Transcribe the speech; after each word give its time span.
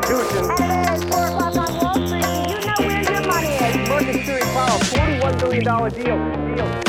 Constitution. 0.00 0.50
At 0.60 1.00
4 1.10 1.26
o'clock 1.26 1.56
on 1.56 1.76
Wall 1.76 2.06
Street, 2.06 2.24
you 2.48 2.60
know 2.66 2.74
where 2.78 3.02
your 3.02 3.26
money 3.26 3.48
is? 3.48 3.88
Market 3.88 4.24
clearing 4.24 4.44
file, 4.54 4.78
$41 4.80 5.38
billion 5.40 5.64
deal. 5.64 6.56
deal. 6.56 6.87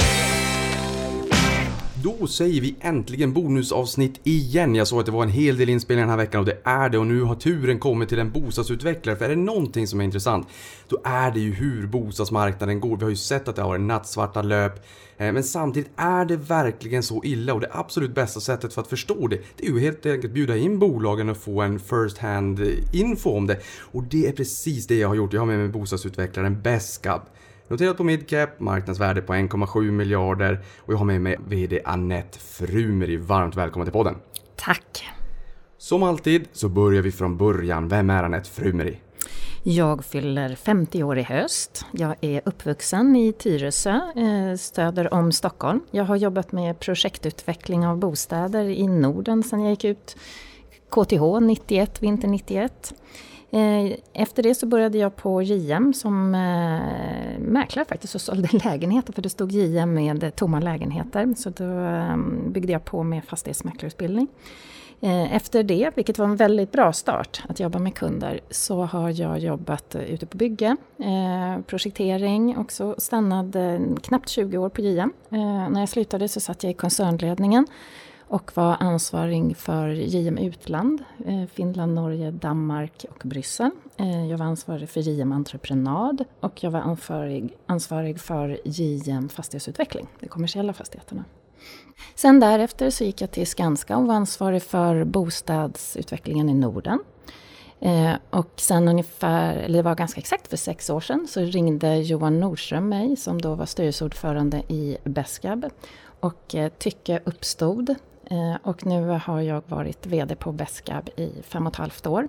Då 2.19 2.27
säger 2.27 2.61
vi 2.61 2.75
äntligen 2.81 3.33
bonusavsnitt 3.33 4.19
igen. 4.23 4.75
Jag 4.75 4.87
såg 4.87 4.99
att 4.99 5.05
det 5.05 5.11
var 5.11 5.23
en 5.23 5.29
hel 5.29 5.57
del 5.57 5.69
inspelningar 5.69 6.07
den 6.07 6.09
här 6.09 6.25
veckan 6.25 6.39
och 6.39 6.45
det 6.45 6.57
är 6.63 6.89
det 6.89 6.97
och 6.97 7.07
nu 7.07 7.21
har 7.21 7.35
turen 7.35 7.79
kommit 7.79 8.09
till 8.09 8.19
en 8.19 8.31
bostadsutvecklare. 8.31 9.15
För 9.15 9.25
är 9.25 9.29
det 9.29 9.35
någonting 9.35 9.87
som 9.87 9.99
är 9.99 10.03
intressant, 10.03 10.47
då 10.87 10.97
är 11.03 11.31
det 11.31 11.39
ju 11.39 11.53
hur 11.53 11.87
bostadsmarknaden 11.87 12.79
går. 12.79 12.97
Vi 12.97 13.03
har 13.03 13.09
ju 13.09 13.15
sett 13.15 13.47
att 13.47 13.55
det 13.55 13.61
har 13.61 13.69
varit 13.69 13.81
nattsvarta 13.81 14.41
löp. 14.41 14.85
Eh, 15.17 15.31
men 15.31 15.43
samtidigt 15.43 15.91
är 15.95 16.25
det 16.25 16.35
verkligen 16.35 17.03
så 17.03 17.23
illa 17.23 17.53
och 17.53 17.61
det 17.61 17.69
absolut 17.71 18.15
bästa 18.15 18.39
sättet 18.39 18.73
för 18.73 18.81
att 18.81 18.87
förstå 18.87 19.27
det, 19.27 19.39
det 19.57 19.67
är 19.67 19.71
ju 19.71 19.79
helt 19.79 20.05
enkelt 20.05 20.33
bjuda 20.33 20.57
in 20.57 20.79
bolagen 20.79 21.29
och 21.29 21.37
få 21.37 21.61
en 21.61 21.79
first 21.79 22.17
hand 22.17 22.59
eh, 22.59 22.67
info 22.91 23.29
om 23.29 23.47
det. 23.47 23.59
Och 23.79 24.03
det 24.03 24.27
är 24.27 24.31
precis 24.31 24.87
det 24.87 24.95
jag 24.95 25.07
har 25.07 25.15
gjort. 25.15 25.33
Jag 25.33 25.41
har 25.41 25.45
med 25.45 25.59
mig 25.59 25.67
bostadsutvecklaren 25.67 26.61
Beskab. 26.61 27.21
Noterat 27.69 27.97
på 27.97 28.03
midcap, 28.03 28.59
marknadsvärde 28.59 29.21
på 29.21 29.33
1,7 29.33 29.91
miljarder 29.91 30.59
och 30.77 30.93
jag 30.93 30.97
har 30.97 31.05
med 31.05 31.21
mig 31.21 31.37
VD 31.47 31.81
Annette 31.85 32.39
Frumeri. 32.39 33.17
Varmt 33.17 33.55
välkommen 33.55 33.85
till 33.85 33.93
podden. 33.93 34.15
Tack. 34.55 35.05
Som 35.77 36.03
alltid 36.03 36.47
så 36.53 36.69
börjar 36.69 37.01
vi 37.01 37.11
från 37.11 37.37
början. 37.37 37.87
Vem 37.87 38.09
är 38.09 38.23
Annette 38.23 38.49
Frumeri? 38.49 38.99
Jag 39.63 40.05
fyller 40.05 40.55
50 40.55 41.03
år 41.03 41.17
i 41.17 41.23
höst. 41.23 41.85
Jag 41.91 42.15
är 42.21 42.41
uppvuxen 42.45 43.15
i 43.15 43.33
Tyresö, 43.33 43.95
eh, 44.15 44.57
söder 44.57 45.13
om 45.13 45.31
Stockholm. 45.31 45.81
Jag 45.91 46.03
har 46.03 46.15
jobbat 46.15 46.51
med 46.51 46.79
projektutveckling 46.79 47.87
av 47.87 47.97
bostäder 47.97 48.63
i 48.63 48.87
Norden 48.87 49.43
sedan 49.43 49.61
jag 49.61 49.69
gick 49.69 49.85
ut 49.85 50.17
KTH 50.89 51.39
91, 51.41 52.01
vinter 52.01 52.27
91. 52.27 52.93
Eh, 53.51 53.91
efter 54.13 54.43
det 54.43 54.55
så 54.55 54.65
började 54.65 54.97
jag 54.97 55.15
på 55.15 55.41
JM 55.41 55.93
som 55.93 56.35
eh, 56.35 57.39
mäklare 57.39 57.85
faktiskt 57.85 58.15
och 58.15 58.21
sålde 58.21 58.47
lägenheter 58.65 59.13
för 59.13 59.21
det 59.21 59.29
stod 59.29 59.51
JM 59.51 59.93
med 59.93 60.35
tomma 60.35 60.59
lägenheter. 60.59 61.33
Så 61.37 61.49
då 61.49 61.79
eh, 61.79 62.17
byggde 62.47 62.71
jag 62.71 62.85
på 62.85 63.03
med 63.03 63.23
fastighetsmäklarutbildning. 63.23 64.27
Eh, 65.01 65.35
Efter 65.35 65.63
det, 65.63 65.91
vilket 65.95 66.17
var 66.17 66.25
en 66.25 66.35
väldigt 66.35 66.71
bra 66.71 66.93
start 66.93 67.41
att 67.49 67.59
jobba 67.59 67.79
med 67.79 67.95
kunder, 67.95 68.39
så 68.49 68.81
har 68.83 69.09
jag 69.09 69.39
jobbat 69.39 69.95
eh, 69.95 70.01
ute 70.01 70.25
på 70.25 70.37
bygge, 70.37 70.75
eh, 70.99 71.61
projektering 71.67 72.57
och 72.57 72.71
så 72.71 72.95
stannade 72.97 73.61
eh, 73.61 73.95
knappt 74.01 74.29
20 74.29 74.57
år 74.57 74.69
på 74.69 74.81
JM. 74.81 75.13
Eh, 75.31 75.69
När 75.69 75.79
jag 75.79 75.89
slutade 75.89 76.27
så 76.27 76.39
satt 76.39 76.63
jag 76.63 76.71
i 76.71 76.73
koncernledningen 76.73 77.67
och 78.29 78.51
var 78.57 78.77
ansvarig 78.79 79.57
för 79.57 79.87
JM 79.87 80.37
Utland, 80.37 81.03
eh, 81.25 81.45
Finland, 81.53 81.93
Norge, 81.93 82.31
Danmark 82.31 83.05
och 83.09 83.21
Bryssel. 83.23 83.71
Eh, 83.97 84.25
jag 84.25 84.37
var 84.37 84.45
ansvarig 84.45 84.89
för 84.89 85.01
JM 85.01 85.31
Entreprenad 85.31 86.25
och 86.39 86.63
jag 86.63 86.71
var 86.71 86.79
ansvarig, 86.79 87.57
ansvarig 87.65 88.19
för 88.19 88.59
JM 88.63 89.29
Fastighetsutveckling, 89.29 90.07
de 90.19 90.27
kommersiella 90.27 90.73
fastigheterna. 90.73 91.23
Sen 92.15 92.39
därefter 92.39 92.89
så 92.89 93.03
gick 93.03 93.21
jag 93.21 93.31
till 93.31 93.47
Skanska 93.47 93.97
och 93.97 94.07
var 94.07 94.15
ansvarig 94.15 94.63
för 94.63 95.03
bostadsutvecklingen 95.03 96.49
i 96.49 96.53
Norden. 96.53 96.99
Eh, 97.79 98.13
och 98.29 98.53
sen 98.55 98.87
ungefär, 98.87 99.55
eller 99.55 99.77
det 99.77 99.83
var 99.83 99.95
ganska 99.95 100.19
exakt 100.19 100.47
för 100.47 100.57
sex 100.57 100.89
år 100.89 100.99
sedan, 100.99 101.27
så 101.29 101.41
ringde 101.41 101.97
Johan 101.97 102.39
Nordström 102.39 102.89
mig 102.89 103.15
som 103.15 103.41
då 103.41 103.55
var 103.55 103.65
styrelseordförande 103.65 104.63
i 104.67 104.97
Beskab. 105.03 105.65
Och 106.19 106.55
eh, 106.55 106.69
tycke 106.69 107.19
uppstod. 107.25 107.95
Eh, 108.29 108.55
och 108.63 108.85
nu 108.85 109.19
har 109.23 109.41
jag 109.41 109.63
varit 109.67 110.05
VD 110.05 110.35
på 110.35 110.51
Beskab 110.51 111.09
i 111.15 111.31
fem 111.43 111.67
och 111.67 111.73
ett 111.73 111.77
halvt 111.77 112.07
år. 112.07 112.27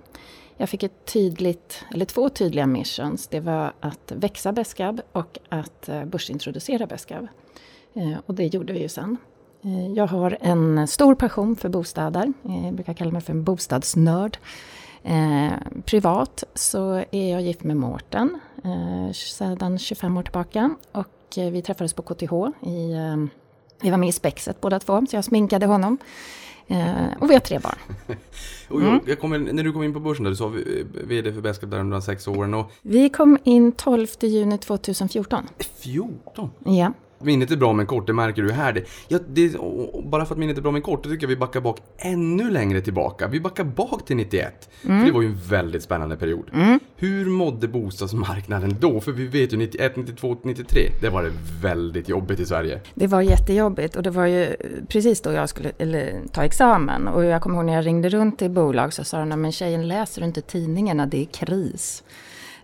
Jag 0.57 0.69
fick 0.69 0.83
ett 0.83 1.05
tydligt, 1.05 1.85
eller 1.93 2.05
två 2.05 2.29
tydliga 2.29 2.67
missions. 2.67 3.27
Det 3.27 3.39
var 3.39 3.73
att 3.79 4.11
växa 4.15 4.51
Beskab 4.51 5.01
och 5.11 5.39
att 5.49 5.89
eh, 5.89 6.05
börsintroducera 6.05 6.87
Beskab. 6.87 7.27
Eh, 7.93 8.13
och 8.25 8.35
det 8.35 8.45
gjorde 8.45 8.73
vi 8.73 8.81
ju 8.81 8.89
sen. 8.89 9.17
Jag 9.95 10.07
har 10.07 10.37
en 10.41 10.87
stor 10.87 11.15
passion 11.15 11.55
för 11.55 11.69
bostäder. 11.69 12.33
Jag 12.63 12.73
brukar 12.73 12.93
kalla 12.93 13.11
mig 13.11 13.21
för 13.21 13.33
en 13.33 13.43
bostadsnörd. 13.43 14.37
Eh, 15.03 15.51
privat 15.85 16.43
så 16.53 17.03
är 17.11 17.31
jag 17.31 17.41
gift 17.41 17.63
med 17.63 17.77
Mårten 17.77 18.39
eh, 18.63 19.11
sedan 19.13 19.79
25 19.79 20.17
år 20.17 20.23
tillbaka. 20.23 20.75
Och 20.91 21.07
vi 21.35 21.61
träffades 21.61 21.93
på 21.93 22.01
KTH. 22.01 22.33
I, 22.67 22.91
eh, 22.91 23.40
vi 23.81 23.89
var 23.89 23.97
med 23.97 24.09
i 24.09 24.11
Spexet 24.11 24.61
båda 24.61 24.79
två, 24.79 25.05
så 25.09 25.15
jag 25.15 25.23
sminkade 25.23 25.65
honom. 25.65 25.97
Eh, 26.67 27.17
och 27.19 27.29
vi 27.29 27.33
har 27.33 27.39
tre 27.39 27.59
barn. 27.59 27.75
Och 28.67 28.81
jag, 28.81 28.99
jag 29.05 29.19
kommer, 29.19 29.39
när 29.39 29.63
du 29.63 29.73
kom 29.73 29.83
in 29.83 29.93
på 29.93 29.99
börsen 29.99 30.23
där, 30.23 30.31
du 30.31 30.35
sa 30.35 30.45
eh, 30.45 30.85
VD 31.07 31.33
för 31.33 31.41
Beskab 31.41 31.69
där 31.69 31.79
under 31.79 31.91
de 31.97 32.01
sex 32.01 32.27
åren 32.27 32.53
och 32.53 32.71
Vi 32.81 33.09
kom 33.09 33.37
in 33.43 33.71
12 33.71 34.07
juni 34.21 34.57
2014. 34.57 35.43
14! 35.79 36.49
Ja. 36.63 36.93
Minnet 37.23 37.51
är 37.51 37.55
bra 37.55 37.73
men 37.73 37.85
kort, 37.85 38.07
det 38.07 38.13
märker 38.13 38.41
du 38.43 38.51
här. 38.51 38.73
Det, 38.73 38.83
ja, 39.07 39.19
det, 39.27 39.55
bara 40.03 40.25
för 40.25 40.35
att 40.35 40.39
minnet 40.39 40.57
är 40.57 40.61
bra 40.61 40.71
men 40.71 40.81
kort, 40.81 41.03
då 41.03 41.09
tycker 41.09 41.23
jag 41.23 41.29
vi 41.29 41.35
backar 41.35 41.61
bak 41.61 41.77
ännu 41.97 42.51
längre 42.51 42.81
tillbaka. 42.81 43.27
Vi 43.27 43.39
backar 43.39 43.63
bak 43.63 44.05
till 44.05 44.15
91. 44.15 44.69
För 44.81 45.05
det 45.05 45.11
var 45.11 45.21
ju 45.21 45.27
en 45.27 45.39
väldigt 45.49 45.83
spännande 45.83 46.17
period. 46.17 46.49
Hur 46.95 47.25
mådde 47.25 47.67
bostadsmarknaden 47.67 48.75
då? 48.79 49.01
För 49.01 49.11
vi 49.11 49.27
vet 49.27 49.53
ju 49.53 49.57
91, 49.57 49.95
92, 49.95 50.37
93, 50.43 50.81
det 51.01 51.09
var 51.09 51.23
det 51.23 51.31
väldigt 51.61 52.09
jobbigt 52.09 52.39
i 52.39 52.45
Sverige. 52.45 52.81
Det 52.93 53.07
var 53.07 53.21
jättejobbigt 53.21 53.95
och 53.95 54.03
det 54.03 54.09
var 54.09 54.25
ju 54.25 54.55
precis 54.87 55.21
då 55.21 55.31
jag 55.31 55.49
skulle 55.49 55.71
eller, 55.77 56.19
ta 56.31 56.43
examen. 56.43 57.07
Och 57.07 57.25
jag 57.25 57.41
kommer 57.41 57.55
ihåg 57.55 57.65
när 57.65 57.73
jag 57.73 57.85
ringde 57.85 58.09
runt 58.09 58.39
till 58.39 58.49
bolag 58.49 58.93
så 58.93 59.03
sa 59.03 59.19
de, 59.19 59.29
"Nej, 59.29 59.37
men 59.37 59.51
tjejen 59.51 59.87
läser 59.87 60.21
du 60.21 60.27
inte 60.27 60.41
tidningarna, 60.41 61.05
det 61.05 61.21
är 61.21 61.25
kris. 61.25 62.03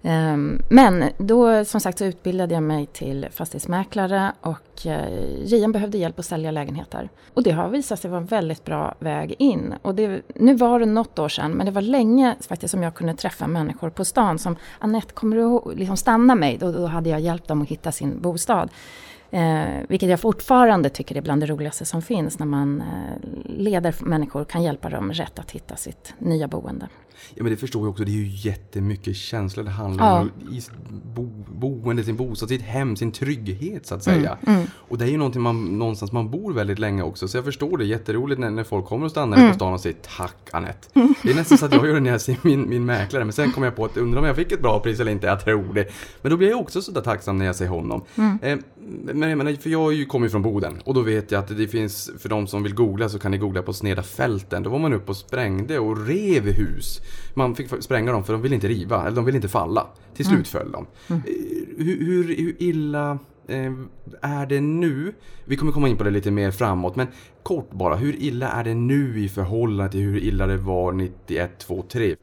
Ehm, 0.01 0.61
men 0.69 1.03
då 1.17 1.65
som 1.65 1.79
sagt 1.81 1.97
så 1.97 2.05
utbildade 2.05 2.53
jag 2.53 2.63
mig 2.63 2.85
till 2.85 3.27
fastighetsmäklare 3.31 4.31
och 4.41 4.85
eh, 4.87 5.43
JM 5.43 5.71
behövde 5.71 5.97
hjälp 5.97 6.19
att 6.19 6.25
sälja 6.25 6.51
lägenheter. 6.51 7.09
Och 7.33 7.43
det 7.43 7.51
har 7.51 7.69
visat 7.69 7.99
sig 7.99 8.09
vara 8.11 8.21
en 8.21 8.25
väldigt 8.27 8.65
bra 8.65 8.95
väg 8.99 9.35
in. 9.39 9.73
Och 9.81 9.95
det, 9.95 10.21
nu 10.35 10.55
var 10.55 10.79
det 10.79 10.85
något 10.85 11.19
år 11.19 11.29
sedan, 11.29 11.51
men 11.51 11.65
det 11.65 11.71
var 11.71 11.81
länge 11.81 12.35
faktiskt 12.47 12.71
som 12.71 12.83
jag 12.83 12.93
kunde 12.95 13.13
träffa 13.13 13.47
människor 13.47 13.89
på 13.89 14.05
stan 14.05 14.39
som 14.39 14.55
Annette, 14.79 15.13
kommer 15.13 15.35
du 15.35 15.41
ihåg- 15.41 15.73
liksom 15.75 15.97
stanna 15.97 16.35
mig? 16.35 16.57
Då, 16.57 16.71
då 16.71 16.85
hade 16.85 17.09
jag 17.09 17.19
hjälpt 17.19 17.47
dem 17.47 17.61
att 17.61 17.67
hitta 17.67 17.91
sin 17.91 18.21
bostad. 18.21 18.69
Eh, 19.31 19.65
vilket 19.89 20.09
jag 20.09 20.19
fortfarande 20.19 20.89
tycker 20.89 21.17
är 21.17 21.21
bland 21.21 21.41
det 21.41 21.45
roligaste 21.47 21.85
som 21.85 22.01
finns 22.01 22.39
när 22.39 22.45
man 22.45 22.81
eh, 22.81 23.29
leder 23.45 23.95
människor 23.99 24.41
och 24.41 24.49
kan 24.49 24.63
hjälpa 24.63 24.89
dem 24.89 25.11
rätt 25.13 25.39
att 25.39 25.51
hitta 25.51 25.75
sitt 25.75 26.13
nya 26.17 26.47
boende. 26.47 26.87
Ja 27.35 27.43
men 27.43 27.51
det 27.51 27.57
förstår 27.57 27.81
jag 27.81 27.89
också, 27.89 28.03
det 28.03 28.11
är 28.11 28.13
ju 28.13 28.27
jättemycket 28.49 29.15
känslor 29.15 29.63
det 29.63 29.69
handlar 29.69 30.05
Ja. 30.05 30.19
om. 30.21 30.31
I 30.53 30.61
bo, 31.15 31.23
boende, 31.55 32.03
sin 32.03 32.15
bostad, 32.15 32.49
sitt 32.49 32.61
hem, 32.61 32.95
sin 32.95 33.11
trygghet 33.11 33.85
så 33.85 33.95
att 33.95 34.03
säga. 34.03 34.37
Och 34.75 34.97
det 34.97 35.05
är 35.05 35.09
ju 35.09 35.17
någonting 35.17 35.41
man, 35.41 35.65
någonstans 35.79 36.11
man 36.11 36.31
bor 36.31 36.53
väldigt 36.53 36.79
länge 36.79 37.03
också. 37.03 37.27
Så 37.27 37.37
jag 37.37 37.45
förstår 37.45 37.77
det, 37.77 37.85
jätteroligt 37.85 38.39
när, 38.39 38.49
när 38.49 38.63
folk 38.63 38.85
kommer 38.85 39.05
och 39.05 39.11
stannar 39.11 39.49
på 39.49 39.55
stan 39.55 39.73
och 39.73 39.79
säger 39.81 39.97
tack 40.17 40.35
Anette. 40.51 40.87
Det 41.23 41.31
är 41.31 41.35
nästan 41.35 41.57
så 41.57 41.65
att 41.65 41.73
jag 41.73 41.87
gör 41.87 41.93
det 41.93 41.99
när 41.99 42.11
jag 42.11 42.21
ser 42.21 42.37
min, 42.41 42.69
min 42.69 42.85
mäklare. 42.85 43.23
Men 43.25 43.33
sen 43.33 43.51
kommer 43.51 43.67
jag 43.67 43.75
på 43.75 43.85
att 43.85 43.97
undrar 43.97 44.19
om 44.19 44.25
jag 44.25 44.35
fick 44.35 44.51
ett 44.51 44.61
bra 44.61 44.79
pris 44.79 44.99
eller 44.99 45.11
inte, 45.11 45.27
jag 45.27 45.43
tror 45.45 45.73
det. 45.73 45.87
Men 46.21 46.31
då 46.31 46.37
blir 46.37 46.49
jag 46.49 46.59
också 46.59 46.81
sådär 46.81 47.01
tacksam 47.01 47.37
när 47.37 47.45
jag 47.45 47.55
ser 47.55 47.67
honom. 47.67 48.01
Eh, 48.41 48.57
men 49.13 49.29
jag 49.29 49.37
menar, 49.37 49.53
för 49.61 49.69
jag 49.69 49.91
är 49.93 49.95
ju- 49.97 50.05
kommer 50.05 50.25
ju 50.25 50.29
från 50.29 50.41
Boden 50.41 50.77
och 50.83 50.93
då 50.93 51.01
vet 51.01 51.31
jag 51.31 51.39
att 51.39 51.57
det 51.57 51.67
finns, 51.67 52.11
för 52.19 52.29
de 52.29 52.47
som 52.47 52.63
vill 52.63 52.73
googla 52.75 53.09
så 53.09 53.19
kan 53.19 53.31
ni 53.31 53.37
googla 53.37 53.61
på 53.61 53.73
Sneda 53.73 54.03
fälten. 54.03 54.63
Då 54.63 54.69
var 54.69 54.79
man 54.79 54.93
uppe 54.93 55.09
och 55.11 55.17
sprängde 55.17 55.79
och 55.79 56.07
rev 56.07 56.43
hus. 56.43 56.99
Man 57.33 57.55
fick 57.55 57.83
spränga 57.83 58.11
dem 58.11 58.23
för 58.23 58.33
de 58.33 58.41
ville 58.41 58.55
inte 58.55 58.67
riva, 58.67 59.01
eller 59.05 59.15
de 59.15 59.25
ville 59.25 59.35
inte 59.37 59.47
falla. 59.47 59.87
Till 60.15 60.25
slut 60.25 60.47
föll 60.47 60.71
de. 60.71 60.85
Eh, 61.09 61.17
Hur, 61.77 62.05
hur, 62.05 62.23
hur 62.37 62.55
illa 62.59 63.19
eh, 63.47 63.73
är 64.21 64.45
det 64.45 64.61
nu? 64.61 65.13
Vi 65.45 65.55
kommer 65.55 65.71
komma 65.71 65.89
in 65.89 65.97
på 65.97 66.03
det 66.03 66.09
lite 66.09 66.31
mer 66.31 66.51
framåt, 66.51 66.95
men 66.95 67.07
kort 67.43 67.71
bara. 67.71 67.95
Hur 67.95 68.15
illa 68.21 68.49
är 68.51 68.63
det 68.63 68.73
nu 68.73 69.19
i 69.19 69.29
förhållande 69.29 69.91
till 69.91 70.01
hur 70.01 70.17
illa 70.19 70.47
det 70.47 70.57
var 70.57 70.91
91, 70.91 71.59
2, 71.59 71.83
3? 71.91 72.15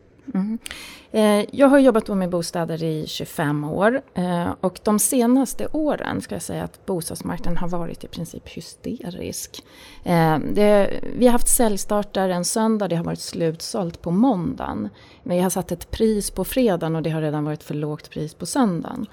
Eh, 1.13 1.45
Jag 1.53 1.69
har 1.69 1.79
jobbat 1.79 2.09
med 2.09 2.31
bostäder 2.31 2.83
i 2.83 3.07
25 3.07 3.65
år 3.65 4.03
eh, 4.15 4.49
och 4.61 4.81
de 4.85 4.99
senaste 4.99 5.67
åren 5.73 6.21
ska 6.21 6.35
jag 6.35 6.43
säga 6.43 6.65
att 6.65 6.87
bostadsmarknaden 6.87 7.57
har 7.59 7.69
varit 7.69 8.05
i 8.05 8.09
princip 8.09 8.49
hysterisk. 8.49 9.65
Eh, 10.05 10.39
Det, 10.39 10.91
vi 11.17 11.27
har 11.27 11.33
haft 11.33 11.49
säljstarter 11.57 12.29
en 12.29 12.45
söndag, 12.45 12.89
det 12.89 12.97
har 12.97 13.05
varit 13.05 13.21
slutsålt 13.21 14.03
på 14.03 14.11
måndagen. 14.11 14.89
Men 15.23 15.37
vi 15.37 15.43
har 15.43 15.51
satt 15.51 15.73
ett 15.73 15.91
pris 15.91 16.31
på 16.31 16.45
fredagen 16.45 16.97
och 16.97 17.03
det 17.03 17.11
har 17.11 17.21
redan 17.23 17.45
varit 17.45 17.63
för 17.63 17.75
lågt 17.75 18.11
pris 18.11 18.35
på 18.35 18.47
söndagen. 18.47 19.07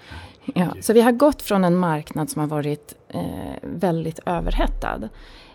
Ja, 0.56 0.75
så 0.81 0.94
vi 0.94 1.02
har 1.02 1.12
gått 1.12 1.42
från 1.42 1.64
en 1.64 1.78
marknad 1.78 2.30
som 2.30 2.40
har 2.40 2.48
varit 2.48 2.96
eh, 3.10 3.22
väldigt 3.62 4.19
överhettad. 4.25 5.10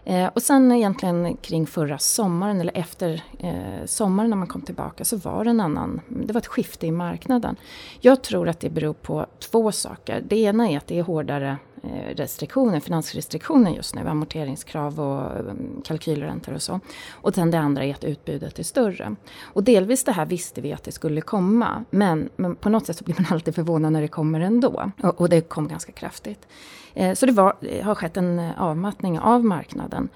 Eh, 0.08 0.30
och 0.34 0.42
sen 0.42 0.72
egentligen 0.72 1.36
kring 1.36 1.66
förra 1.66 1.98
sommaren, 1.98 2.60
eller 2.60 2.76
efter 2.76 3.22
eh, 3.38 3.86
sommaren 3.86 4.30
när 4.30 4.36
man 4.36 4.48
kom 4.48 4.62
tillbaka, 4.62 5.04
så 5.04 5.16
var 5.16 5.44
det 5.44 5.50
en 5.50 5.60
annan, 5.60 6.00
det 6.08 6.32
var 6.32 6.40
ett 6.40 6.46
skifte 6.46 6.86
i 6.86 6.90
marknaden. 6.90 7.56
Jag 8.00 8.22
tror 8.22 8.48
att 8.48 8.60
det 8.60 8.70
beror 8.70 8.92
på 8.92 9.26
två 9.38 9.72
saker. 9.72 10.24
Det 10.28 10.36
ena 10.36 10.70
är 10.70 10.76
att 10.76 10.86
det 10.86 10.98
är 10.98 11.02
hårdare 11.02 11.58
eh, 11.82 12.16
restriktioner, 12.16 12.80
finansrestriktioner 12.80 13.70
just 13.70 13.94
nu, 13.94 14.08
amorteringskrav 14.08 15.00
och 15.00 15.40
um, 15.40 15.82
kalkylräntor 15.84 16.54
och 16.54 16.62
så. 16.62 16.80
Och 17.10 17.34
sen 17.34 17.50
det 17.50 17.58
andra 17.58 17.84
är 17.84 17.94
att 17.94 18.04
utbudet 18.04 18.58
är 18.58 18.62
större. 18.62 19.16
Och 19.42 19.64
delvis 19.64 20.04
det 20.04 20.12
här 20.12 20.26
visste 20.26 20.60
vi 20.60 20.72
att 20.72 20.84
det 20.84 20.92
skulle 20.92 21.20
komma, 21.20 21.84
men, 21.90 22.28
men 22.36 22.56
på 22.56 22.68
något 22.68 22.86
sätt 22.86 22.96
så 22.96 23.04
blir 23.04 23.14
man 23.18 23.26
alltid 23.30 23.54
förvånad 23.54 23.92
när 23.92 24.02
det 24.02 24.08
kommer 24.08 24.40
ändå. 24.40 24.90
Och, 25.02 25.20
och 25.20 25.28
det 25.28 25.40
kom 25.40 25.68
ganska 25.68 25.92
kraftigt. 25.92 26.46
Eh, 26.96 27.14
så 27.14 27.26
det 27.26 27.32
var, 27.32 27.56
eh, 27.60 27.84
har 27.84 27.94
skett 27.94 28.16
en 28.16 28.38
eh, 28.38 28.62
avmattning 28.62 29.18
av 29.18 29.44
marknaden. 29.44 30.08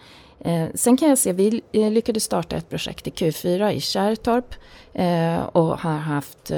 Sen 0.75 0.97
kan 0.97 1.09
jag 1.09 1.19
se, 1.19 1.33
vi 1.33 1.63
lyckades 1.73 2.25
starta 2.25 2.57
ett 2.57 2.69
projekt 2.69 3.07
i 3.07 3.11
Q4 3.11 3.71
i 3.71 3.81
Kärrtorp 3.81 4.55
och 5.53 5.79
har 5.79 5.97
haft 5.97 6.53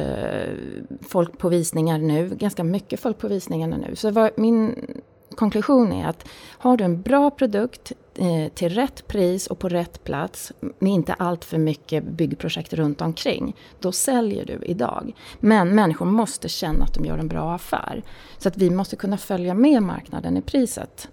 folk 1.01 1.39
på 1.39 1.49
visningar 1.49 1.99
nu, 1.99 2.29
ganska 2.29 2.65
mycket 2.65 3.01
folk 3.01 3.19
på 3.19 3.29
visningarna 3.29 3.77
nu. 3.77 3.97
Så 3.97 4.11
var, 4.11 4.31
min 4.37 4.87
konklusion 5.33 5.93
är 5.93 6.07
att 6.07 6.29
har 6.59 6.77
du 6.77 6.85
en 6.85 7.03
bra 7.03 7.31
produkt 7.31 7.93
eh, 8.15 8.53
till 8.55 8.69
rätt 8.69 9.07
pris 9.07 9.47
och 9.47 9.59
på 9.59 9.69
rätt 9.69 10.05
plats 10.05 10.53
med 10.61 10.93
inte 10.93 11.13
allt 11.13 11.45
för 11.45 11.59
mycket 11.59 12.05
byggprojekt 12.05 12.73
runt 12.73 13.01
omkring, 13.01 13.57
då 13.81 13.93
säljer 13.93 14.47
du 14.47 14.59
idag. 14.67 15.13
Men 15.41 15.75
människor 15.75 16.07
måste 16.07 16.49
känna 16.49 16.85
att 16.85 16.95
de 16.95 17.05
gör 17.05 17.19
en 17.19 17.29
bra 17.29 17.55
affär. 17.55 18.03
Så 18.39 18.49
att 18.49 18.57
vi 18.57 18.71
måste 18.71 18.97
kunna 18.97 19.19
följa 19.19 19.55
med 19.55 19.83
marknaden 19.83 20.37
i 20.37 20.43
priset. 20.43 21.09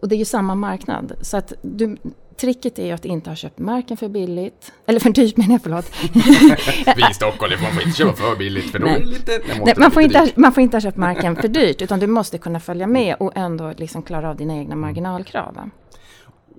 Och 0.00 0.08
det 0.08 0.14
är 0.14 0.18
ju 0.18 0.24
samma 0.24 0.54
marknad. 0.54 1.12
Så 1.20 1.36
att 1.36 1.52
du, 1.62 1.96
tricket 2.36 2.78
är 2.78 2.86
ju 2.86 2.92
att 2.92 3.04
inte 3.04 3.30
ha 3.30 3.36
köpt 3.36 3.58
marken 3.58 3.96
för 3.96 4.08
billigt. 4.08 4.72
Eller 4.86 5.00
för 5.00 5.10
dyrt 5.10 5.36
menar 5.36 5.52
jag, 5.52 5.62
förlåt. 5.62 5.92
Vi 6.96 7.10
i 7.10 7.14
Stockholm, 7.14 7.52
man 7.62 7.72
får 7.72 7.82
inte 7.82 7.98
köpa 7.98 8.12
för 8.12 8.36
billigt 8.36 8.70
för 8.70 8.78
då 8.78 8.86
är 8.86 8.98
det 8.98 9.06
lite... 9.06 9.40
Nej, 9.64 9.74
man, 9.76 9.90
får 9.90 10.02
inte, 10.02 10.32
man 10.36 10.52
får 10.52 10.62
inte 10.62 10.76
ha 10.76 10.80
köpt 10.80 10.96
marken 10.96 11.36
för 11.36 11.48
dyrt 11.48 11.82
utan 11.82 12.00
du 12.00 12.06
måste 12.06 12.38
kunna 12.38 12.60
följa 12.60 12.86
med 12.86 13.16
och 13.20 13.32
ändå 13.34 13.72
liksom 13.76 14.02
klara 14.02 14.30
av 14.30 14.36
dina 14.36 14.56
egna 14.56 14.76
marginalkrav. 14.76 15.70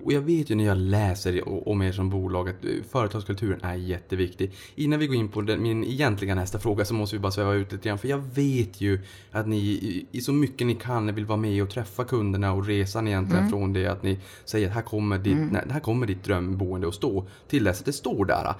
Och 0.04 0.14
jag 0.14 0.22
vet 0.22 0.50
ju 0.50 0.56
när 0.56 0.66
jag 0.66 0.78
läser 0.78 1.68
om 1.70 1.82
er 1.82 1.92
som 1.92 2.10
bolag 2.10 2.50
att 2.50 2.66
eh, 2.66 2.72
företagskulturen 2.90 3.60
är 3.64 3.76
jätteviktig. 3.76 4.52
Innan 4.76 5.00
vi 5.00 5.08
går 5.08 5.16
in 5.16 5.30
på 5.30 5.42
den, 5.42 5.62
min 5.62 5.84
egentliga 5.84 6.36
nästa 6.36 6.60
fråga 6.60 6.86
så 6.86 6.94
måste 6.94 7.16
vi 7.16 7.20
bara 7.20 7.32
sväva 7.32 7.54
ut 7.54 7.72
lite 7.72 7.88
grann. 7.88 7.98
För 7.98 8.08
jag 8.08 8.24
vet 8.36 8.82
ju 8.82 9.00
att 9.32 9.48
ni 9.48 10.06
i 10.12 10.22
så 10.22 10.34
mycket 10.34 10.68
ni 10.68 10.76
kan 10.76 11.16
vill 11.16 11.26
vara 11.26 11.38
med 11.38 11.64
och 11.64 11.70
träffa 11.70 12.04
kunderna 12.04 12.54
och 12.54 12.66
resan 12.66 13.08
egentligen 13.08 13.40
mm. 13.40 13.52
från 13.52 13.74
det 13.74 13.88
att 13.88 14.04
ni 14.04 14.20
säger 14.46 14.68
att 14.68 14.74
här 14.74 14.82
kommer 14.82 15.18
ditt, 15.18 15.34
mm. 15.34 15.70
här 15.70 15.80
kommer 15.80 16.08
ditt 16.08 16.24
drömboende 16.24 16.88
att 16.88 16.96
stå 16.96 17.26
till 17.48 17.64
dess 17.64 17.80
att 17.80 17.86
det 17.86 17.94
står 17.94 18.26
där. 18.26 18.54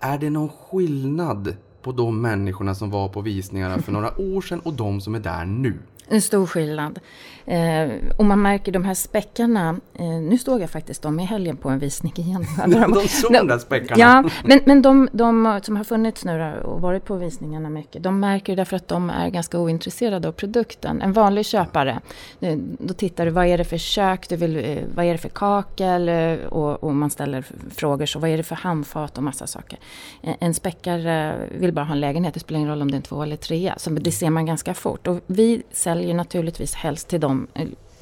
Är 0.00 0.18
det 0.18 0.30
någon 0.30 0.48
skillnad 0.48 1.56
på 1.82 1.92
de 1.92 2.20
människorna 2.20 2.74
som 2.74 2.90
var 2.90 3.08
på 3.08 3.20
visningarna 3.20 3.78
för 3.78 3.92
några 3.98 4.20
år 4.20 4.40
sedan 4.40 4.60
och 4.60 4.72
de 4.72 5.00
som 5.00 5.14
är 5.14 5.20
där 5.20 5.44
nu? 5.44 5.74
En 6.08 6.22
stor 6.22 6.46
skillnad. 6.46 7.00
Eh, 7.48 7.90
och 8.16 8.24
man 8.24 8.42
märker 8.42 8.72
de 8.72 8.84
här 8.84 8.94
späckarna, 8.94 9.80
eh, 9.94 10.06
nu 10.06 10.38
stod 10.38 10.60
jag 10.60 10.70
faktiskt 10.70 11.02
dem 11.02 11.20
i 11.20 11.24
helgen 11.24 11.56
på 11.56 11.68
en 11.68 11.78
visning 11.78 12.12
igen. 12.16 12.46
de 12.66 13.08
såg 13.08 13.32
de 13.32 13.46
där 13.46 13.58
späckarna? 13.58 14.00
Ja, 14.00 14.30
men, 14.44 14.60
men 14.64 14.82
de, 14.82 15.08
de 15.12 15.60
som 15.62 15.76
har 15.76 15.84
funnits 15.84 16.24
nu 16.24 16.54
och 16.64 16.80
varit 16.80 17.04
på 17.04 17.16
visningarna 17.16 17.70
mycket, 17.70 18.02
de 18.02 18.20
märker 18.20 18.56
därför 18.56 18.76
att 18.76 18.88
de 18.88 19.10
är 19.10 19.28
ganska 19.28 19.58
ointresserade 19.58 20.28
av 20.28 20.32
produkten. 20.32 21.02
En 21.02 21.12
vanlig 21.12 21.46
köpare, 21.46 22.00
eh, 22.40 22.58
då 22.78 22.94
tittar 22.94 23.24
du 23.24 23.30
vad 23.30 23.46
är 23.46 23.58
det 23.58 23.64
för 23.64 23.78
kök, 23.78 24.28
du 24.28 24.36
vill, 24.36 24.56
eh, 24.56 24.78
vad 24.94 25.04
är 25.04 25.12
det 25.12 25.18
för 25.18 25.28
kakel 25.28 26.08
och, 26.48 26.84
och, 26.84 26.94
man 26.94 27.10
ställer 27.10 27.44
frågor 27.70 28.06
så 28.06 28.18
vad 28.18 28.30
är 28.30 28.36
det 28.36 28.42
för 28.42 28.56
handfat 28.56 29.18
och 29.18 29.24
massa 29.24 29.46
saker. 29.46 29.78
Eh, 30.22 30.34
en 30.40 30.54
späckare 30.54 31.34
vill 31.58 31.72
bara 31.72 31.84
ha 31.84 31.92
en 31.92 32.00
lägenhet, 32.00 32.34
det 32.34 32.40
spelar 32.40 32.58
ingen 32.58 32.70
roll 32.70 32.82
om 32.82 32.90
det 32.90 32.94
är 32.94 32.96
en 32.96 33.02
två 33.02 33.22
eller 33.22 33.36
trea, 33.36 33.74
så 33.76 33.90
det 33.90 34.12
ser 34.12 34.30
man 34.30 34.46
ganska 34.46 34.74
fort. 34.74 35.06
Och 35.06 35.20
vi 35.26 35.62
säljer 35.72 36.14
naturligtvis 36.14 36.74
helst 36.74 37.08
till 37.08 37.20
dem, 37.20 37.37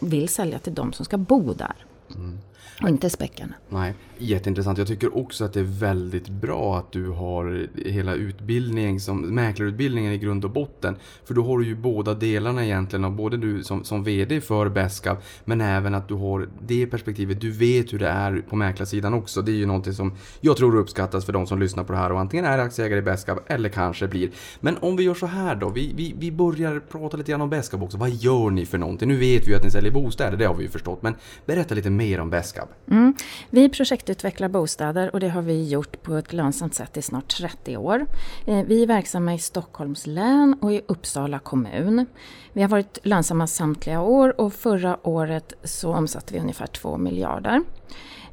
vill 0.01 0.29
sälja 0.29 0.59
till 0.59 0.75
dem 0.75 0.93
som 0.93 1.05
ska 1.05 1.17
bo 1.17 1.55
där. 1.55 1.77
Mm. 2.15 2.39
Och 2.83 2.89
inte 2.89 3.11
späckarna. 3.11 3.55
Nej, 3.69 3.95
jätteintressant. 4.19 4.79
Jag 4.79 4.87
tycker 4.87 5.19
också 5.19 5.45
att 5.45 5.53
det 5.53 5.61
är 5.61 5.81
väldigt 5.81 6.29
bra 6.29 6.79
att 6.79 6.93
du 6.93 7.09
har 7.09 7.69
hela 7.85 8.15
utbildningen, 8.15 9.01
som, 9.01 9.21
mäklarutbildningen 9.21 10.13
i 10.13 10.19
grund 10.19 10.45
och 10.45 10.51
botten. 10.51 10.97
För 11.25 11.35
då 11.35 11.43
har 11.43 11.59
du 11.59 11.67
ju 11.67 11.77
båda 11.77 12.15
delarna 12.15 12.65
egentligen 12.65 13.05
av 13.05 13.17
både 13.17 13.37
du 13.37 13.65
som, 13.65 13.85
som 13.85 14.05
VD 14.05 14.41
för 14.41 14.69
Beskab 14.69 15.17
men 15.45 15.61
även 15.61 15.95
att 15.95 16.09
du 16.09 16.15
har 16.15 16.49
det 16.67 16.87
perspektivet. 16.87 17.41
Du 17.41 17.51
vet 17.51 17.93
hur 17.93 17.99
det 17.99 18.09
är 18.09 18.45
på 18.49 18.57
mäklarsidan 18.57 19.15
också. 19.15 19.43
Det 19.43 19.53
är 19.53 19.57
ju 19.57 19.67
någonting 19.67 19.93
som 19.93 20.13
jag 20.41 20.57
tror 20.57 20.77
uppskattas 20.77 21.25
för 21.25 21.33
de 21.33 21.47
som 21.47 21.61
lyssnar 21.61 21.85
på 21.85 21.93
det 21.93 21.99
här 21.99 22.13
och 22.13 22.21
antingen 22.21 22.45
är 22.45 22.59
aktieägare 22.59 22.99
i 22.99 23.03
Beskab 23.03 23.39
eller 23.47 23.69
kanske 23.69 24.09
blir. 24.09 24.31
Men 24.61 24.77
om 24.81 24.97
vi 24.97 25.05
gör 25.05 25.15
så 25.15 25.27
här 25.27 25.55
då. 25.55 25.69
Vi, 25.69 25.93
vi, 25.97 26.15
vi 26.19 26.33
börjar 26.33 26.81
prata 26.81 27.17
lite 27.17 27.31
grann 27.31 27.41
om 27.41 27.51
Beskab 27.51 27.83
också. 27.83 27.99
Vad 27.99 28.11
gör 28.11 28.51
ni 28.51 28.67
för 28.67 28.79
någonting? 28.79 29.09
Nu 29.09 29.17
vet 29.17 29.47
vi 29.47 29.51
ju 29.51 29.57
att 29.57 29.65
ni 29.65 29.71
säljer 29.71 29.93
bostäder, 29.93 30.37
det 30.37 30.45
har 30.45 30.55
vi 30.55 30.63
ju 30.63 30.71
förstått. 30.71 31.03
Men 31.03 31.15
berätta 31.47 31.75
lite 31.75 31.91
mer 31.91 32.21
om 32.21 32.31
Beskab. 32.31 32.69
Mm. 32.91 33.15
Vi 33.51 33.69
projektutvecklar 34.07 34.49
bostäder 34.49 35.11
och 35.13 35.21
det 35.21 35.29
har 35.29 35.43
vi 35.43 35.69
gjort 35.69 36.03
på 36.03 36.15
ett 36.15 36.33
lönsamt 36.33 36.75
sätt 36.75 36.97
i 36.97 37.03
snart 37.03 37.37
30 37.37 37.77
år. 37.77 38.07
Eh, 38.47 38.65
vi 38.67 38.83
är 38.83 38.87
verksamma 38.87 39.35
i 39.35 39.39
Stockholms 39.39 40.07
län 40.07 40.57
och 40.61 40.73
i 40.73 40.81
Uppsala 40.87 41.39
kommun. 41.39 42.07
Vi 42.53 42.63
har 42.63 42.69
varit 42.69 42.99
lönsamma 43.03 43.47
samtliga 43.47 44.01
år 44.01 44.41
och 44.41 44.53
förra 44.53 45.07
året 45.07 45.53
så 45.65 45.93
omsatte 45.95 46.35
vi 46.35 46.41
ungefär 46.41 46.67
2 46.67 46.99
miljarder. 46.99 47.63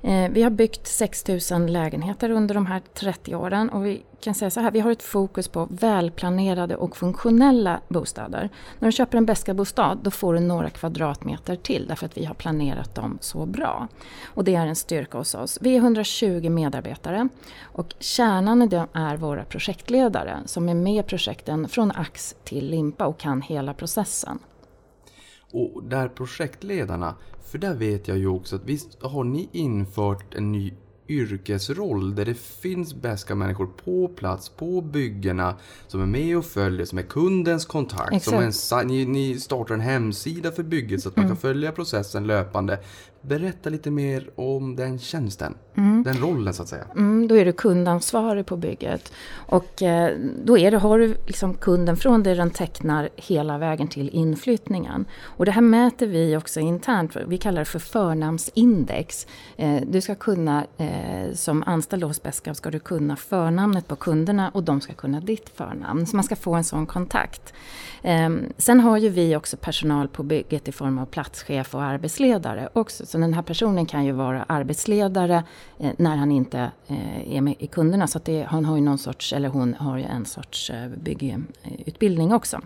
Eh, 0.05 0.31
vi 0.31 0.43
har 0.43 0.49
byggt 0.49 0.87
6 0.87 1.27
000 1.51 1.67
lägenheter 1.69 2.29
under 2.29 2.55
de 2.55 2.65
här 2.65 2.81
30 2.93 3.35
åren 3.35 3.69
och 3.69 3.85
vi 3.85 4.03
kan 4.21 4.35
säga 4.35 4.49
så 4.49 4.59
här, 4.59 4.71
vi 4.71 4.79
har 4.79 4.91
ett 4.91 5.03
fokus 5.03 5.47
på 5.47 5.67
välplanerade 5.71 6.75
och 6.75 6.97
funktionella 6.97 7.81
bostäder. 7.87 8.49
När 8.79 8.87
du 8.87 8.91
köper 8.91 9.17
en 9.17 9.25
Beska-bostad 9.25 9.99
då 10.03 10.11
får 10.11 10.33
du 10.33 10.39
några 10.39 10.69
kvadratmeter 10.69 11.55
till 11.55 11.85
därför 11.87 12.05
att 12.05 12.17
vi 12.17 12.25
har 12.25 12.33
planerat 12.33 12.95
dem 12.95 13.17
så 13.21 13.45
bra. 13.45 13.87
Och 14.25 14.43
det 14.43 14.55
är 14.55 14.67
en 14.67 14.75
styrka 14.75 15.17
hos 15.17 15.35
oss. 15.35 15.57
Vi 15.61 15.75
är 15.75 15.79
120 15.79 16.49
medarbetare 16.49 17.29
och 17.61 17.95
kärnan 17.99 18.61
i 18.61 18.67
det 18.67 18.87
är 18.93 19.17
våra 19.17 19.43
projektledare 19.43 20.37
som 20.45 20.69
är 20.69 20.75
med 20.75 21.05
i 21.05 21.07
projekten 21.07 21.67
från 21.67 21.91
ax 21.91 22.35
till 22.43 22.69
limpa 22.69 23.05
och 23.05 23.19
kan 23.19 23.41
hela 23.41 23.73
processen. 23.73 24.39
Och 25.53 25.83
där 25.83 26.07
projektledarna, 26.07 27.15
för 27.53 27.57
där 27.59 27.73
vet 27.73 28.07
jag 28.07 28.17
ju 28.17 28.27
också 28.27 28.55
att 28.55 28.65
visst 28.65 28.97
har 29.01 29.23
ni 29.23 29.49
infört 29.51 30.33
en 30.35 30.51
ny 30.51 30.73
yrkesroll 31.07 32.15
där 32.15 32.25
det 32.25 32.37
finns 32.37 32.93
bästa 32.93 33.35
människor 33.35 33.69
på 33.85 34.07
plats, 34.07 34.49
på 34.49 34.81
byggena, 34.81 35.55
som 35.87 36.01
är 36.01 36.05
med 36.05 36.37
och 36.37 36.45
följer, 36.45 36.85
som 36.85 36.97
är 36.97 37.03
kundens 37.03 37.65
kontakt. 37.65 38.23
Som 38.23 38.39
en, 38.39 38.87
ni, 38.87 39.05
ni 39.05 39.39
startar 39.39 39.73
en 39.73 39.81
hemsida 39.81 40.51
för 40.51 40.63
bygget 40.63 41.03
så 41.03 41.09
att 41.09 41.15
man 41.15 41.25
mm. 41.25 41.35
kan 41.35 41.41
följa 41.41 41.71
processen 41.71 42.27
löpande. 42.27 42.79
Berätta 43.27 43.69
lite 43.69 43.91
mer 43.91 44.29
om 44.35 44.75
den 44.75 44.99
tjänsten, 44.99 45.55
mm. 45.75 46.03
den 46.03 46.17
rollen 46.17 46.53
så 46.53 46.63
att 46.63 46.69
säga. 46.69 46.85
Mm, 46.95 47.27
då 47.27 47.37
är 47.37 47.45
du 47.45 47.53
kundansvarig 47.53 48.45
på 48.45 48.57
bygget. 48.57 49.13
Och 49.35 49.81
eh, 49.81 50.17
då 50.43 50.57
är 50.57 50.71
det, 50.71 50.77
har 50.77 50.99
du 50.99 51.15
liksom 51.27 51.53
kunden 51.53 51.97
från 51.97 52.23
det 52.23 52.35
den 52.35 52.49
tecknar 52.49 53.09
hela 53.15 53.57
vägen 53.57 53.87
till 53.87 54.09
inflyttningen. 54.09 55.05
Och 55.21 55.45
det 55.45 55.51
här 55.51 55.61
mäter 55.61 56.07
vi 56.07 56.37
också 56.37 56.59
internt, 56.59 57.15
vi 57.27 57.37
kallar 57.37 57.59
det 57.59 57.65
för 57.65 57.79
förnamnsindex. 57.79 59.27
Eh, 59.57 59.81
du 59.87 60.01
ska 60.01 60.15
kunna, 60.15 60.65
eh, 60.77 61.33
som 61.33 61.63
anställd 61.65 62.03
hos 62.03 62.23
Beskab 62.23 62.55
ska 62.55 62.71
du 62.71 62.79
kunna 62.79 63.15
förnamnet 63.15 63.87
på 63.87 63.95
kunderna 63.95 64.49
och 64.49 64.63
de 64.63 64.81
ska 64.81 64.93
kunna 64.93 65.19
ditt 65.19 65.49
förnamn. 65.49 66.05
Så 66.07 66.15
man 66.15 66.23
ska 66.23 66.35
få 66.35 66.53
en 66.53 66.63
sån 66.63 66.85
kontakt. 66.85 67.53
Ehm, 68.01 68.53
sen 68.57 68.79
har 68.79 68.97
ju 68.97 69.09
vi 69.09 69.35
också 69.35 69.57
personal 69.57 70.07
på 70.07 70.23
bygget 70.23 70.67
i 70.67 70.71
form 70.71 70.99
av 70.99 71.05
platschef 71.05 71.75
och 71.75 71.83
arbetsledare 71.83 72.69
också. 72.73 73.05
Så 73.13 73.17
den 73.17 73.33
här 73.33 73.41
personen 73.41 73.85
kan 73.85 74.05
ju 74.05 74.11
vara 74.11 74.43
arbetsledare 74.43 75.43
eh, 75.79 75.91
när 75.97 76.15
han 76.15 76.31
inte 76.31 76.71
eh, 76.87 77.35
är 77.35 77.41
med 77.41 77.55
i 77.59 77.67
kunderna. 77.67 78.07
Så 78.07 78.17
att 78.17 78.25
det, 78.25 78.43
han 78.43 78.65
har 78.65 78.75
ju 78.75 78.81
någon 78.81 78.97
sorts, 78.97 79.33
eller 79.33 79.49
hon 79.49 79.73
har 79.73 79.97
ju 79.97 80.03
en 80.03 80.25
sorts 80.25 80.69
eh, 80.69 80.89
byggutbildning 80.89 82.33
också. 82.33 82.61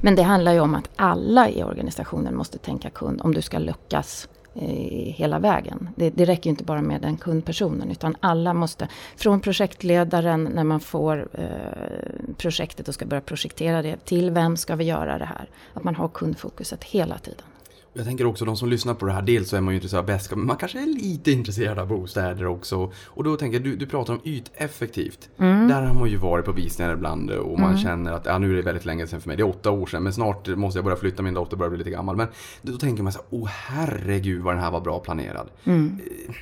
Men 0.00 0.14
det 0.14 0.22
handlar 0.22 0.52
ju 0.52 0.60
om 0.60 0.74
att 0.74 0.90
alla 0.96 1.50
i 1.50 1.62
organisationen 1.62 2.36
måste 2.36 2.58
tänka 2.58 2.90
kund 2.90 3.20
om 3.20 3.34
du 3.34 3.42
ska 3.42 3.58
lyckas 3.58 4.28
eh, 4.54 5.14
hela 5.14 5.38
vägen. 5.38 5.88
Det, 5.96 6.10
det 6.10 6.24
räcker 6.24 6.50
inte 6.50 6.64
bara 6.64 6.82
med 6.82 7.00
den 7.02 7.16
kundpersonen 7.16 7.90
utan 7.90 8.16
alla 8.20 8.54
måste, 8.54 8.88
från 9.16 9.40
projektledaren 9.40 10.44
när 10.44 10.64
man 10.64 10.80
får 10.80 11.28
eh, 11.32 12.34
projektet 12.36 12.88
och 12.88 12.94
ska 12.94 13.06
börja 13.06 13.20
projektera 13.20 13.82
det, 13.82 14.04
till 14.04 14.30
vem 14.30 14.56
ska 14.56 14.76
vi 14.76 14.84
göra 14.84 15.18
det 15.18 15.24
här? 15.24 15.48
Att 15.74 15.84
man 15.84 15.94
har 15.94 16.08
kundfokuset 16.08 16.84
hela 16.84 17.18
tiden. 17.18 17.44
Jag 17.92 18.04
tänker 18.04 18.26
också 18.26 18.44
de 18.44 18.56
som 18.56 18.68
lyssnar 18.68 18.94
på 18.94 19.06
det 19.06 19.12
här, 19.12 19.22
dels 19.22 19.48
så 19.48 19.56
är 19.56 19.60
man 19.60 19.74
ju 19.74 19.76
intresserad 19.76 20.00
av 20.00 20.06
bäska, 20.06 20.36
men 20.36 20.46
man 20.46 20.56
kanske 20.56 20.82
är 20.82 20.86
lite 20.86 21.32
intresserad 21.32 21.78
av 21.78 21.88
bostäder 21.88 22.46
också. 22.46 22.92
Och 23.04 23.24
då 23.24 23.36
tänker 23.36 23.58
jag, 23.58 23.64
du, 23.64 23.76
du 23.76 23.86
pratar 23.86 24.12
om 24.12 24.20
yteffektivt. 24.24 25.28
Mm. 25.38 25.68
Där 25.68 25.82
har 25.82 25.94
man 25.94 26.08
ju 26.08 26.16
varit 26.16 26.44
på 26.44 26.52
visningar 26.52 26.94
ibland 26.94 27.30
och 27.30 27.58
man 27.58 27.70
mm. 27.70 27.82
känner 27.82 28.12
att, 28.12 28.26
ja 28.26 28.38
nu 28.38 28.52
är 28.52 28.56
det 28.56 28.62
väldigt 28.62 28.84
länge 28.84 29.06
sedan 29.06 29.20
för 29.20 29.28
mig, 29.28 29.36
det 29.36 29.42
är 29.42 29.48
åtta 29.48 29.70
år 29.70 29.86
sedan, 29.86 30.02
men 30.02 30.12
snart 30.12 30.48
måste 30.48 30.78
jag 30.78 30.84
börja 30.84 30.96
flytta, 30.96 31.22
min 31.22 31.34
dotter 31.34 31.56
börjar 31.56 31.70
bli 31.70 31.78
lite 31.78 31.90
gammal. 31.90 32.16
Men 32.16 32.26
då 32.62 32.78
tänker 32.78 33.02
man 33.02 33.12
så 33.12 33.18
här, 33.18 33.26
åh 33.30 33.48
herregud 33.48 34.42
vad 34.42 34.54
den 34.54 34.62
här 34.62 34.70
var 34.70 34.80
bra 34.80 34.98
planerad. 34.98 35.50
Mm. 35.64 36.00
Eh, 36.28 36.34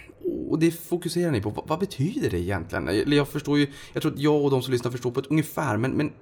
och 0.49 0.59
det 0.59 0.71
fokuserar 0.71 1.31
ni 1.31 1.41
på. 1.41 1.51
Vad, 1.51 1.69
vad 1.69 1.79
betyder 1.79 2.31
det 2.31 2.39
egentligen? 2.39 3.13
Jag 3.13 3.29
förstår 3.29 3.59
ju, 3.59 3.67
jag 3.93 4.03
tror 4.03 4.13
att 4.13 4.19
jag 4.19 4.45
och 4.45 4.51
de 4.51 4.63
som 4.63 4.73
lyssnar 4.73 4.91
förstår 4.91 5.11
på 5.11 5.21
ett 5.21 5.27
ungefär, 5.27 5.77
men, 5.77 5.91
men 5.91 6.13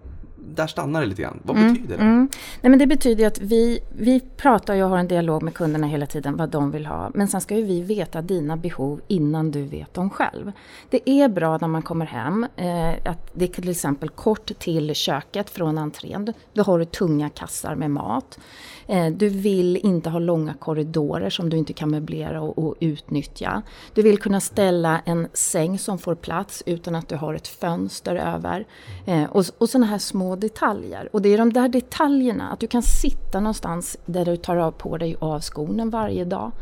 där 0.54 0.66
stannar 0.66 1.00
det 1.00 1.06
lite 1.06 1.22
grann. 1.22 1.40
Vad 1.42 1.56
betyder 1.56 1.96
det? 1.96 2.02
Mm. 2.02 2.28
Nej, 2.60 2.70
men 2.70 2.78
det 2.78 2.86
betyder 2.86 3.26
att 3.26 3.40
vi, 3.40 3.80
vi 3.96 4.20
pratar 4.20 4.82
och 4.82 4.88
har 4.88 4.98
en 4.98 5.08
dialog 5.08 5.42
med 5.42 5.54
kunderna 5.54 5.86
hela 5.86 6.06
tiden 6.06 6.36
vad 6.36 6.48
de 6.48 6.70
vill 6.70 6.86
ha. 6.86 7.10
Men 7.14 7.28
sen 7.28 7.40
ska 7.40 7.56
ju 7.56 7.62
vi 7.62 7.82
veta 7.82 8.22
dina 8.22 8.56
behov 8.56 9.00
innan 9.08 9.50
du 9.50 9.62
vet 9.62 9.94
dem 9.94 10.10
själv. 10.10 10.52
Det 10.90 11.10
är 11.10 11.28
bra 11.28 11.58
när 11.60 11.68
man 11.68 11.82
kommer 11.82 12.06
hem 12.06 12.46
eh, 12.56 13.10
att 13.10 13.30
det 13.34 13.44
är 13.44 13.48
till 13.48 13.68
exempel 13.68 14.08
kort 14.08 14.58
till 14.58 14.94
köket 14.94 15.50
från 15.50 15.78
entrén. 15.78 16.32
Då 16.52 16.62
har 16.62 16.78
du 16.78 16.84
tunga 16.84 17.28
kassar 17.28 17.74
med 17.74 17.90
mat. 17.90 18.38
Eh, 18.86 19.06
du 19.06 19.28
vill 19.28 19.76
inte 19.76 20.10
ha 20.10 20.18
långa 20.18 20.54
korridorer 20.54 21.30
som 21.30 21.50
du 21.50 21.56
inte 21.56 21.72
kan 21.72 21.90
möblera 21.90 22.40
och, 22.40 22.58
och, 22.58 22.74
utnyttja. 22.80 23.62
Du 23.94 24.02
vill 24.02 24.18
kunna 24.18 24.40
ställa 24.40 25.00
en 25.04 25.28
säng 25.32 25.78
som 25.78 25.98
får 25.98 26.14
plats 26.14 26.62
utan 26.66 26.94
att 26.94 27.08
du 27.08 27.16
har 27.16 27.34
ett 27.34 27.48
fönster 27.48 28.16
över. 28.16 28.66
Eh, 29.06 29.24
och, 29.24 29.44
och 29.58 29.68
sådana 29.68 29.86
här 29.86 29.98
små 29.98 30.36
detaljer. 30.36 31.08
Och 31.12 31.22
det 31.22 31.28
är 31.28 31.38
de 31.38 31.52
där 31.52 31.68
detaljerna, 31.68 32.50
att 32.50 32.60
du 32.60 32.66
kan 32.66 32.82
sitta 32.82 33.40
någonstans 33.40 33.96
där 34.06 34.24
du 34.24 34.36
tar 34.36 34.56
av 34.56 34.70
på 34.70 34.96
dig 34.96 35.16
av 35.18 35.40
skonen 35.40 35.90
varje 35.90 36.24
dag. 36.24 36.52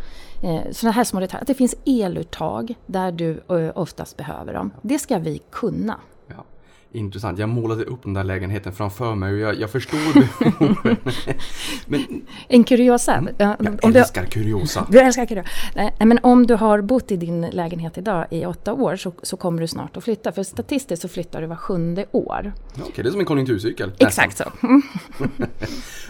Eh, 0.43 0.71
sådana 0.71 0.93
här 0.93 1.05
små 1.05 1.21
detaljer. 1.21 1.43
Att 1.43 1.47
det 1.47 1.55
finns 1.55 1.75
eluttag 1.85 2.75
där 2.87 3.13
du 3.13 3.43
oftast 3.75 4.17
behöver 4.17 4.55
dem. 4.55 4.71
Det 4.83 4.99
ska 4.99 5.19
vi 5.19 5.41
kunna. 5.51 6.01
Intressant. 6.95 7.39
Jag 7.39 7.49
målade 7.49 7.85
upp 7.85 8.03
den 8.03 8.15
där 8.15 8.25
lägenheten 8.25 8.73
framför 8.73 9.15
mig 9.15 9.33
och 9.33 9.39
jag, 9.39 9.61
jag 9.61 9.71
förstår 9.71 9.99
behoven. 10.15 10.97
men, 11.87 12.23
en 12.49 12.65
kuriosa. 12.65 13.15
Mm, 13.15 13.35
jag 13.39 13.97
älskar 13.97 14.25
kuriosa. 14.25 14.87
Du 14.91 14.99
älskar 14.99 15.27
kuriosa. 15.27 15.49
Nej, 15.75 15.93
men 15.99 16.19
om 16.23 16.47
du 16.47 16.55
har 16.55 16.81
bott 16.81 17.13
i 17.13 17.17
din 17.17 17.41
lägenhet 17.41 17.99
idag 17.99 18.27
i 18.31 18.47
åtta 18.47 18.73
år 18.73 18.97
så, 18.97 19.13
så 19.23 19.37
kommer 19.37 19.61
du 19.61 19.67
snart 19.67 19.97
att 19.97 20.05
flytta. 20.05 20.33
För 20.33 20.43
statistiskt 20.43 21.03
så 21.03 21.09
flyttar 21.09 21.41
du 21.41 21.47
var 21.47 21.57
sjunde 21.57 22.07
år. 22.13 22.53
Okej, 22.73 22.85
okay, 22.89 23.03
det 23.03 23.09
är 23.09 23.11
som 23.11 23.21
en 23.21 23.27
konjunkturcykel. 23.27 23.93
Exakt 23.99 24.37
så. 24.37 24.45
Mm. 24.63 24.83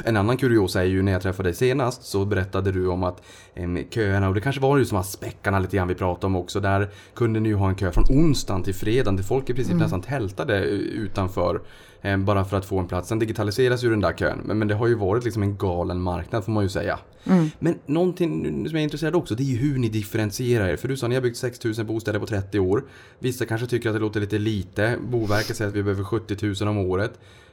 en 0.04 0.16
annan 0.16 0.36
kuriosa 0.36 0.80
är 0.80 0.84
ju 0.84 1.02
när 1.02 1.12
jag 1.12 1.22
träffade 1.22 1.48
dig 1.48 1.54
senast 1.54 2.04
så 2.04 2.24
berättade 2.24 2.72
du 2.72 2.86
om 2.88 3.04
att 3.04 3.22
eh, 3.54 3.68
köerna, 3.90 4.28
och 4.28 4.34
det 4.34 4.40
kanske 4.40 4.60
var 4.60 4.78
ju 4.78 4.84
som 4.84 5.04
späckarna 5.04 5.58
lite 5.58 5.76
grann 5.76 5.88
vi 5.88 5.94
pratade 5.94 6.26
om 6.26 6.36
också, 6.36 6.60
där 6.60 6.90
kunde 7.14 7.40
ni 7.40 7.48
ju 7.48 7.54
ha 7.54 7.68
en 7.68 7.74
kö 7.74 7.92
från 7.92 8.04
onsdagen 8.10 8.62
till 8.62 8.74
fredagen 8.74 9.16
där 9.16 9.22
folk 9.22 9.50
i 9.50 9.54
princip 9.54 9.72
mm. 9.72 9.82
nästan 9.82 10.02
tältade 10.02 10.71
utanför. 10.72 11.60
Eh, 12.02 12.16
bara 12.16 12.44
för 12.44 12.56
att 12.56 12.64
få 12.64 12.78
en 12.78 12.88
plats. 12.88 13.08
Sen 13.08 13.18
digitaliseras 13.18 13.84
ju 13.84 13.90
den 13.90 14.00
där 14.00 14.12
kön. 14.12 14.40
Men, 14.44 14.58
men 14.58 14.68
det 14.68 14.74
har 14.74 14.86
ju 14.86 14.94
varit 14.94 15.24
liksom 15.24 15.42
en 15.42 15.56
galen 15.56 16.00
marknad 16.00 16.44
får 16.44 16.52
man 16.52 16.62
ju 16.62 16.68
säga. 16.68 16.98
Mm. 17.24 17.50
Men 17.58 17.78
någonting 17.86 18.44
som 18.44 18.64
jag 18.64 18.80
är 18.80 18.84
intresserad 18.84 19.14
också 19.14 19.34
det 19.34 19.42
är 19.42 19.44
ju 19.44 19.56
hur 19.56 19.78
ni 19.78 19.88
differentierar 19.88 20.68
er. 20.68 20.76
För 20.76 20.88
du 20.88 20.96
sa 20.96 21.06
att 21.06 21.10
ni 21.10 21.14
har 21.14 21.22
byggt 21.22 21.36
6000 21.36 21.86
bostäder 21.86 22.18
på 22.18 22.26
30 22.26 22.58
år. 22.58 22.84
Vissa 23.18 23.46
kanske 23.46 23.66
tycker 23.66 23.88
att 23.88 23.94
det 23.94 24.00
låter 24.00 24.20
lite 24.20 24.38
lite. 24.38 24.96
Boverket 25.00 25.56
säger 25.56 25.68
att 25.68 25.76
vi 25.76 25.82
behöver 25.82 26.04
70 26.04 26.64
000 26.64 26.68
om 26.68 26.78
året. 26.78 27.12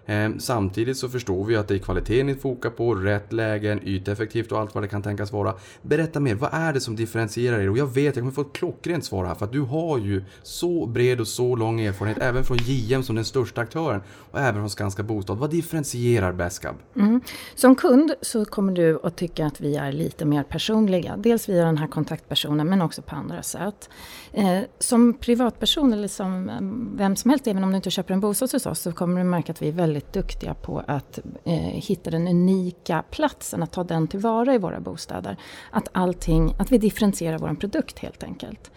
Ehm, 0.10 0.40
samtidigt 0.40 0.98
så 0.98 1.10
förstår 1.10 1.46
vi 1.46 1.56
att 1.56 1.68
det 1.68 1.76
är 1.76 1.80
kvaliteten 1.80 2.26
ni 2.26 2.36
fokar 2.36 2.70
på, 2.70 2.96
rätt 2.96 3.34
lägen, 3.34 3.80
yteffektivt 3.84 4.52
och 4.52 4.60
allt 4.60 4.76
vad 4.76 4.84
det 4.84 4.88
kan 4.88 5.02
tänkas 5.02 5.32
vara. 5.32 5.54
Berätta 5.82 6.20
mer, 6.20 6.36
vad 6.36 6.50
är 6.54 6.74
det 6.74 6.82
som 6.82 6.96
differentierar 6.96 7.60
er? 7.60 7.70
Och 7.70 7.78
jag 7.78 7.94
vet, 7.94 8.04
jag 8.04 8.16
kommer 8.16 8.32
få 8.32 8.42
ett 8.42 8.54
klockrent 8.54 9.06
svar 9.06 9.26
här 9.26 9.36
för 9.36 9.46
att 9.46 9.52
du 9.52 9.62
har 9.62 9.98
ju 9.98 10.24
så 10.44 10.86
bred 10.86 11.20
och 11.22 11.28
så 11.28 11.56
lång 11.56 11.82
erfarenhet 11.82 12.18
även 12.22 12.44
från 12.44 12.58
JM 12.58 13.04
som 13.04 13.16
den 13.16 13.26
största 13.26 13.62
aktören 13.62 14.02
och 14.32 14.40
även 14.40 14.62
från 14.62 14.70
Skanska 14.70 15.04
Bostad. 15.04 15.38
Vad 15.38 15.50
differentierar 15.50 16.34
Beskab? 16.34 16.76
Mm. 16.96 17.22
Som 17.56 17.76
kund 17.76 18.14
så 18.22 18.46
kommer 18.46 18.74
du 18.74 19.00
att 19.04 19.18
tycka 19.18 19.46
att 19.46 19.62
vi 19.62 19.76
är 19.76 19.92
lite 19.92 20.26
mer 20.26 20.44
personliga. 20.44 21.18
Dels 21.18 21.50
via 21.50 21.66
den 21.66 21.78
här 21.78 21.88
kontaktpersonen 21.88 22.70
men 22.70 22.82
också 22.82 23.02
på 23.02 23.16
andra 23.16 23.44
sätt. 23.44 23.90
Eh, 24.34 24.60
som 24.80 25.14
privatperson 25.14 25.94
eller 25.94 26.08
som 26.08 26.50
ehm, 26.50 26.98
vem 26.98 27.16
som 27.16 27.30
helst, 27.30 27.48
även 27.48 27.64
om 27.64 27.70
du 27.70 27.76
inte 27.76 27.92
köper 27.92 28.14
en 28.14 28.20
bostad 28.20 28.52
hos 28.52 28.66
oss, 28.66 28.80
så 28.80 28.92
kommer 28.92 29.18
du 29.18 29.24
märka 29.24 29.52
att 29.52 29.62
vi 29.62 29.68
är 29.68 29.72
väldigt 29.72 29.99
väldigt 30.00 30.14
duktiga 30.14 30.54
på 30.54 30.84
att 30.88 31.20
eh, 31.46 31.54
hitta 31.54 32.10
den 32.10 32.28
unika 32.28 33.04
platsen, 33.12 33.64
att 33.64 33.72
ta 33.72 33.84
den 33.84 34.08
tillvara 34.08 34.56
i 34.56 34.58
våra 34.58 34.80
bostäder. 34.80 35.38
Att 35.72 35.88
allting, 35.92 36.56
att 36.60 36.72
vi 36.72 36.78
differentierar 36.78 37.38
vår 37.38 37.56
produkt 37.56 38.00
helt 38.00 38.24
enkelt. 38.24 38.72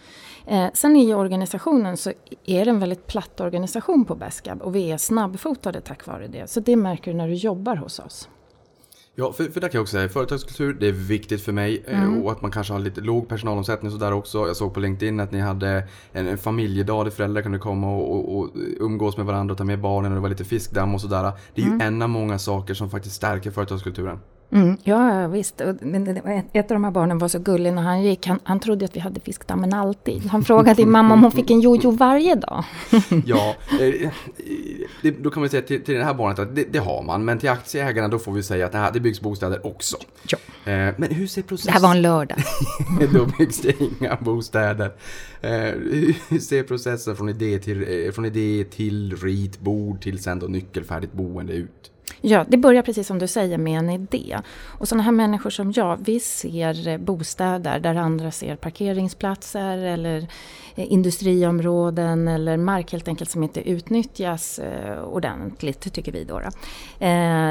Eh, 0.47 0.67
sen 0.73 0.95
i 0.95 1.13
organisationen 1.13 1.97
så 1.97 2.11
är 2.45 2.65
det 2.65 2.71
en 2.71 2.79
väldigt 2.79 3.07
platt 3.07 3.41
organisation 3.41 4.05
på 4.05 4.15
Beskab 4.15 4.61
och 4.61 4.75
vi 4.75 4.91
är 4.91 4.97
snabbfotade 4.97 5.81
tack 5.81 6.07
vare 6.07 6.27
det. 6.27 6.49
Så 6.49 6.59
det 6.59 6.75
märker 6.75 7.11
du 7.11 7.17
när 7.17 7.27
du 7.27 7.33
jobbar 7.33 7.75
hos 7.75 7.99
oss. 7.99 8.29
Ja, 9.15 9.33
för, 9.33 9.43
för 9.43 9.61
där 9.61 9.67
kan 9.67 9.77
jag 9.77 9.81
också 9.81 9.97
säga 9.97 10.09
företagskultur, 10.09 10.73
det 10.73 10.87
är 10.87 10.91
viktigt 10.91 11.41
för 11.41 11.51
mig. 11.51 11.83
Eh, 11.87 12.03
mm. 12.03 12.23
Och 12.23 12.31
att 12.31 12.41
man 12.41 12.51
kanske 12.51 12.73
har 12.73 12.79
lite 12.79 13.01
låg 13.01 13.29
personalomsättning 13.29 13.91
sådär 13.91 14.13
också. 14.13 14.47
Jag 14.47 14.55
såg 14.55 14.73
på 14.73 14.79
LinkedIn 14.79 15.19
att 15.19 15.31
ni 15.31 15.39
hade 15.39 15.87
en, 16.11 16.27
en 16.27 16.37
familjedag 16.37 17.05
där 17.05 17.11
föräldrar 17.11 17.41
kunde 17.41 17.59
komma 17.59 17.95
och, 17.95 18.11
och, 18.11 18.37
och, 18.39 18.49
umgås 18.79 19.17
med 19.17 19.25
varandra 19.25 19.51
och 19.51 19.57
ta 19.57 19.63
med 19.63 19.79
barnen 19.79 20.11
och 20.11 20.15
det 20.15 20.21
var 20.21 20.29
lite 20.29 20.43
fiskdamm 20.43 20.93
och 20.93 21.01
sådär. 21.01 21.31
Det 21.55 21.61
är 21.61 21.65
mm. 21.65 21.79
ju 21.79 21.85
en 21.85 22.01
av 22.01 22.09
många 22.09 22.39
saker 22.39 22.73
som 22.73 22.89
faktiskt 22.89 23.15
stärker 23.15 23.51
företagskulturen. 23.51 24.19
Mm, 24.51 24.77
ja, 24.83 25.27
visst. 25.27 25.61
Ett 25.61 26.71
av 26.71 26.75
de 26.75 26.83
här 26.83 26.91
barnen 26.91 27.17
var 27.17 27.27
så 27.27 27.39
gullig 27.39 27.73
när 27.73 27.81
han 27.81 28.03
gick. 28.03 28.27
Han, 28.27 28.39
han 28.43 28.59
trodde 28.59 28.85
att 28.85 28.95
vi 28.95 28.99
hade 28.99 29.19
fiskdammen 29.19 29.73
alltid. 29.73 30.25
Han 30.25 30.43
frågade 30.43 30.85
mamma 30.85 31.13
om 31.13 31.23
hon 31.23 31.31
fick 31.31 31.51
en 31.51 31.59
jojo 31.59 31.91
varje 31.91 32.35
dag. 32.35 32.63
ja, 33.25 33.55
eh, 33.79 34.11
det, 35.01 35.11
då 35.11 35.29
kan 35.29 35.41
man 35.41 35.49
säga 35.49 35.61
till, 35.61 35.83
till 35.83 35.95
det 35.95 36.03
här 36.03 36.13
barnet 36.13 36.39
att 36.39 36.55
det, 36.55 36.63
det, 36.71 36.79
har 36.79 37.03
man. 37.03 37.25
Men 37.25 37.39
till 37.39 37.49
aktieägarna 37.49 38.07
då 38.07 38.19
får 38.19 38.31
vi 38.31 38.43
säga 38.43 38.65
att 38.65 38.71
det, 38.71 38.77
här, 38.77 38.91
det 38.91 38.99
byggs 38.99 39.21
bostäder 39.21 39.67
också. 39.67 39.97
Ja. 40.27 40.37
Eh, 40.71 40.93
men 40.97 41.11
hur 41.11 41.27
ser 41.27 41.41
processen... 41.41 41.73
Det 41.73 41.79
här 41.79 41.87
var 41.87 41.95
en 41.95 42.01
lördag. 42.01 42.37
då 43.13 43.25
byggs 43.37 43.61
det 43.61 43.75
inga 43.81 44.15
bostäder. 44.21 44.91
Eh, 45.41 45.51
hur 46.29 46.39
ser 46.39 46.63
processen 46.63 47.15
från 47.15 47.29
idé 47.29 47.59
till, 47.59 48.11
från 48.15 48.25
idé 48.25 48.65
till 48.71 49.15
ritbord 49.15 50.01
till 50.01 50.23
sen 50.23 50.39
då 50.39 50.47
nyckelfärdigt 50.47 51.13
boende 51.13 51.53
ut? 51.53 51.92
Ja, 52.21 52.45
det 52.47 52.57
börjar 52.57 52.81
precis 52.81 53.07
som 53.07 53.19
du 53.19 53.27
säger 53.27 53.57
med 53.57 53.79
en 53.79 53.89
idé. 53.89 54.39
Och 54.65 54.87
sådana 54.87 55.03
här 55.03 55.11
människor 55.11 55.49
som 55.49 55.71
jag, 55.75 55.97
vi 56.05 56.19
ser 56.19 56.87
eh, 56.87 56.97
bostäder 56.97 57.79
där 57.79 57.95
andra 57.95 58.31
ser 58.31 58.55
parkeringsplatser 58.55 59.77
eller 59.77 60.27
eh, 60.75 60.91
industriområden 60.91 62.27
eller 62.27 62.57
mark 62.57 62.91
helt 62.91 63.07
enkelt 63.07 63.29
som 63.29 63.43
inte 63.43 63.69
utnyttjas 63.69 64.59
eh, 64.59 65.03
ordentligt, 65.03 65.93
tycker 65.93 66.11
vi 66.11 66.23
då. 66.23 66.41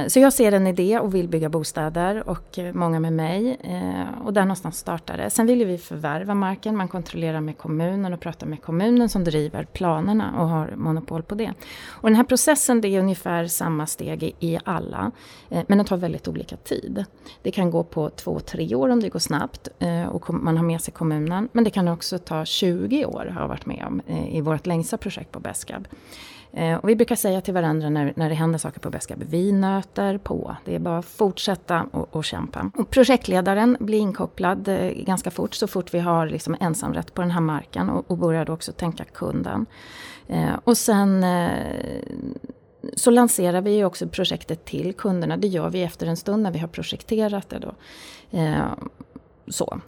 så 0.08 0.20
jag 0.20 0.32
ser 0.32 0.52
en 0.52 0.66
idé 0.66 0.98
och 0.98 1.14
vill 1.14 1.28
bygga 1.28 1.48
bostäder 1.48 2.28
och 2.28 2.58
många 2.72 3.00
med 3.00 3.12
mig. 3.12 3.58
Och 4.24 4.32
där 4.32 4.42
någonstans 4.42 4.78
startar 4.78 5.16
det. 5.16 5.30
Sen 5.30 5.46
vill 5.46 5.64
vi 5.64 5.78
förvärva 5.78 6.34
marken, 6.34 6.76
man 6.76 6.88
kontrollerar 6.88 7.40
med 7.40 7.58
kommunen 7.58 8.12
och 8.12 8.20
pratar 8.20 8.46
med 8.46 8.62
kommunen 8.62 9.08
som 9.08 9.24
driver 9.24 9.64
planerna 9.64 10.40
och 10.40 10.48
har 10.48 10.74
monopol 10.76 11.22
på 11.22 11.34
det. 11.34 11.52
Och 11.88 12.08
den 12.08 12.16
här 12.16 12.24
processen 12.24 12.80
det 12.80 12.88
är 12.88 13.00
ungefär 13.00 13.46
samma 13.46 13.86
steg 13.86 14.22
i 14.22 14.34
i 14.42 14.58
alla, 14.64 15.10
eh, 15.50 15.64
men 15.68 15.78
den 15.78 15.86
tar 15.86 15.96
väldigt 15.96 16.28
olika 16.28 16.56
tid. 16.56 17.04
Det 17.42 17.50
kan 17.50 17.70
gå 17.70 17.84
på 17.84 18.10
två, 18.10 18.40
tre 18.40 18.74
år 18.74 18.88
om 18.88 19.00
det 19.00 19.08
går 19.08 19.18
snabbt 19.18 19.68
eh, 19.78 20.06
och 20.06 20.34
man 20.34 20.56
har 20.56 20.64
med 20.64 20.80
sig 20.80 20.94
kommunen, 20.94 21.48
men 21.52 21.64
det 21.64 21.70
kan 21.70 21.88
också 21.88 22.18
ta 22.18 22.44
20 22.44 23.04
år 23.04 23.30
har 23.34 23.40
jag 23.40 23.48
varit 23.48 23.66
med 23.66 23.84
om 23.86 24.02
eh, 24.06 24.36
i 24.36 24.40
vårt 24.40 24.66
längsta 24.66 24.96
projekt 24.96 25.32
på 25.32 25.40
Beskab. 25.40 25.88
Och 26.82 26.88
vi 26.88 26.96
brukar 26.96 27.16
säga 27.16 27.40
till 27.40 27.54
varandra 27.54 27.90
när, 27.90 28.12
när 28.16 28.28
det 28.28 28.34
händer 28.34 28.58
saker 28.58 28.80
på 28.80 28.90
Beskab, 28.90 29.22
vi 29.28 29.52
nöter 29.52 30.18
på. 30.18 30.56
Det 30.64 30.74
är 30.74 30.78
bara 30.78 30.98
att 30.98 31.04
fortsätta 31.04 31.86
och, 31.92 32.16
och 32.16 32.24
kämpa. 32.24 32.70
Och 32.74 32.90
projektledaren 32.90 33.76
blir 33.80 33.98
inkopplad 33.98 34.68
ganska 34.96 35.30
fort, 35.30 35.54
så 35.54 35.66
fort 35.66 35.94
vi 35.94 35.98
har 35.98 36.26
liksom 36.26 36.56
ensamrätt 36.60 37.14
på 37.14 37.22
den 37.22 37.30
här 37.30 37.40
marken 37.40 37.90
och, 37.90 38.10
och 38.10 38.18
börjar 38.18 38.44
då 38.44 38.52
också 38.52 38.72
tänka 38.72 39.04
kunden. 39.04 39.66
och 40.64 40.78
sen 40.78 41.24
så 42.96 43.10
lanserar 43.10 43.60
vi 43.60 43.84
också 43.84 44.08
projektet 44.08 44.64
till 44.64 44.92
kunderna. 44.92 45.36
Det 45.36 45.48
gör 45.48 45.70
vi 45.70 45.82
efter 45.82 46.06
en 46.06 46.16
stund 46.16 46.42
när 46.42 46.50
vi 46.50 46.58
har 46.58 46.68
projekterat 46.68 47.48
det. 47.48 47.58
Då. 47.58 47.74
så. 49.48 49.80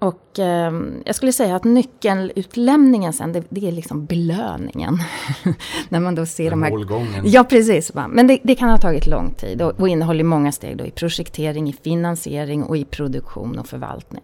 Och 0.00 0.38
eh, 0.38 0.72
jag 1.04 1.14
skulle 1.14 1.32
säga 1.32 1.56
att 1.56 1.64
nyckelutlämningen 1.64 3.12
sen, 3.12 3.32
det, 3.32 3.44
det 3.48 3.68
är 3.68 3.72
liksom 3.72 4.06
belöningen. 4.06 4.98
När 5.88 6.00
man 6.00 6.14
då 6.14 6.26
ser 6.26 6.50
Den 6.50 6.50
de 6.50 6.62
här... 6.62 6.70
Målgången. 6.70 7.22
Ja, 7.24 7.44
precis. 7.44 7.92
Men 8.08 8.26
det, 8.26 8.38
det, 8.42 8.54
kan 8.54 8.70
ha 8.70 8.78
tagit 8.78 9.06
lång 9.06 9.34
tid 9.34 9.62
och, 9.62 9.80
och 9.80 9.88
innehåller 9.88 10.24
många 10.24 10.52
steg 10.52 10.76
då 10.76 10.86
i 10.86 10.90
projektering, 10.90 11.68
i 11.68 11.72
finansiering 11.72 12.62
och 12.62 12.76
i 12.76 12.84
produktion 12.84 13.58
och 13.58 13.66
förvaltning. 13.66 14.22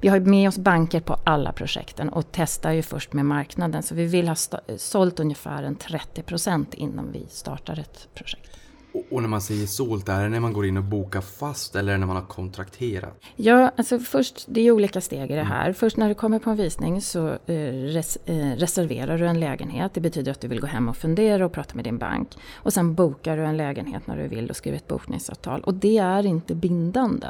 Vi 0.00 0.08
har 0.08 0.20
med 0.20 0.48
oss 0.48 0.58
banker 0.58 1.00
på 1.00 1.16
alla 1.24 1.52
projekten 1.52 2.08
och 2.08 2.26
testar 2.32 2.72
ju 2.72 2.82
först 2.82 3.12
med 3.12 3.24
marknaden. 3.24 3.82
Så 3.82 3.94
vi 3.94 4.06
vill 4.06 4.28
ha 4.28 4.36
sålt 4.76 5.20
ungefär 5.20 5.62
en 5.62 5.76
30 5.76 6.22
procent 6.22 6.74
innan 6.74 7.12
vi 7.12 7.26
startar 7.30 7.78
ett 7.78 8.08
projekt. 8.14 8.61
Och, 9.10 9.22
när 9.22 9.28
man 9.28 9.40
säger 9.40 9.66
sålt, 9.66 10.08
är 10.08 10.22
det 10.22 10.28
när 10.28 10.40
man 10.40 10.52
går 10.52 10.66
in 10.66 10.76
och 10.76 10.82
bokar 10.84 11.20
fast 11.20 11.76
eller 11.76 11.98
när 11.98 12.06
man 12.06 12.16
har 12.16 12.22
kontrakterat? 12.22 13.20
Ja, 13.36 13.70
alltså 13.76 13.98
först, 13.98 14.44
det 14.48 14.60
är 14.60 14.70
olika 14.70 15.00
steg 15.00 15.30
i 15.30 15.34
det 15.34 15.42
här. 15.42 15.72
Först 15.72 15.96
när 15.96 16.08
du 16.08 16.14
kommer 16.14 16.38
på 16.38 16.50
en 16.50 16.56
visning 16.56 17.00
så 17.00 17.28
eh, 17.28 17.54
res, 17.72 18.18
eh, 18.26 18.56
reserverar 18.56 19.18
du 19.18 19.26
en 19.26 19.40
lägenhet. 19.40 19.94
Det 19.94 20.00
betyder 20.00 20.32
att 20.32 20.40
du 20.40 20.48
vill 20.48 20.60
gå 20.60 20.66
hem 20.66 20.88
och 20.88 20.96
fundera 20.96 21.46
och 21.46 21.52
prata 21.52 21.74
med 21.74 21.84
din 21.84 21.98
bank. 21.98 22.28
Och 22.54 22.72
sen 22.72 22.94
bokar 22.94 23.36
du 23.36 23.44
en 23.44 23.56
lägenhet 23.56 24.06
när 24.06 24.16
du 24.16 24.28
vill 24.28 24.50
och 24.50 24.56
skriver 24.56 24.76
ett 24.76 24.88
bokningsavtal. 24.88 25.60
Och 25.60 25.74
det 25.74 25.98
är 25.98 26.26
inte 26.26 26.54
bindande. 26.54 27.26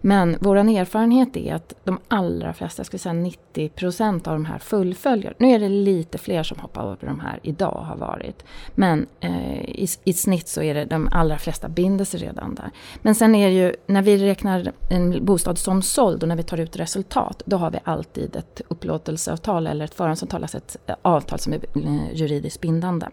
Men 0.00 0.36
vår 0.40 0.56
erfarenhet 0.56 1.36
är 1.36 1.54
att 1.54 1.74
de 1.84 1.98
allra 2.08 2.52
flesta, 2.52 2.80
jag 2.80 2.86
skulle 2.86 2.98
säga 2.98 3.12
90 3.12 3.68
procent 3.68 4.26
av 4.26 4.32
de 4.32 4.44
här 4.44 4.58
fullföljer. 4.58 5.34
Nu 5.38 5.50
är 5.50 5.58
det 5.58 5.68
lite 5.68 6.18
fler 6.18 6.42
som 6.42 6.58
hoppar 6.58 6.82
över 6.82 7.06
de 7.06 7.20
här 7.20 7.40
idag 7.42 7.84
har 7.88 7.96
varit. 7.96 8.44
Men 8.74 9.06
eh, 9.20 9.60
i, 9.60 9.88
i 10.04 10.12
snitt 10.12 10.48
så 10.48 10.62
är 10.62 10.74
det 10.74 10.84
de 10.84 10.97
allra 11.06 11.38
flesta 11.38 11.68
binder 11.68 12.04
sig 12.04 12.20
redan 12.20 12.54
där. 12.54 12.70
Men 13.02 13.14
sen 13.14 13.34
är 13.34 13.48
det 13.48 13.54
ju, 13.54 13.74
när 13.86 14.02
vi 14.02 14.16
räknar 14.16 14.72
en 14.90 15.24
bostad 15.24 15.58
som 15.58 15.82
såld 15.82 16.22
och 16.22 16.28
när 16.28 16.36
vi 16.36 16.42
tar 16.42 16.60
ut 16.60 16.76
resultat, 16.76 17.42
då 17.46 17.56
har 17.56 17.70
vi 17.70 17.78
alltid 17.84 18.36
ett 18.36 18.60
upplåtelseavtal 18.68 19.66
eller 19.66 19.84
ett 19.84 19.94
förhandsavtal, 19.94 20.42
alltså 20.42 20.58
ett 20.58 20.76
eh, 20.86 20.96
avtal 21.02 21.38
som 21.38 21.52
är 21.52 21.60
eh, 21.74 22.14
juridiskt 22.14 22.60
bindande. 22.60 23.06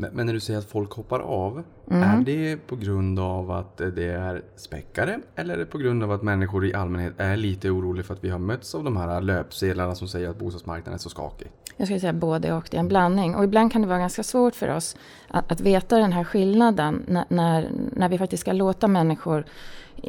Men, 0.00 0.26
när 0.26 0.32
du 0.32 0.40
säger 0.40 0.58
att 0.58 0.70
folk 0.70 0.92
hoppar 0.92 1.20
av, 1.20 1.62
är 1.90 2.20
det 2.24 2.56
på 2.66 2.76
grund 2.76 3.18
av 3.18 3.50
att 3.50 3.76
det 3.76 4.04
är 4.04 4.42
späckare 4.56 5.20
eller 5.34 5.54
är 5.54 5.58
det 5.58 5.66
på 5.66 5.78
grund 5.78 6.02
av 6.02 6.12
att 6.12 6.22
människor 6.22 6.66
i 6.66 6.74
allmänhet 6.74 7.12
är 7.16 7.36
lite 7.36 7.70
oroliga 7.70 8.04
för 8.04 8.14
att 8.14 8.24
vi 8.24 8.30
har 8.30 8.38
mötts 8.38 8.74
av 8.74 8.84
de 8.84 8.96
här 8.96 9.20
löpsedlarna 9.20 9.94
som 9.94 10.08
säger 10.08 10.28
att 10.28 10.38
bostadsmarknaden 10.38 10.94
är 10.94 10.98
så 10.98 11.10
skakig? 11.10 11.50
Jag 11.78 11.86
skulle 11.86 12.00
säga 12.00 12.12
både 12.12 12.52
och, 12.52 12.68
det 12.70 12.76
är 12.76 12.80
en 12.80 12.88
blandning. 12.88 13.34
Och 13.34 13.44
ibland 13.44 13.72
kan 13.72 13.82
det 13.82 13.88
vara 13.88 13.98
ganska 13.98 14.22
svårt 14.22 14.54
för 14.54 14.68
oss 14.68 14.96
att, 15.28 15.52
att 15.52 15.60
veta 15.60 15.98
den 15.98 16.12
här 16.12 16.24
skillnaden 16.24 17.04
när, 17.06 17.24
när, 17.28 17.70
när 17.92 18.08
vi 18.08 18.18
faktiskt 18.18 18.40
ska 18.40 18.52
låta 18.52 18.88
människor 18.88 19.44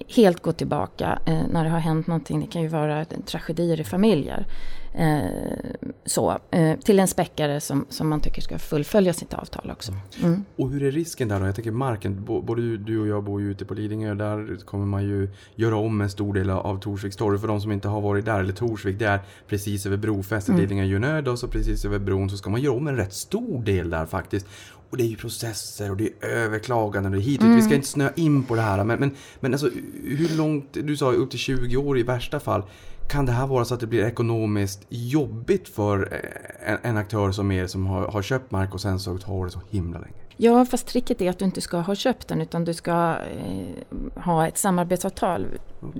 helt 0.08 0.42
gå 0.42 0.52
tillbaka 0.52 1.20
eh, 1.26 1.42
när 1.52 1.64
det 1.64 1.70
har 1.70 1.80
hänt 1.80 2.08
någonting. 2.08 2.40
Det 2.42 2.48
kan 2.48 2.62
ju 2.62 2.68
vara 2.68 3.06
tragedier 3.06 3.82
i 3.82 3.84
familjer. 3.84 4.46
Eh, 4.94 5.22
så, 6.06 6.38
eh, 6.52 6.80
till 6.80 7.00
en 7.00 7.08
späckare 7.08 7.60
som, 7.62 7.86
som 7.90 8.10
man 8.10 8.20
tycker 8.20 8.42
ska 8.42 8.60
fullfölja 8.60 9.14
sitt 9.14 9.34
avtal 9.34 9.72
också. 9.72 9.92
Mm. 10.24 10.46
Och 10.56 10.70
hur 10.70 10.84
är 10.84 10.92
risken 10.92 11.28
där 11.28 11.40
då? 11.40 11.46
Jag 11.46 11.56
tänker 11.56 11.72
marken, 11.72 12.24
både 12.26 12.78
du- 12.78 13.00
och 13.00 13.08
jag 13.08 13.24
bor 13.24 13.42
ju 13.42 13.52
ute 13.52 13.66
på 13.66 13.74
Lidingö. 13.74 14.14
Där 14.14 14.66
kommer 14.66 14.86
man 14.86 15.04
ju 15.04 15.30
göra 15.56 15.76
om 15.76 16.02
en 16.02 16.10
stor 16.10 16.34
del 16.34 16.50
av 16.50 16.80
Torsviks 16.80 17.16
torg. 17.16 17.40
För 17.40 17.48
de 17.48 17.62
som 17.62 17.72
inte 17.72 17.88
har 17.88 18.02
varit 18.02 18.26
där, 18.26 18.40
eller 18.40 18.54
Torsvik, 18.54 19.00
det 19.00 19.06
är 19.08 19.20
precis 19.48 19.86
över 19.86 19.98
brofästet 19.98 20.56
Lidingö-Junöd 20.60 21.28
och 21.28 21.40
så 21.40 21.48
precis 21.48 21.86
över 21.86 22.00
bron 22.00 22.30
så 22.30 22.38
ska 22.38 22.50
man 22.50 22.62
göra 22.62 22.76
om 22.76 22.88
en 22.88 22.98
rätt 22.98 23.14
stor 23.14 23.64
del 23.64 23.90
där 23.90 24.06
faktiskt. 24.06 24.46
Och 24.90 24.98
det 24.98 25.04
är 25.04 25.08
ju 25.08 25.16
processer 25.16 25.92
och 25.92 25.98
det 25.98 26.10
är 26.22 26.28
överklaganden 26.28 27.14
och 27.14 27.22
hit 27.22 27.42
dit. 27.42 27.50
Vi 27.50 27.62
ska 27.62 27.76
inte 27.76 27.88
snöa 27.88 28.12
in 28.16 28.44
på 28.44 28.56
det 28.56 28.62
här. 28.62 28.84
Men, 28.84 29.00
men, 29.00 29.16
men 29.40 29.54
alltså 29.54 29.70
hur 30.04 30.38
långt, 30.38 30.66
du 30.72 30.98
sa 30.98 31.12
upp 31.12 31.30
till 31.30 31.40
20 31.40 31.78
år 31.78 32.00
i 32.00 32.04
värsta 32.04 32.40
fall. 32.40 32.64
Kan 33.10 33.26
det 33.26 33.32
här 33.32 33.48
vara 33.48 33.66
så 33.66 33.74
att 33.74 33.80
det 33.80 33.88
blir 33.88 34.06
ekonomiskt 34.06 34.86
jobbigt 34.90 35.70
för 35.70 36.14
eh, 36.14 36.74
en, 36.74 36.78
en 36.84 36.98
aktör 36.98 37.32
som 37.32 37.52
er 37.52 37.68
som 37.68 37.88
har, 37.88 38.08
har 38.08 38.22
köpt 38.22 38.52
mark 38.52 38.74
och 38.74 38.82
sen 38.82 39.00
så 39.00 39.18
har 39.18 39.46
det 39.46 39.52
så 39.52 39.62
himla 39.70 40.00
länge? 40.00 40.14
Ja, 40.38 40.66
fast 40.66 40.88
tricket 40.88 41.22
är 41.22 41.30
att 41.30 41.40
du 41.40 41.46
inte 41.46 41.62
ska 41.62 41.78
ha 41.78 41.96
köpt 41.96 42.28
den 42.28 42.42
utan 42.42 42.66
du 42.66 42.74
ska 42.74 43.18
eh, 43.36 44.22
ha 44.24 44.48
ett 44.48 44.58
samarbetsavtal. 44.58 45.46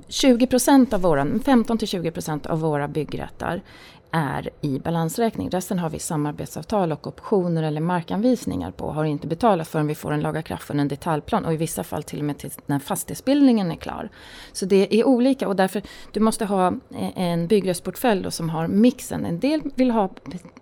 20 0.08 0.46
procent 0.46 0.92
av 0.92 1.00
våra, 1.00 1.26
15 1.44 1.78
till 1.78 1.88
20 1.88 2.10
procent 2.10 2.46
av 2.46 2.60
våra 2.60 2.88
byggrätter 2.88 3.62
är 4.10 4.50
i 4.60 4.78
balansräkning. 4.78 5.50
Resten 5.50 5.78
har 5.78 5.90
vi 5.90 5.98
samarbetsavtal 5.98 6.92
och 6.92 7.06
optioner 7.06 7.62
eller 7.62 7.80
markanvisningar 7.80 8.70
på. 8.70 8.90
Har 8.90 9.04
inte 9.04 9.26
betalat 9.26 9.68
förrän 9.68 9.86
vi 9.86 9.94
får 9.94 10.12
en 10.12 10.20
lagakraftvunnen 10.20 10.88
detaljplan 10.88 11.44
och 11.44 11.52
i 11.52 11.56
vissa 11.56 11.84
fall 11.84 12.02
till 12.02 12.18
och 12.18 12.24
med 12.24 12.38
tills 12.38 12.58
när 12.66 12.78
fastighetsbildningen 12.78 13.70
är 13.70 13.76
klar. 13.76 14.08
Så 14.52 14.66
det 14.66 15.00
är 15.00 15.06
olika 15.06 15.48
och 15.48 15.56
därför 15.56 15.82
du 16.12 16.20
måste 16.20 16.44
ha 16.44 16.66
eh, 16.68 17.18
en 17.18 17.46
byggrättsportfölj 17.46 18.22
då 18.22 18.30
som 18.30 18.50
har 18.50 18.68
mixen. 18.68 19.24
En 19.24 19.40
del 19.40 19.60
vill 19.74 19.90
ha 19.90 20.10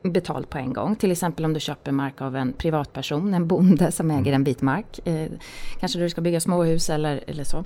betalt 0.03 0.51
på 0.51 0.59
en 0.59 0.73
gång. 0.73 0.97
Till 0.97 1.13
exempel 1.13 1.45
om 1.45 1.53
du 1.53 1.61
köper 1.61 1.93
mark 1.93 2.21
av 2.21 2.37
en 2.37 2.53
privatperson, 2.53 3.35
en 3.35 3.49
bonde 3.49 3.93
som 3.93 4.11
äger 4.11 4.33
en 4.33 4.45
bit 4.45 4.63
mark. 4.63 5.07
Eh, 5.07 5.29
kanske 5.81 5.99
du 5.99 6.11
ska 6.11 6.21
bygga 6.21 6.41
småhus 6.41 6.91
eller, 6.91 7.25
eller 7.27 7.45
så. 7.45 7.65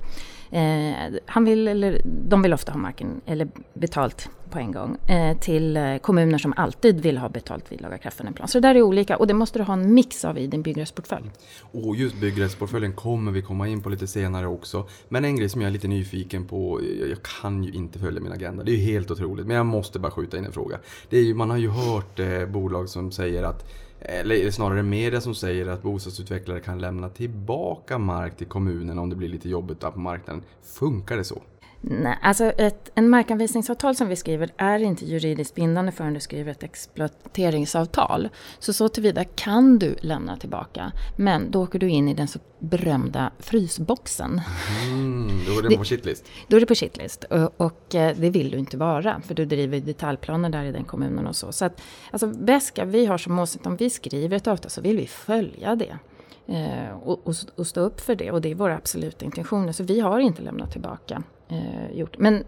Eh, 0.53 1.19
han 1.25 1.45
vill, 1.45 1.67
eller, 1.67 2.01
de 2.03 2.41
vill 2.41 2.53
ofta 2.53 2.71
ha 2.71 2.79
marken 2.79 3.21
eller 3.25 3.47
betalt 3.73 4.29
på 4.49 4.59
en 4.59 4.71
gång 4.71 4.97
eh, 5.07 5.37
till 5.37 5.77
eh, 5.77 5.97
kommuner 5.97 6.37
som 6.37 6.53
alltid 6.57 7.01
vill 7.01 7.17
ha 7.17 7.29
betalt 7.29 7.71
vid 7.71 7.81
lagakraftvunnen 7.81 8.33
plan. 8.33 8.47
Så 8.47 8.59
det 8.59 8.67
där 8.67 8.75
är 8.75 8.81
olika 8.81 9.17
och 9.17 9.27
det 9.27 9.33
måste 9.33 9.59
du 9.59 9.63
ha 9.63 9.73
en 9.73 9.93
mix 9.93 10.25
av 10.25 10.37
i 10.37 10.47
din 10.47 10.61
byggrättsportfölj. 10.61 11.21
Mm. 11.21 11.87
Och 11.87 11.95
just 11.95 12.15
byggrättsportföljen 12.15 12.93
kommer 12.93 13.31
vi 13.31 13.41
komma 13.41 13.67
in 13.67 13.81
på 13.81 13.89
lite 13.89 14.07
senare 14.07 14.47
också. 14.47 14.87
Men 15.09 15.25
en 15.25 15.35
grej 15.35 15.49
som 15.49 15.61
jag 15.61 15.67
är 15.67 15.71
lite 15.71 15.87
nyfiken 15.87 16.45
på, 16.47 16.81
jag 16.99 17.09
jag 17.09 17.23
kan 17.23 17.63
ju 17.63 17.71
inte 17.71 17.99
följa 17.99 18.21
min 18.21 18.31
agenda, 18.31 18.63
det 18.63 18.71
är 18.71 18.75
ju 18.75 18.83
helt 18.83 19.11
otroligt. 19.11 19.47
Men 19.47 19.55
jag 19.57 19.65
måste 19.65 19.99
bara 19.99 20.11
skjuta 20.11 20.37
in 20.37 20.45
en 20.45 20.51
fråga. 20.51 20.79
Det 21.09 21.17
är 21.17 21.21
ju, 21.21 21.33
man 21.33 21.49
har 21.49 21.57
ju 21.57 21.69
hört 21.69 22.19
eh, 22.19 22.45
bolag 22.45 22.89
som 22.89 23.11
säger 23.11 23.43
att 23.43 23.69
eller 24.05 24.51
snarare 24.51 24.83
media 24.83 25.21
som 25.21 25.35
säger 25.35 25.67
att 25.67 25.81
bostadsutvecklare 25.81 26.59
kan 26.59 26.79
lämna 26.79 27.09
tillbaka 27.09 27.97
mark 27.97 28.37
till 28.37 28.47
kommunen 28.47 28.99
om 28.99 29.09
det 29.09 29.15
blir 29.15 29.29
lite 29.29 29.49
jobbigt 29.49 29.81
där 29.81 29.91
på 29.91 29.99
marknaden. 29.99 30.43
Funkar 30.63 31.17
det 31.17 31.23
så? 31.23 31.41
Nej, 31.85 32.17
alltså 32.21 32.43
ett, 32.45 32.91
en 32.95 33.09
markanvisningsavtal 33.09 33.95
som 33.95 34.07
vi 34.07 34.15
skriver 34.15 34.49
är 34.57 34.79
inte 34.79 35.05
juridiskt 35.05 35.55
bindande 35.55 35.91
förrän 35.91 36.13
du 36.13 36.19
skriver 36.19 36.51
ett 36.51 36.63
exploateringsavtal. 36.63 38.29
Så 38.59 38.73
så 38.73 38.89
tillvida 38.89 39.23
kan 39.23 39.79
du 39.79 39.95
lämna 40.01 40.37
tillbaka. 40.37 40.91
Men 41.15 41.51
då 41.51 41.63
åker 41.63 41.79
du 41.79 41.89
in 41.89 42.09
i 42.09 42.13
den 42.13 42.27
så 42.27 42.39
berömda 42.59 43.31
frysboxen. 43.39 44.41
Mm, 44.83 45.27
då 45.47 45.59
är 45.59 45.61
det 45.61 45.69
Det- 45.69 45.77
på 45.77 45.83
shitlist. 45.83 46.25
Då 46.47 46.55
är 46.55 46.59
det 46.59 46.65
på 46.65 46.75
shitlist 46.75 47.23
och, 47.23 47.61
och 47.61 47.95
eh, 47.95 48.15
det 48.17 48.29
vill 48.29 48.51
du 48.51 48.57
inte 48.57 48.77
vara 48.77 49.21
för 49.21 49.35
du 49.35 49.45
driver 49.45 49.79
detaljplaner 49.79 50.49
där 50.49 50.63
i 50.63 50.71
den 50.71 50.83
kommunen 50.83 51.27
och 51.27 51.35
så. 51.35 51.51
Så 51.51 51.65
att, 51.65 51.81
alltså 52.11 52.27
Beska, 52.27 52.85
vi 52.85 53.05
har 53.05 53.17
som 53.17 53.39
åsikt 53.39 53.65
om 53.65 53.75
vi 53.77 53.89
skriver 53.89 54.37
ett 54.37 54.47
avtal 54.47 54.71
så 54.71 54.81
vill 54.81 54.97
vi 54.97 55.07
följa 55.07 55.75
det. 55.75 55.97
Eh, 56.47 56.89
och, 57.03 57.27
och, 57.27 57.35
och 57.55 57.67
stå 57.67 57.81
upp 57.81 58.01
för 58.01 58.15
det 58.15 58.31
och 58.31 58.41
det 58.41 58.51
är 58.51 58.55
våra 58.55 58.75
absoluta 58.75 59.25
intentioner. 59.25 59.71
Så 59.71 59.83
vi 59.83 59.99
har 59.99 60.19
inte 60.19 60.41
lämnat 60.41 60.71
tillbaka 60.71 61.23
eh, 61.53 61.97
gjort. 61.97 62.17
Men 62.17 62.43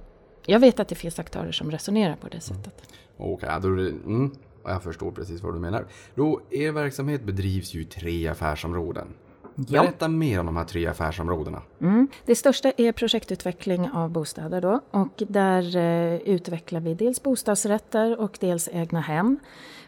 jag 0.46 0.60
vet 0.60 0.80
att 0.80 0.88
det 0.88 0.96
finns 0.96 1.20
aktörer 1.20 1.52
som 1.52 1.72
resonerar 1.72 2.16
på 2.16 2.28
det 2.28 2.40
sättet. 2.40 2.74
Okej, 3.18 3.50
då 3.62 3.70
det, 3.70 3.90
mm, 3.90 4.32
jag 4.64 4.84
förstår 4.84 5.12
precis 5.12 5.42
vad 5.42 5.54
du 5.54 5.60
menar. 5.60 5.86
Då, 6.16 6.42
er 6.52 6.72
verksamhet 6.72 7.24
bedrivs 7.24 7.74
ju 7.74 7.82
i 7.82 7.86
tre 7.86 8.28
affärsområden. 8.28 9.08
Ja. 9.56 9.82
Berätta 9.82 10.08
mer 10.08 10.40
om 10.40 10.46
de 10.46 10.58
här 10.58 10.64
tre 10.64 10.88
affärsområdena. 10.88 11.62
Mm. 11.82 12.08
Det 12.26 12.36
största 12.36 12.72
är 12.78 12.92
projektutveckling 12.92 13.90
av 13.90 14.10
bostäder 14.10 14.62
då 14.62 14.82
och 14.92 15.24
där 15.28 15.78
eh, 15.78 16.16
utvecklar 16.16 16.80
vi 16.80 16.94
dels 16.94 17.24
bostadsrätter 17.24 18.20
och 18.20 18.38
dels 18.42 18.70
egna 18.72 19.02
hem. 19.02 19.40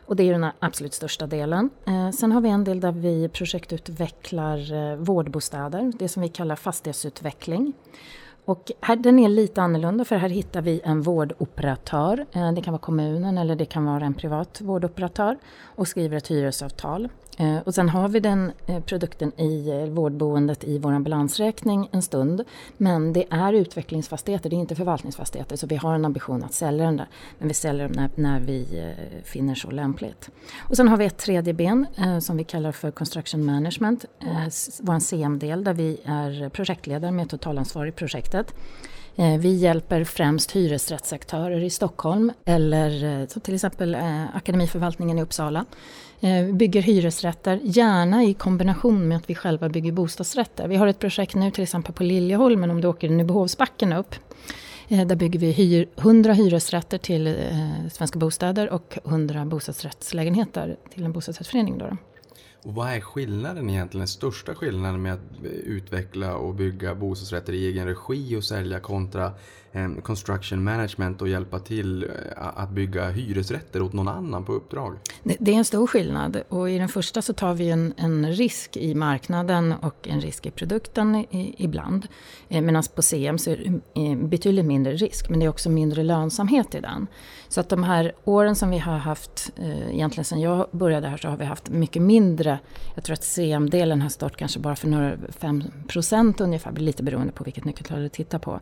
Och 0.06 0.16
det 0.16 0.24
är 0.24 0.40
den 0.40 0.52
absolut 0.60 0.94
största 0.94 1.28
delen. 1.28 1.70
Eh, 1.88 2.12
sen 2.12 2.32
har 2.32 2.42
vi 2.42 2.50
en 2.50 2.64
del 2.64 2.80
där 2.80 2.92
vi 2.92 3.30
projektutvecklar 3.30 4.74
eh, 4.74 4.98
vårdbostäder, 4.98 5.92
det 6.00 6.08
som 6.08 6.22
vi 6.22 6.30
kallar 6.30 6.56
fastighetsutveckling. 6.56 7.74
Och 8.48 8.72
här, 8.82 8.96
den 8.96 9.20
är 9.20 9.30
lite 9.30 9.62
annorlunda 9.62 10.06
för 10.06 10.16
här 10.16 10.30
hittar 10.30 10.62
vi 10.62 10.82
en 10.84 11.02
vårdoperatör. 11.02 12.26
Eh, 12.32 12.52
det 12.52 12.62
kan 12.62 12.72
vara 12.72 12.82
kommunen 12.82 13.38
eller 13.38 13.56
det 13.56 13.66
kan 13.66 13.86
vara 13.86 14.06
en 14.06 14.14
privat 14.14 14.62
vårdoperatör 14.62 15.38
och 15.64 15.88
skriver 15.88 16.18
ett 16.18 16.28
hyresavtal. 16.28 17.10
Eh, 17.38 17.58
och 17.58 17.76
sen 17.76 17.90
har 17.90 18.10
vi 18.10 18.20
den 18.20 18.52
eh, 18.68 18.80
produkten 18.80 19.40
i 19.40 19.70
eh, 19.70 19.86
vårdboendet 19.86 20.64
i 20.64 20.78
vår 20.78 21.00
balansräkning 21.00 21.90
en 21.92 22.02
stund. 22.02 22.44
Men 22.78 23.14
det 23.14 23.26
är 23.30 23.54
utvecklingsfastigheter, 23.54 24.50
det 24.50 24.56
är 24.56 24.58
inte 24.58 24.76
förvaltningsfastigheter. 24.76 25.56
Så 25.56 25.68
vi 25.68 25.76
har 25.76 25.96
en 25.96 26.06
ambition 26.06 26.44
att 26.44 26.54
sälja 26.54 26.86
den 26.86 26.98
där. 26.98 27.08
Men 27.40 27.48
vi 27.48 27.54
säljer 27.54 27.90
den 27.90 27.96
när, 27.96 28.10
när 28.16 28.40
vi 28.40 28.94
finner 29.24 29.56
så 29.56 29.72
lämpligt. 29.72 30.30
Och 30.58 30.76
sen 30.78 30.88
har 30.88 30.98
vi 30.98 31.06
ett 31.06 31.18
tredje 31.18 31.54
ben 31.54 31.86
som 32.22 32.38
vi 32.38 32.44
kallar 32.44 32.72
för 32.72 32.92
Construction 32.92 33.46
Management. 33.46 34.06
Vår 34.80 35.00
CM-del 35.00 35.64
där 35.64 35.74
vi 35.74 35.98
är 36.06 36.50
projektledare 36.50 37.12
med 37.12 37.30
totalansvar 37.30 37.86
i 37.86 37.92
projektet. 37.92 38.54
Vi 39.40 39.56
hjälper 39.56 40.04
främst 40.04 40.52
hyresrättsaktörer 40.52 41.64
i 41.64 41.70
Stockholm 41.70 42.32
eller 42.46 43.26
till 43.40 43.56
exempel 43.56 43.98
Akademiförvaltningen 44.34 45.20
i 45.20 45.22
Uppsala. 45.22 45.66
Eh, 46.20 46.46
bygger 46.54 46.82
hyresrätter, 46.82 47.60
gärna 47.64 48.24
i 48.24 48.34
kombination 48.34 49.08
med 49.08 49.18
att 49.18 49.30
vi 49.30 49.36
själva 49.36 49.70
bygger 49.70 49.92
bostadsrätter. 49.92 50.68
Vi 50.68 50.76
har 50.76 50.88
ett 50.88 51.00
projekt 51.00 51.36
nu 51.36 51.52
till 51.52 51.64
exempel 51.64 51.94
på 51.94 52.04
Liljeholmen 52.04 52.72
om 52.72 52.82
du 52.82 52.88
åker 52.88 53.10
Nybehovsbacken 53.10 53.94
upp. 53.94 54.16
Eh, 54.88 55.08
där 55.08 55.16
bygger 55.16 55.40
vi 55.40 55.52
hyr, 55.52 55.90
100 55.96 56.34
hyresrätter 56.34 56.98
till 56.98 57.28
eh, 57.28 57.34
Svenska 57.92 58.20
Bostäder 58.20 58.70
och 58.70 58.98
100 59.06 59.46
bostadsrättslägenheter 59.46 60.78
till 60.94 61.04
en 61.04 61.12
bostadsrättsförening. 61.12 61.78
Då. 61.78 61.98
Och 62.64 62.76
vad 62.76 62.90
är 62.90 63.02
skillnaden 63.02 63.70
egentligen, 63.70 64.00
den 64.00 64.08
största 64.08 64.56
skillnaden 64.56 65.02
med 65.02 65.14
att 65.14 65.44
utveckla 65.64 66.36
och 66.36 66.56
bygga 66.56 66.96
bostadsrätter 66.96 67.54
i 67.54 67.68
egen 67.68 67.88
regi 67.88 68.36
och 68.36 68.44
sälja 68.44 68.80
kontra 68.80 69.32
Eh, 69.72 69.90
construction 70.04 70.64
management 70.64 71.22
och 71.22 71.28
hjälpa 71.28 71.60
till 71.60 72.04
eh, 72.04 72.10
att 72.38 72.70
bygga 72.70 73.10
hyresrätter 73.10 73.82
åt 73.82 73.94
någon 73.94 74.08
annan 74.08 74.46
på 74.46 74.54
uppdrag? 74.54 74.96
Det, 75.24 75.52
är 75.52 75.56
en 75.56 75.66
stor 75.66 75.88
skillnad 75.88 76.44
och 76.50 76.70
i 76.70 76.78
den 76.78 76.90
första 76.90 77.22
så 77.22 77.34
tar 77.34 77.54
vi 77.54 77.70
en, 77.70 77.94
en 77.98 78.32
risk 78.32 78.78
i 78.78 78.96
marknaden 78.96 79.74
och 79.82 80.08
en 80.08 80.22
risk 80.22 80.46
i 80.46 80.52
produkten 80.52 81.16
i, 81.16 81.56
ibland. 81.58 82.08
Eh, 82.50 82.62
medan 82.62 82.84
på 82.96 83.02
CM 83.02 83.38
så 83.38 83.50
är 83.52 83.82
det 83.94 84.16
betydligt 84.16 84.66
mindre 84.66 84.94
risk 84.94 85.30
men 85.30 85.40
det 85.40 85.46
är 85.46 85.50
också 85.50 85.70
mindre 85.70 86.04
lönsamhet 86.04 86.76
i 86.76 86.80
den. 86.80 87.08
Så 87.48 87.60
att 87.60 87.70
de 87.70 87.84
här 87.84 88.14
åren 88.24 88.56
som 88.56 88.70
vi 88.70 88.78
har 88.78 88.98
haft, 88.98 89.52
egentligen 89.92 90.26
sedan 90.26 90.42
jag 90.42 90.68
började 90.72 91.08
här 91.08 91.18
så 91.18 91.28
har 91.28 91.38
vi 91.38 91.46
haft 91.46 91.70
mycket 91.70 92.02
mindre. 92.02 92.60
Jag 92.96 93.04
tror 93.04 93.14
att 93.14 93.24
CM-delen 93.24 94.02
har 94.02 94.10
stått 94.10 94.38
kanske 94.38 94.60
bara 94.60 94.76
för 94.76 94.88
några 94.88 95.18
5 95.30 95.64
procent 95.88 96.42
ungefär, 96.42 96.72
lite 96.72 97.04
beroende 97.04 97.34
på 97.34 97.44
vilket 97.44 97.66
nyckeltal 97.66 98.02
du 98.02 98.10
tittar 98.10 98.40
på. 98.40 98.60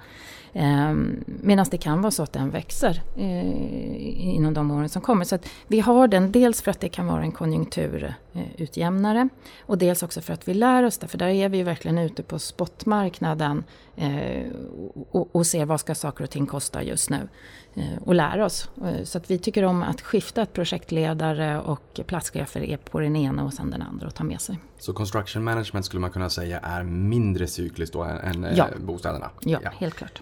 Ehm, 0.54 1.05
Eh, 1.06 1.34
Medan 1.42 1.66
det 1.72 1.78
kan 1.78 2.02
vara 2.02 2.12
så 2.12 2.24
att 2.24 2.34
den 2.34 2.50
växer 2.50 3.02
eh, 3.18 4.36
inom 4.36 4.54
de 4.54 4.72
åren 4.72 4.90
som 4.90 5.02
kommer. 5.02 5.26
Så 5.26 5.36
att 5.36 5.46
vi 5.68 5.80
har 5.80 6.08
den 6.08 6.32
dels 6.32 6.62
för 6.62 6.72
att 6.72 6.80
det 6.80 6.90
kan 6.90 7.08
vara 7.08 7.22
en 7.22 7.32
konjunkturutjämnare 7.32 9.30
och 9.66 9.78
dels 9.78 10.04
också 10.04 10.22
för 10.22 10.34
att 10.34 10.48
vi 10.48 10.54
lär 10.54 10.84
oss 10.84 10.98
det. 10.98 11.08
För 11.08 11.18
där 11.18 11.28
är 11.28 11.50
vi 11.50 11.58
ju 11.58 11.64
verkligen 11.64 11.98
ute 11.98 12.24
på 12.24 12.40
spotmarknaden 12.40 13.64
eh, 13.96 14.46
och, 15.12 15.36
och 15.36 15.48
ser 15.48 15.66
vad 15.66 15.80
ska 15.80 15.96
saker 15.96 16.24
och 16.24 16.30
ting 16.30 16.46
kosta 16.46 16.84
just 16.84 17.10
nu. 17.10 17.28
Eh, 17.76 17.98
och 18.06 18.16
lär 18.16 18.42
oss. 18.42 18.70
Eh, 18.86 19.04
Så 19.04 19.18
att 19.18 19.32
vi 19.32 19.38
tycker 19.38 19.64
om 19.64 19.84
att 19.84 20.02
skifta 20.02 20.42
att 20.42 20.54
projektledare 20.54 21.60
och 21.62 22.00
platschefer 22.08 22.62
är 22.64 22.78
på 22.78 23.00
den 23.00 23.16
ena 23.16 23.44
och 23.44 23.54
sen 23.54 23.72
den 23.72 23.82
andra 23.82 24.08
och 24.08 24.16
ta 24.16 24.24
med 24.24 24.42
sig. 24.42 24.60
Så 24.80 24.94
construction 24.94 25.44
management 25.44 25.86
skulle 25.86 26.00
man 26.00 26.12
kunna 26.12 26.30
säga 26.30 26.60
är 26.60 26.84
mindre 26.84 27.48
cykliskt 27.48 27.94
då 27.94 28.04
än, 28.04 28.18
än 28.18 28.44
eh, 28.44 28.58
Ja. 28.58 28.68
bostäderna? 28.80 29.30
Ja, 29.42 29.60
helt 29.78 29.94
klart. 29.96 30.22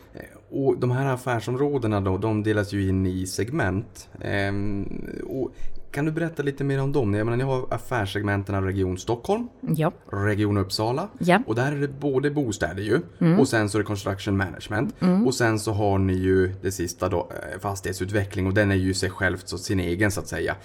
Och 0.54 0.78
de 0.78 0.92
här 0.92 1.14
affärsområdena 1.14 2.02
då, 2.02 2.18
de 2.18 2.44
delas 2.44 2.74
ju 2.74 2.90
in 2.90 3.06
i 3.06 3.28
segment. 3.28 4.10
Ehm, 4.22 4.86
och 5.28 5.52
kan 5.92 6.06
du 6.06 6.12
berätta 6.12 6.44
lite 6.44 6.64
mer 6.64 6.82
om 6.82 6.92
dem? 6.92 7.14
Jag 7.14 7.26
menar, 7.26 7.38
ni 7.38 7.44
har 7.44 7.68
affärssegmenten 7.70 8.64
Region 8.64 8.98
Stockholm, 8.98 9.48
Ja, 9.62 9.92
Region 10.12 10.58
Uppsala. 10.58 11.08
Ja. 11.20 11.40
Och 11.48 11.56
där 11.56 11.72
är 11.72 11.76
det 11.76 11.88
både 11.88 12.32
bostäder 12.32 12.84
ju 12.84 13.00
och 13.40 13.48
sen 13.48 13.70
så 13.70 13.78
är 13.78 13.80
det 13.80 13.86
construction 13.86 14.38
management. 14.38 14.96
Mm. 15.02 15.28
Och 15.28 15.36
sen 15.36 15.60
så 15.60 15.72
har 15.72 15.98
ni 15.98 16.14
ju 16.14 16.54
det 16.62 16.72
sista 16.72 17.10
då, 17.10 17.30
eh, 17.30 17.60
fastighetsutveckling 17.60 18.48
och 18.48 18.54
den 18.54 18.72
är 18.72 18.76
ju 18.76 18.94
sig 18.94 19.10
självt 19.10 19.48
så 19.48 19.58
sin 19.58 19.80
egen 19.80 20.12
så 20.12 20.20
att 20.20 20.28
säga. 20.28 20.56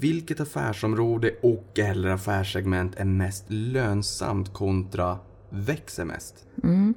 Vilket 0.00 0.40
affärsområde 0.40 1.30
och 1.42 1.78
eller 1.78 2.08
affärssegment 2.08 2.94
är 2.96 3.04
mest 3.04 3.44
lönsamt 3.48 4.52
kontra 4.52 5.18
växer 5.52 6.04
mest? 6.04 6.46
Mm. 6.62 6.94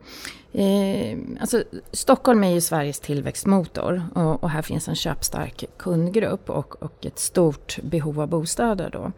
Eh, 0.53 1.41
alltså, 1.41 1.63
Stockholm 1.91 2.43
är 2.43 2.51
ju 2.51 2.61
Sveriges 2.61 2.99
tillväxtmotor 2.99 4.03
och, 4.15 4.43
och 4.43 4.49
här 4.49 4.61
finns 4.61 4.87
en 4.87 4.95
köpstark 4.95 5.65
kundgrupp 5.77 6.49
och, 6.49 6.83
och 6.83 7.05
ett 7.05 7.19
stort 7.19 7.79
behov 7.83 8.21
av 8.21 8.27
bostäder. 8.27 8.89
Då. 8.93 9.11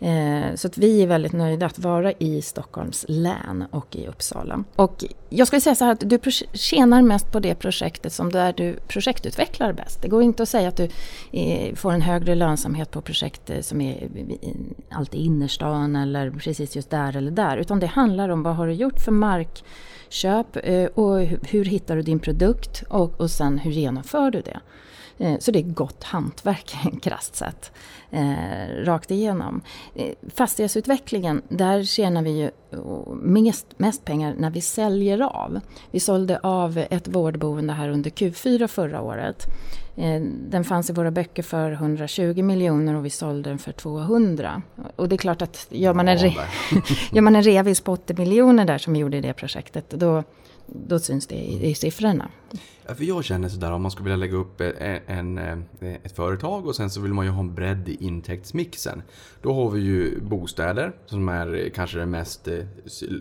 Eh, 0.00 0.54
så 0.54 0.66
att 0.66 0.78
vi 0.78 1.02
är 1.02 1.06
väldigt 1.06 1.32
nöjda 1.32 1.66
att 1.66 1.78
vara 1.78 2.12
i 2.12 2.42
Stockholms 2.42 3.04
län 3.08 3.64
och 3.70 3.96
i 3.96 4.06
Uppsala. 4.06 4.64
Och 4.76 5.04
jag 5.28 5.46
skulle 5.46 5.60
säga 5.60 5.74
så 5.74 5.84
här 5.84 5.92
att 5.92 6.10
du 6.10 6.18
tjänar 6.52 7.02
mest 7.02 7.32
på 7.32 7.40
det 7.40 7.54
projektet 7.54 8.12
som 8.12 8.32
där 8.32 8.52
du 8.52 8.76
projektutvecklar 8.88 9.72
bäst. 9.72 10.02
Det 10.02 10.08
går 10.08 10.22
inte 10.22 10.42
att 10.42 10.48
säga 10.48 10.68
att 10.68 10.76
du 10.76 10.88
eh, 11.32 11.74
får 11.74 11.92
en 11.92 12.02
högre 12.02 12.34
lönsamhet 12.34 12.90
på 12.90 13.00
projekt 13.00 13.50
eh, 13.50 13.60
som 13.60 13.80
är 13.80 14.08
alltid 14.90 15.20
i 15.20 15.24
innerstan 15.24 15.96
eller 15.96 16.30
precis 16.30 16.76
just 16.76 16.90
där 16.90 17.16
eller 17.16 17.30
där. 17.30 17.56
Utan 17.56 17.80
det 17.80 17.86
handlar 17.86 18.28
om 18.28 18.42
vad 18.42 18.56
har 18.56 18.66
du 18.66 18.72
gjort 18.72 19.00
för 19.00 19.12
markköp 19.12 20.56
och 20.94 21.20
hur 21.42 21.64
hittar 21.64 21.96
du 21.96 22.02
din 22.02 22.18
produkt 22.18 22.82
och, 22.88 23.20
och 23.20 23.30
sen 23.30 23.58
hur 23.58 23.70
genomför 23.70 24.30
du 24.30 24.40
det. 24.40 24.60
Eh, 25.18 25.38
Så 25.38 25.50
det 25.50 25.58
är 25.58 25.62
gott 25.62 26.04
hantverk, 26.04 26.74
krasst 27.02 27.36
sett, 27.36 27.72
eh, 28.10 28.84
rakt 28.84 29.10
igenom. 29.10 29.60
Eh, 29.94 30.12
Fastighetsutvecklingen, 30.34 31.42
där 31.48 31.82
tjänar 31.84 32.22
vi 32.22 32.30
ju 32.30 32.50
mest, 33.22 33.66
mest 33.76 34.04
pengar 34.04 34.34
när 34.38 34.50
vi 34.50 34.60
säljer 34.60 35.20
av. 35.20 35.60
Vi 35.90 36.00
sålde 36.00 36.38
av 36.38 36.78
ett 36.90 37.08
vårdboende 37.08 37.72
här 37.72 37.88
under 37.88 38.10
Q4 38.10 38.66
förra 38.66 39.00
året. 39.02 39.44
Den 40.48 40.64
fanns 40.64 40.90
i 40.90 40.92
våra 40.92 41.10
böcker 41.10 41.42
för 41.42 41.72
120 41.72 42.42
miljoner 42.42 42.94
och 42.94 43.04
vi 43.04 43.10
sålde 43.10 43.50
den 43.50 43.58
för 43.58 43.72
200. 43.72 44.62
Och 44.96 45.08
det 45.08 45.14
är 45.14 45.18
klart 45.18 45.42
att 45.42 45.66
gör 45.70 45.94
man 45.94 46.08
en, 46.08 46.18
re- 46.18 46.38
gör 47.12 47.22
man 47.22 47.36
en 47.36 47.42
reavis 47.42 47.80
på 47.80 47.92
80 47.92 48.14
miljoner 48.14 48.64
där 48.64 48.78
som 48.78 48.92
vi 48.92 48.98
gjorde 48.98 49.16
i 49.16 49.20
det 49.20 49.32
projektet, 49.32 49.90
då, 49.90 50.24
då 50.72 50.98
syns 50.98 51.26
det 51.26 51.34
i, 51.34 51.70
i 51.70 51.74
siffrorna. 51.74 52.30
Ja, 52.86 52.94
för 52.94 53.04
jag 53.04 53.24
känner 53.24 53.48
sådär 53.48 53.72
om 53.72 53.82
man 53.82 53.90
skulle 53.90 54.04
vilja 54.04 54.16
lägga 54.16 54.36
upp 54.36 54.60
eh, 54.60 54.70
en, 55.06 55.38
en, 55.38 55.64
eh, 55.80 55.94
ett 55.94 56.16
företag 56.16 56.66
och 56.66 56.76
sen 56.76 56.90
så 56.90 57.00
vill 57.00 57.14
man 57.14 57.24
ju 57.24 57.30
ha 57.30 57.40
en 57.40 57.54
bredd 57.54 57.88
i 57.88 58.04
intäktsmixen. 58.04 59.02
Då 59.42 59.54
har 59.54 59.70
vi 59.70 59.80
ju 59.80 60.20
bostäder 60.20 60.92
som 61.06 61.28
är 61.28 61.54
eh, 61.54 61.70
kanske 61.70 61.98
det 61.98 62.06
mest 62.06 62.48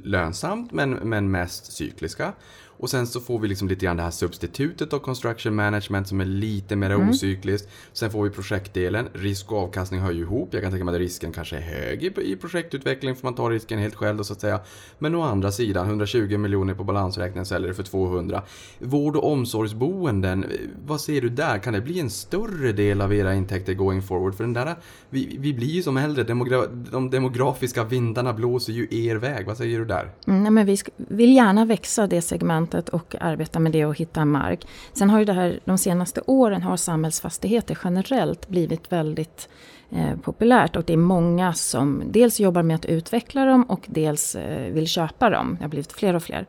lönsamt 0.03 0.71
men, 0.71 0.91
men 0.91 1.31
mest 1.31 1.71
cykliska. 1.71 2.33
Och 2.79 2.89
sen 2.89 3.07
så 3.07 3.19
får 3.19 3.39
vi 3.39 3.47
liksom 3.47 3.67
lite 3.67 3.85
grann 3.85 3.97
det 3.97 4.03
här 4.03 4.11
substitutet 4.11 4.93
av 4.93 4.99
construction 4.99 5.55
management 5.55 6.07
som 6.07 6.21
är 6.21 6.25
lite 6.25 6.75
mer 6.75 7.09
ocykliskt. 7.09 7.69
Sen 7.93 8.11
får 8.11 8.23
vi 8.23 8.29
projektdelen, 8.29 9.09
risk 9.13 9.51
och 9.51 9.57
avkastning 9.57 9.99
hör 9.99 10.11
ju 10.11 10.21
ihop. 10.21 10.49
Jag 10.51 10.61
kan 10.61 10.71
tänka 10.71 10.85
mig 10.85 10.95
att 10.95 10.99
risken 11.01 11.31
kanske 11.31 11.57
är 11.57 11.61
hög 11.61 12.03
i, 12.03 12.31
i 12.31 12.35
projektutveckling 12.35 13.15
för 13.15 13.23
man 13.23 13.33
tar 13.33 13.49
risken 13.49 13.79
helt 13.79 13.95
själv 13.95 14.17
då, 14.17 14.23
så 14.23 14.33
att 14.33 14.41
säga. 14.41 14.59
Men 14.99 15.15
å 15.15 15.21
andra 15.21 15.51
sidan, 15.51 15.87
120 15.87 16.37
miljoner 16.37 16.73
på 16.73 16.83
balansräkningen 16.83 17.45
säljer 17.45 17.67
det 17.69 17.75
för 17.75 17.83
200. 17.83 18.41
Vård 18.79 19.15
och 19.15 19.31
omsorgsboenden, 19.31 20.45
vad 20.85 21.01
ser 21.01 21.21
du 21.21 21.29
där? 21.29 21.59
Kan 21.59 21.73
det 21.73 21.81
bli 21.81 21.99
en 21.99 22.09
större 22.09 22.71
del 22.71 23.01
av 23.01 23.13
era 23.13 23.35
intäkter 23.35 23.73
going 23.73 24.01
forward? 24.01 24.35
För 24.35 24.43
den 24.43 24.53
där, 24.53 24.75
vi, 25.09 25.37
vi 25.39 25.53
blir 25.53 25.67
ju 25.67 25.83
som 25.83 25.97
äldre, 25.97 26.23
demogra- 26.23 26.85
de 26.91 27.09
demografiska 27.09 27.83
vindarna 27.83 28.33
blåser 28.33 28.73
ju 28.73 28.87
er 28.91 29.15
väg. 29.15 29.45
Vad 29.45 29.57
säger 29.57 29.79
du 29.79 29.85
där? 29.85 30.11
Mm, 30.27 30.43
nej, 30.43 30.51
men 30.51 30.65
vi 30.65 30.77
vill 30.97 31.35
gärna 31.35 31.65
växa 31.65 32.07
det 32.07 32.21
segmentet 32.21 32.66
och 32.73 33.15
arbeta 33.19 33.60
med 33.60 33.71
det 33.71 33.86
och 33.86 33.97
hitta 33.97 34.25
mark. 34.25 34.67
Sen 34.93 35.10
har 35.10 35.19
ju 35.19 35.25
det 35.25 35.34
här, 35.34 35.60
de 35.65 35.77
senaste 35.77 36.21
åren 36.25 36.62
har 36.62 36.77
samhällsfastigheter 36.77 37.77
generellt 37.84 38.49
blivit 38.49 38.91
väldigt 38.91 39.49
eh, 39.89 40.15
populärt 40.21 40.75
och 40.75 40.84
det 40.84 40.93
är 40.93 40.97
många 40.97 41.53
som 41.53 42.03
dels 42.06 42.39
jobbar 42.39 42.63
med 42.63 42.75
att 42.75 42.86
utveckla 42.86 43.45
dem 43.45 43.63
och 43.63 43.86
dels 43.88 44.36
eh, 44.36 44.73
vill 44.73 44.88
köpa 44.88 45.30
dem. 45.30 45.56
Det 45.58 45.63
har 45.63 45.69
blivit 45.69 45.91
fler 45.91 46.13
och 46.13 46.23
fler. 46.23 46.45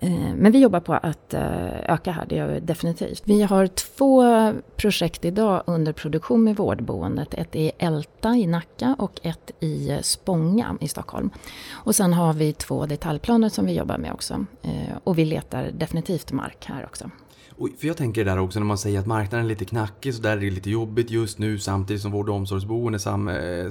Eh, 0.00 0.34
men 0.36 0.52
vi 0.52 0.58
jobbar 0.58 0.80
på 0.80 0.92
att 0.94 1.34
eh, 1.34 1.92
öka 1.92 2.12
här, 2.12 2.26
det 2.28 2.34
gör 2.36 2.48
vi 2.48 2.60
definitivt. 2.60 3.22
Vi 3.24 3.42
har 3.42 3.66
två 3.66 4.52
projekt 4.76 5.24
idag 5.24 5.62
under 5.66 5.92
produktion 5.92 6.44
med 6.44 6.56
vårdboendet. 6.56 7.34
Ett 7.34 7.56
i 7.56 7.72
Älta 7.78 8.34
i 8.34 8.46
Nacka 8.46 8.96
och 8.98 9.20
ett 9.22 9.50
i 9.60 9.98
Spånga 10.02 10.76
i 10.80 10.88
Stockholm. 10.88 11.30
Och 11.72 11.94
sen 11.94 12.12
har 12.12 12.32
vi 12.32 12.52
två 12.52 12.86
detaljplaner 12.86 13.48
som 13.48 13.66
vi 13.66 13.72
jobbar 13.72 13.98
med 13.98 14.12
också. 14.12 14.46
Eh, 14.62 14.75
och 15.06 15.18
vi 15.18 15.24
letar 15.24 15.70
definitivt 15.70 16.32
mark 16.32 16.64
här 16.64 16.84
också. 16.84 17.10
Och 17.58 17.68
för 17.78 17.86
jag 17.86 17.96
tänker 17.96 18.24
det 18.24 18.30
där 18.30 18.38
också 18.38 18.58
när 18.58 18.66
man 18.66 18.78
säger 18.78 19.00
att 19.00 19.06
marknaden 19.06 19.44
är 19.44 19.48
lite 19.48 19.64
knackig 19.64 20.14
så 20.14 20.22
där 20.22 20.36
är 20.36 20.40
det 20.40 20.50
lite 20.50 20.70
jobbigt 20.70 21.10
just 21.10 21.38
nu 21.38 21.58
samtidigt 21.58 22.02
som 22.02 22.12
vård 22.12 22.28
och 22.28 22.34
omsorgsboende, 22.34 22.98
sam, 22.98 23.28
eh, 23.28 23.66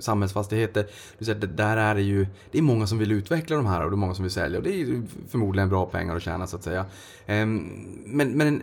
samhällsfastigheter. 0.00 0.86
Du 1.18 1.24
säger, 1.24 1.46
där 1.46 1.76
är 1.76 1.94
det 1.94 2.02
ju, 2.02 2.26
det 2.50 2.58
är 2.58 2.62
många 2.62 2.86
som 2.86 2.98
vill 2.98 3.12
utveckla 3.12 3.56
de 3.56 3.66
här 3.66 3.84
och 3.84 3.90
det 3.90 3.94
är 3.94 3.96
många 3.96 4.14
som 4.14 4.22
vill 4.22 4.32
sälja 4.32 4.58
och 4.58 4.64
det 4.64 4.80
är 4.80 5.02
förmodligen 5.28 5.68
bra 5.68 5.86
pengar 5.86 6.16
att 6.16 6.22
tjäna 6.22 6.46
så 6.46 6.56
att 6.56 6.62
säga. 6.62 6.86
Ehm, 7.26 7.68
men, 8.06 8.30
men 8.30 8.62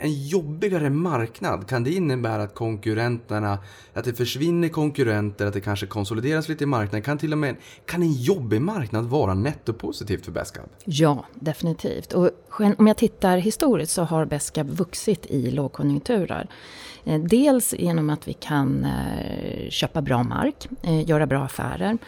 en, 0.00 0.12
jobbigare 0.26 0.90
marknad, 0.90 1.68
kan 1.68 1.84
det 1.84 1.92
innebära 1.92 2.42
att 2.42 2.54
konkurrenterna, 2.54 3.58
att 3.94 4.04
det 4.04 4.14
försvinner 4.14 4.68
konkurrenter, 4.68 5.46
att 5.46 5.54
det 5.54 5.60
kanske 5.60 5.86
konsolideras 5.86 6.48
lite 6.48 6.64
i 6.64 6.66
marknaden? 6.66 7.02
Kan 7.02 7.18
till 7.18 7.32
och 7.32 7.38
med, 7.38 7.56
kan 7.86 8.02
en 8.02 8.12
jobbig 8.12 8.60
marknad 8.60 9.04
vara 9.04 9.34
nettopositivt 9.34 10.24
för 10.24 10.32
Besqab? 10.32 10.64
Ja, 10.84 11.24
definitivt. 11.34 12.12
Och 12.12 12.30
om 12.76 12.86
jag 12.86 12.96
tittar 12.96 13.38
historiskt 13.38 13.92
så 13.92 14.02
har 14.02 14.24
Besqab 14.24 14.70
vuxit 14.70 15.26
i 15.26 15.50
lågkonjunkturer. 15.50 16.48
Eh, 17.04 17.20
dels 17.20 17.74
genom 17.74 18.10
att 18.10 18.28
vi 18.28 18.32
kan 18.32 18.84
eh, 18.84 19.70
köpa 19.70 20.02
bra 20.02 20.22
mark, 20.22 20.68
eh, 20.82 21.08
göra 21.08 21.26
bra 21.26 21.44
affärer. 21.44 21.98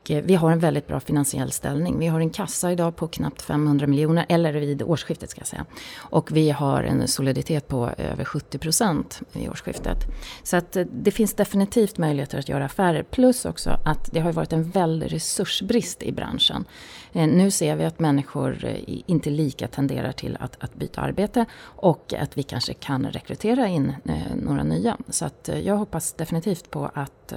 Och 0.00 0.10
eh, 0.10 0.22
vi 0.22 0.34
har 0.34 0.50
en 0.50 0.58
väldigt 0.58 0.86
bra 0.86 1.00
finansiell 1.00 1.52
ställning. 1.52 1.98
Vi 1.98 2.06
har 2.06 2.20
en 2.20 2.30
kassa 2.30 2.72
idag 2.72 2.96
på 2.96 3.08
knappt 3.08 3.42
500 3.42 3.86
miljoner, 3.86 4.26
eller 4.28 4.52
vid 4.52 4.82
årsskiftet 4.82 5.30
ska 5.30 5.40
jag 5.40 5.48
säga. 5.48 5.66
Och 5.96 6.32
vi 6.32 6.50
har 6.50 6.82
en 6.82 7.08
soliditet 7.08 7.68
på 7.68 7.90
över 7.98 8.24
70 8.24 8.58
procent 8.58 9.22
vid 9.32 9.48
årsskiftet. 9.48 9.98
Så 10.42 10.56
att 10.56 10.76
eh, 10.76 10.84
det 10.92 11.10
finns 11.10 11.34
definitivt 11.34 11.98
möjligheter 11.98 12.38
att 12.38 12.48
göra 12.48 12.64
affärer. 12.64 13.02
Plus 13.02 13.44
också 13.44 13.70
att 13.84 14.12
det 14.12 14.20
har 14.20 14.32
varit 14.32 14.52
en 14.52 14.70
väldig 14.70 15.12
resursbrist 15.12 16.02
i 16.02 16.12
branschen. 16.12 16.64
Eh, 17.12 17.28
nu 17.28 17.50
ser 17.50 17.76
vi 17.76 17.84
att 17.84 17.98
människor 17.98 18.64
eh, 18.64 18.74
inte 18.86 19.30
lika 19.30 19.68
tenderar 19.68 20.12
till 20.12 20.36
att, 20.40 20.64
att 20.64 20.74
byta 20.74 21.00
arbete 21.00 21.44
och 21.62 22.14
att 22.14 22.38
vi 22.38 22.42
kanske 22.42 22.74
kan 22.74 23.06
rekrytera 23.06 23.68
in 23.68 23.92
eh, 24.04 24.14
några 24.42 24.62
nya. 24.62 24.96
Så 25.08 25.24
att 25.24 25.50
jag 25.64 25.76
hoppas 25.76 26.12
definitivt 26.12 26.70
på 26.70 26.90
att 26.94 27.32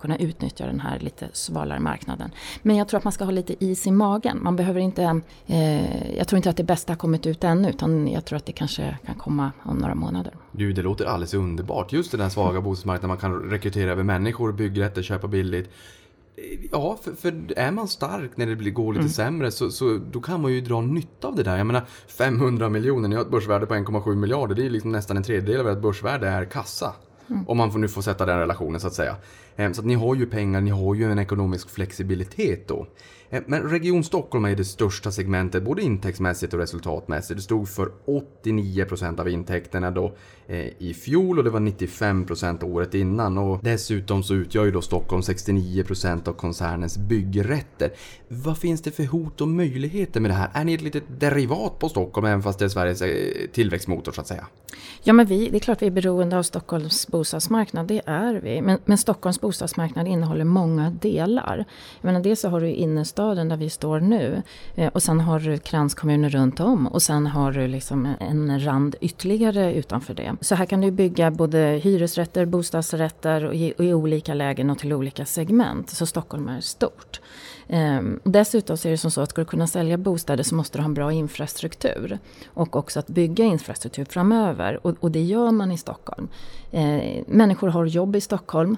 kunna 0.00 0.18
utnyttja 0.18 0.66
den 0.66 0.80
här 0.80 0.98
lite 0.98 1.28
svalare 1.32 1.80
marknaden. 1.80 2.30
Men 2.62 2.76
jag 2.76 2.88
tror 2.88 2.98
att 2.98 3.04
man 3.04 3.12
ska 3.12 3.24
ha 3.24 3.30
lite 3.30 3.64
is 3.64 3.86
i 3.86 3.90
magen. 3.90 4.38
Man 4.42 4.56
behöver 4.56 4.80
inte, 4.80 5.20
eh, 5.46 6.16
jag 6.16 6.28
tror 6.28 6.36
inte 6.36 6.50
att 6.50 6.56
det 6.56 6.64
bästa 6.64 6.92
har 6.92 6.96
kommit 6.98 7.26
ut 7.26 7.44
ännu 7.44 7.68
utan 7.68 8.08
jag 8.08 8.24
tror 8.24 8.36
att 8.36 8.46
det 8.46 8.52
kanske 8.52 8.98
kan 9.06 9.14
komma 9.14 9.52
om 9.62 9.76
några 9.78 9.94
månader. 9.94 10.34
Du, 10.52 10.72
det 10.72 10.82
låter 10.82 11.04
alldeles 11.04 11.34
underbart. 11.34 11.92
Just 11.92 12.10
den 12.10 12.20
här 12.20 12.28
svaga 12.28 12.60
bostadsmarknaden, 12.60 13.08
man 13.08 13.18
kan 13.18 13.50
rekrytera 13.50 13.90
över 13.90 14.02
människor, 14.02 14.52
byggrätter, 14.52 15.02
köpa 15.02 15.28
billigt. 15.28 15.70
Ja, 16.72 16.98
för, 17.02 17.12
för, 17.12 17.52
är 17.56 17.70
man 17.70 17.88
stark 17.88 18.36
när 18.36 18.46
det 18.46 18.70
går 18.70 18.92
lite 18.92 19.00
mm. 19.00 19.12
sämre 19.12 19.50
så, 19.50 19.70
så 19.70 19.98
då 20.10 20.20
kan 20.20 20.42
man 20.42 20.52
ju 20.52 20.60
dra 20.60 20.80
nytta 20.80 21.28
av 21.28 21.36
det 21.36 21.42
där. 21.42 21.56
Jag 21.56 21.66
menar 21.66 21.86
500 22.08 22.68
miljoner, 22.68 23.08
ni 23.08 23.14
har 23.14 23.22
ett 23.22 23.30
börsvärde 23.30 23.66
på 23.66 23.74
1,7 23.74 24.14
miljarder. 24.14 24.54
Det 24.54 24.66
är 24.66 24.70
liksom 24.70 24.92
nästan 24.92 25.16
en 25.16 25.22
tredjedel 25.22 25.60
av 25.60 25.68
ert 25.68 25.82
börsvärde 25.82 26.28
är 26.28 26.44
kassa. 26.44 26.94
Mm. 27.30 27.48
Om 27.48 27.56
man 27.56 27.72
får, 27.72 27.78
nu 27.78 27.88
får 27.88 28.02
sätta 28.02 28.26
den 28.26 28.38
relationen 28.38 28.80
så 28.80 28.86
att 28.86 28.94
säga. 28.94 29.16
Ehm, 29.56 29.74
så 29.74 29.80
att 29.80 29.86
ni 29.86 29.94
har 29.94 30.14
ju 30.14 30.26
pengar, 30.26 30.60
ni 30.60 30.70
har 30.70 30.94
ju 30.94 31.12
en 31.12 31.18
ekonomisk 31.18 31.70
flexibilitet 31.70 32.68
då. 32.68 32.86
Eh, 33.30 33.42
men 33.46 33.62
Region 33.62 34.04
Stockholm 34.04 34.44
är 34.44 34.56
det 34.56 34.64
största 34.64 35.10
segmentet 35.10 35.62
både 35.62 35.82
intäktsmässigt 35.82 36.54
och 36.54 36.60
resultatmässigt. 36.60 37.36
Det 37.38 37.42
stod 37.42 37.68
för 37.68 37.90
89% 38.06 39.20
av 39.20 39.28
intäkterna 39.28 39.90
då 39.90 40.16
eh, 40.46 40.66
i 40.78 40.94
fjol 40.94 41.38
och 41.38 41.44
det 41.44 41.50
var 41.50 41.60
95% 41.60 42.64
året 42.64 42.94
innan. 42.94 43.38
Och 43.38 43.60
dessutom 43.62 44.22
så 44.22 44.34
utgör 44.34 44.64
ju 44.64 44.70
då 44.70 44.82
Stockholm 44.82 45.22
69% 45.22 46.28
av 46.28 46.32
koncernens 46.32 46.98
byggrätter. 46.98 47.90
Vad 48.28 48.58
finns 48.58 48.82
det 48.82 48.90
för 48.90 49.04
hot 49.04 49.40
och 49.40 49.48
möjligheter 49.48 50.20
med 50.20 50.30
det 50.30 50.34
här? 50.34 50.50
Är 50.54 50.64
ni 50.64 50.74
ett 50.74 50.82
litet 50.82 51.04
derivat 51.20 51.78
på 51.78 51.88
Stockholm 51.88 52.26
även 52.26 52.42
fast 52.42 52.58
det 52.58 52.64
är 52.64 52.68
Sveriges 52.68 53.02
eh, 53.02 53.46
tillväxtmotor 53.52 54.12
så 54.12 54.20
att 54.20 54.26
säga? 54.26 54.46
Ja 55.02 55.12
men 55.12 55.26
vi, 55.26 55.48
det 55.48 55.56
är 55.56 55.60
klart 55.60 55.82
vi 55.82 55.86
är 55.86 55.90
beroende 55.90 56.38
av 56.38 56.42
Stockholms 56.42 57.08
bostadsmarknad, 57.08 57.86
det 57.86 58.02
är 58.06 58.34
vi. 58.34 58.62
Men, 58.62 58.78
men 58.84 58.98
Stockholms 58.98 59.40
bostadsmarknad 59.40 60.08
innehåller 60.08 60.44
många 60.44 60.90
delar. 60.90 61.64
Jag 62.00 62.08
menar 62.08 62.20
dels 62.20 62.40
så 62.40 62.48
har 62.48 62.60
du 62.60 62.68
innerstaden 62.68 63.15
huvudstaden 63.16 63.48
där 63.48 63.56
vi 63.56 63.70
står 63.70 64.00
nu. 64.00 64.42
Eh, 64.74 64.92
och 64.92 65.02
sen 65.02 65.20
har 65.20 65.40
du 65.40 65.58
kranskommuner 65.58 66.30
runt 66.30 66.60
om 66.60 66.86
och 66.86 67.02
sen 67.02 67.26
har 67.26 67.52
du 67.52 67.68
liksom 67.68 68.14
en 68.20 68.64
rand 68.64 68.96
ytterligare 69.00 69.74
utanför 69.74 70.14
det. 70.14 70.36
Så 70.40 70.54
här 70.54 70.66
kan 70.66 70.80
du 70.80 70.90
bygga 70.90 71.30
både 71.30 71.80
hyresrätter, 71.82 72.46
bostadsrätter 72.46 73.44
och 73.44 73.54
i, 73.54 73.74
och 73.78 73.84
i 73.84 73.94
olika 73.94 74.34
lägen 74.34 74.70
och 74.70 74.78
till 74.78 74.92
olika 74.92 75.24
segment. 75.24 75.90
Så 75.90 76.06
Stockholm 76.06 76.48
är 76.48 76.60
stort. 76.60 77.20
Ehm, 77.68 78.20
dessutom 78.24 78.76
så 78.76 78.88
är 78.88 78.92
det 78.92 78.98
som 78.98 79.10
så 79.10 79.20
att 79.20 79.30
ska 79.30 79.42
du 79.42 79.46
kunna 79.46 79.66
sälja 79.66 79.96
bostäder 79.96 80.44
så 80.44 80.54
måste 80.54 80.78
du 80.78 80.82
ha 80.82 80.88
en 80.88 80.94
bra 80.94 81.12
infrastruktur. 81.12 82.18
Och 82.54 82.76
också 82.76 82.98
att 82.98 83.08
bygga 83.08 83.44
infrastruktur 83.44 84.04
framöver. 84.04 84.78
Och, 84.82 84.94
och 85.00 85.10
det 85.10 85.22
gör 85.22 85.52
man 85.52 85.72
i 85.72 85.78
Stockholm. 85.78 86.28
Ehm, 86.72 87.24
människor 87.26 87.68
har 87.68 87.86
jobb 87.86 88.16
i 88.16 88.20
Stockholm. 88.20 88.76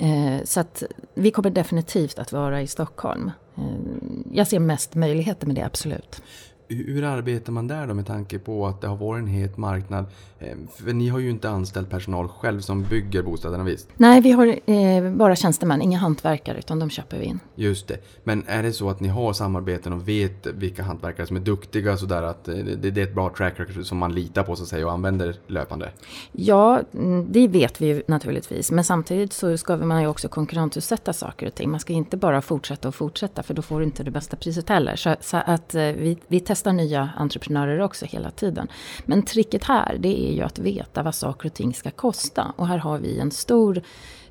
Ehm, 0.00 0.40
så 0.44 0.60
att 0.60 0.82
vi 1.14 1.30
kommer 1.30 1.50
definitivt 1.50 2.18
att 2.18 2.32
vara 2.32 2.62
i 2.62 2.66
Stockholm. 2.66 3.30
Ehm, 3.58 4.24
jag 4.32 4.46
ser 4.48 4.58
mest 4.58 4.94
möjligheter 4.94 5.46
med 5.46 5.56
det, 5.56 5.62
absolut. 5.62 6.22
Hur 6.68 7.04
arbetar 7.04 7.52
man 7.52 7.68
där 7.68 7.86
då 7.86 7.94
med 7.94 8.06
tanke 8.06 8.38
på 8.38 8.66
att 8.66 8.80
det 8.80 8.88
har 8.88 8.96
varit 8.96 9.22
en 9.22 9.26
het 9.28 9.56
marknad? 9.56 10.06
Eh, 10.38 10.56
för 10.76 10.92
ni 10.92 11.08
har 11.08 11.18
ju 11.18 11.30
inte 11.30 11.48
anställt 11.48 11.90
personal 11.90 12.28
själv 12.28 12.60
som 12.60 12.82
bygger 12.82 13.22
bostäderna 13.22 13.64
visst? 13.64 13.88
Nej, 13.96 14.20
vi 14.20 14.30
har 14.30 14.46
eh, 14.66 15.10
bara 15.10 15.36
tjänstemän, 15.36 15.82
inga 15.82 15.98
hantverkare 15.98 16.58
utan 16.58 16.78
de 16.78 16.90
köper 16.90 17.18
vi 17.18 17.24
in. 17.24 17.40
Just 17.54 17.88
det. 17.88 17.98
Men 18.24 18.44
är 18.46 18.62
det 18.62 18.72
så 18.72 18.90
att 18.90 19.00
ni 19.00 19.08
har 19.08 19.32
samarbeten 19.32 19.92
och 19.92 20.08
vet 20.08 20.46
vilka 20.46 20.82
hantverkare 20.82 21.26
som 21.26 21.36
är 21.36 21.40
duktiga 21.40 21.96
sådär 21.96 22.22
att 22.22 22.48
eh, 22.48 22.54
det, 22.54 22.90
det 22.90 23.00
är 23.00 23.04
ett 23.04 23.14
bra 23.14 23.34
track 23.36 23.60
record 23.60 23.86
som 23.86 23.98
man 23.98 24.14
litar 24.14 24.42
på 24.42 24.56
så 24.56 24.62
att 24.62 24.68
säga 24.68 24.86
och 24.86 24.92
använder 24.92 25.36
löpande? 25.46 25.90
Ja, 26.32 26.80
mm, 26.94 27.26
det 27.32 27.48
vet 27.48 27.80
vi 27.80 27.86
ju 27.86 28.02
naturligtvis. 28.08 28.70
Men 28.70 28.84
samtidigt 28.84 29.32
så 29.32 29.56
ska 29.56 29.76
man 29.76 30.02
ju 30.02 30.08
också 30.08 30.28
konkurrensutsätta 30.28 31.12
saker 31.12 31.46
och 31.46 31.54
ting. 31.54 31.70
Man 31.70 31.80
ska 31.80 31.92
inte 31.92 32.16
bara 32.16 32.42
fortsätta 32.42 32.88
och 32.88 32.94
fortsätta 32.94 33.42
för 33.42 33.54
då 33.54 33.62
får 33.62 33.78
du 33.78 33.84
inte 33.84 34.02
det 34.02 34.10
bästa 34.10 34.36
priset 34.36 34.68
heller. 34.68 34.96
Så, 34.96 35.16
så 35.20 35.36
att 35.36 35.74
eh, 35.74 35.82
vi, 35.82 36.18
vi 36.28 36.40
testar 36.40 36.72
nya 36.72 37.10
entreprenörer 37.16 37.80
också 37.80 38.06
hela 38.06 38.30
tiden. 38.30 38.68
Men 39.04 39.22
tricket 39.22 39.64
här 39.64 39.96
det 39.98 40.22
är 40.22 40.25
är 40.28 40.32
ju 40.32 40.42
att 40.42 40.58
veta 40.58 41.02
vad 41.02 41.14
saker 41.14 41.48
och 41.48 41.54
ting 41.54 41.74
ska 41.74 41.90
kosta. 41.90 42.52
Och 42.56 42.66
här 42.66 42.78
har 42.78 42.98
vi 42.98 43.20
en 43.20 43.30
stor 43.30 43.82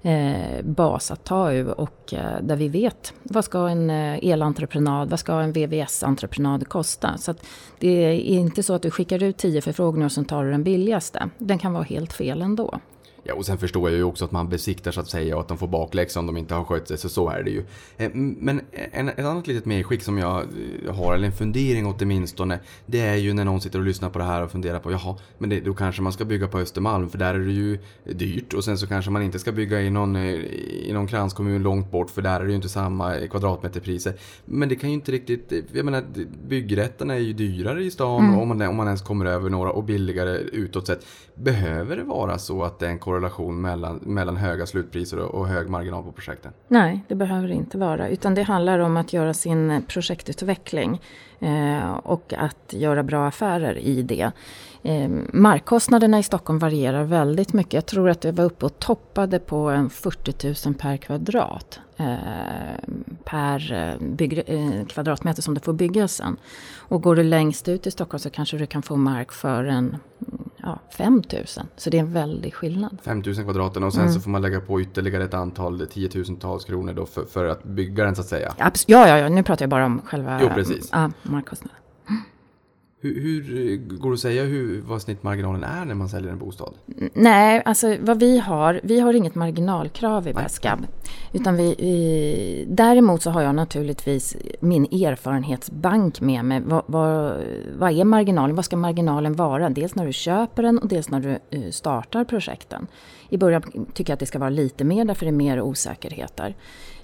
eh, 0.02 0.64
bas 0.64 1.12
att 1.12 1.24
ta 1.24 1.52
ur 1.52 1.80
och 1.80 2.14
eh, 2.14 2.42
där 2.42 2.56
vi 2.56 2.68
vet 2.68 3.14
vad 3.24 3.46
ska 3.46 3.68
en 3.68 3.90
eh, 3.90 4.20
elentreprenad, 4.22 5.10
vad 5.10 5.20
ska 5.20 5.40
en 5.40 5.52
VVS-entreprenad 5.52 6.68
kosta. 6.68 7.18
Så 7.18 7.34
det 7.80 7.88
är 7.88 8.14
inte 8.14 8.64
så 8.64 8.74
att 8.74 8.82
du 8.82 8.92
skickar 8.92 9.24
ut 9.24 9.38
tio 9.38 9.62
förfrågningar 9.62 10.06
och 10.06 10.12
sen 10.12 10.26
tar 10.26 10.46
du 10.46 10.52
den 10.52 10.64
billigaste. 10.64 11.30
Den 11.38 11.60
kan 11.60 11.74
vara 11.74 11.84
helt 11.84 12.14
fel 12.14 12.42
ändå. 12.42 12.80
Ja, 13.28 13.34
och 13.34 13.46
sen 13.46 13.58
förstår 13.58 13.90
jag 13.90 13.98
ju 13.98 14.04
också 14.04 14.26
att 14.26 14.32
man 14.32 14.50
besiktar 14.50 14.92
så 14.92 15.02
att 15.02 15.10
säga 15.10 15.36
och 15.36 15.42
att 15.42 15.48
de 15.48 15.58
får 15.58 15.68
bakläxa 15.68 16.20
om 16.20 16.26
de 16.26 16.38
inte 16.38 16.54
har 16.54 16.64
skött 16.64 16.88
sig, 16.88 16.98
så 16.98 17.10
så 17.10 17.30
är 17.30 17.44
det 17.44 17.52
ju. 17.52 17.64
Eh, 17.98 18.10
men 18.14 18.62
en, 18.72 19.10
ett 19.10 19.20
annat 19.20 19.48
litet 19.48 19.66
medskick 19.66 20.04
som 20.04 20.18
jag 20.18 20.44
eh, 20.86 20.96
har, 20.96 21.14
eller 21.14 21.26
en 21.26 21.32
fundering 21.32 21.86
åtminstone, 21.86 22.60
det 22.86 23.00
är 23.00 23.16
ju 23.16 23.34
när 23.34 23.46
någon 23.46 23.62
sitter 23.62 23.80
och 23.80 23.86
lyssnar 23.86 24.10
på 24.10 24.20
det 24.20 24.26
här 24.26 24.44
och 24.44 24.52
funderar 24.52 24.80
på, 24.80 24.92
jaha, 24.92 25.16
men 25.38 25.50
det, 25.50 25.60
då 25.60 25.74
kanske 25.74 26.02
man 26.02 26.14
ska 26.14 26.26
bygga 26.26 26.48
på 26.48 26.60
Östermalm, 26.60 27.10
för 27.10 27.18
där 27.18 27.34
är 27.34 27.40
det 27.40 27.52
ju 27.52 27.80
dyrt 28.04 28.54
och 28.54 28.64
sen 28.64 28.78
så 28.78 28.88
kanske 28.88 29.12
man 29.12 29.22
inte 29.22 29.40
ska 29.40 29.52
bygga 29.52 29.82
i 29.82 29.90
någon, 29.90 30.16
eh, 30.16 30.24
i 30.24 30.90
någon 30.94 31.08
kranskommun 31.08 31.64
långt 31.64 31.92
bort, 31.92 32.10
för 32.10 32.22
där 32.22 32.40
är 32.40 32.44
det 32.44 32.50
ju 32.50 32.56
inte 32.56 32.70
samma 32.70 33.28
kvadratmeterpriser. 33.28 34.14
Men 34.46 34.70
det 34.70 34.76
kan 34.76 34.90
ju 34.90 34.96
inte 34.96 35.12
riktigt, 35.12 35.54
jag 35.74 35.86
menar, 35.86 36.04
byggrätterna 36.48 37.16
är 37.16 37.20
ju 37.20 37.34
dyrare 37.34 37.84
i 37.84 37.92
stan 37.92 38.26
mm. 38.26 38.40
om, 38.40 38.48
man, 38.48 38.62
om 38.62 38.76
man 38.76 38.88
ens 38.88 39.02
kommer 39.02 39.26
över 39.26 39.50
några 39.50 39.72
och 39.72 39.84
billigare 39.84 40.38
utåt 40.38 40.88
sett. 40.88 41.06
Behöver 41.36 41.98
det 41.98 42.04
vara 42.04 42.38
så 42.38 42.64
att 42.64 42.80
det 42.80 42.86
är 42.86 42.90
en 42.90 43.00
korrelation 43.16 43.62
mellan, 43.62 43.96
mellan 43.96 44.38
höga 44.38 44.66
slutpriser 44.66 45.20
och 45.20 45.48
hög 45.48 45.70
marginal 45.70 46.04
på 46.04 46.12
projekten? 46.12 46.52
Nej, 46.68 47.04
det 47.08 47.16
behöver 47.16 47.48
det 47.48 47.54
inte 47.54 47.78
vara. 47.78 48.10
Utan 48.10 48.36
det 48.36 48.44
handlar 48.44 48.80
om 48.80 48.98
att 48.98 49.14
göra 49.14 49.34
sin 49.34 49.84
projektutveckling 49.88 51.02
eh, 51.40 51.92
och 51.94 52.34
att 52.38 52.74
göra 52.74 53.04
bra 53.04 53.28
affärer 53.28 53.78
i 53.78 54.02
det. 54.02 54.32
Eh, 54.86 55.10
markkostnaderna 55.34 56.20
i 56.20 56.24
Stockholm 56.24 56.60
varierar 56.60 57.04
väldigt 57.04 57.54
mycket. 57.54 57.74
Jag 57.74 57.86
tror 57.86 58.10
att 58.10 58.22
det 58.22 58.32
var 58.32 58.44
uppe 58.46 58.66
och 58.66 58.80
toppade 58.80 59.40
på 59.40 59.70
en 59.70 59.90
40 59.90 60.68
000 60.68 60.76
per 60.76 60.98
kvadrat. 60.98 61.80
Eh, 61.98 62.16
per 63.24 63.98
bygg, 64.00 64.44
eh, 64.48 64.86
kvadratmeter 64.88 65.42
som 65.42 65.54
det 65.54 65.60
får 65.60 65.74
byggas 65.74 66.14
sen. 66.14 66.38
Och 66.76 67.02
går 67.02 67.16
du 67.16 67.24
längst 67.24 67.68
ut 67.68 67.88
i 67.88 67.92
Stockholm 67.92 68.20
så 68.20 68.30
kanske 68.30 68.58
du 68.58 68.66
kan 68.66 68.82
få 68.82 68.96
mark 68.96 69.32
för 69.32 69.64
en 69.64 69.98
ja, 70.58 70.80
5 70.98 71.24
000. 71.34 71.46
Så 71.76 71.90
det 71.90 71.98
är 71.98 72.02
en 72.02 72.14
väldig 72.14 72.54
skillnad. 72.54 72.98
5 73.04 73.24
000 73.26 73.36
kvadraten 73.36 73.84
och 73.84 73.94
sen 73.94 74.02
mm. 74.02 74.14
så 74.14 74.20
får 74.20 74.30
man 74.30 74.42
lägga 74.42 74.60
på 74.60 74.82
ytterligare 74.82 75.24
ett 75.24 75.34
antal 75.34 75.88
tiotusentals 75.88 76.66
kronor 76.66 76.94
då 76.94 77.06
för, 77.06 77.26
för 77.26 77.46
att 77.46 77.64
bygga 77.64 78.06
den 78.06 78.16
så 78.16 78.22
att 78.22 78.28
säga. 78.28 78.54
Ja, 78.58 78.72
ja, 78.88 79.18
ja, 79.18 79.30
nu 79.30 79.44
pratar 79.44 79.64
jag 79.64 79.70
bara 79.70 79.86
om 79.86 80.02
själva 80.06 80.40
jo, 80.42 80.50
precis. 80.56 80.90
Ja, 80.92 81.12
markkostnaden. 81.24 81.85
Hur, 83.14 83.44
hur, 83.44 83.78
går 83.78 84.10
det 84.10 84.14
att 84.14 84.20
säga 84.20 84.44
hur, 84.44 84.82
vad 84.82 85.02
snittmarginalen 85.02 85.64
är 85.64 85.86
när 85.86 85.96
man 85.96 86.10
säljer 86.10 86.32
en 86.32 86.40
bostad? 86.40 86.74
Nej, 87.14 87.62
alltså 87.66 87.98
vad 88.02 88.20
vi 88.20 88.40
har, 88.40 88.80
vi 88.84 89.00
har 89.00 89.14
inget 89.14 89.36
marginalkrav 89.36 90.28
i 90.28 90.34
Besqab. 90.34 90.80
Utan 91.34 91.58
vi, 91.58 91.76
vi, 91.78 92.66
däremot 92.70 93.22
så 93.22 93.30
har 93.30 93.42
jag 93.42 93.56
naturligtvis 93.56 94.38
min 94.60 94.86
erfarenhetsbank 94.86 96.22
med 96.22 96.46
mig. 96.46 96.62
Vad, 96.66 96.84
vad, 96.86 97.34
vad, 97.78 97.92
är 97.92 98.04
marginalen? 98.04 98.56
Vad 98.56 98.66
ska 98.66 98.78
marginalen 98.78 99.36
vara? 99.36 99.70
Dels 99.70 99.96
när 99.96 100.06
du 100.06 100.14
köper 100.14 100.64
den 100.64 100.80
och 100.80 100.88
dels 100.88 101.10
när 101.10 101.20
du 101.20 101.58
eh, 101.58 101.72
startar 101.72 102.24
projekten. 102.24 102.88
I 103.30 103.38
början 103.38 103.62
tycker 103.94 104.12
jag 104.12 104.16
att 104.16 104.20
det 104.20 104.26
ska 104.26 104.40
vara 104.40 104.50
lite 104.50 104.84
mer 104.84 105.06
därför 105.06 105.26
det 105.26 105.30
är 105.30 105.34
mer 105.34 105.62
osäkerheter. 105.62 106.56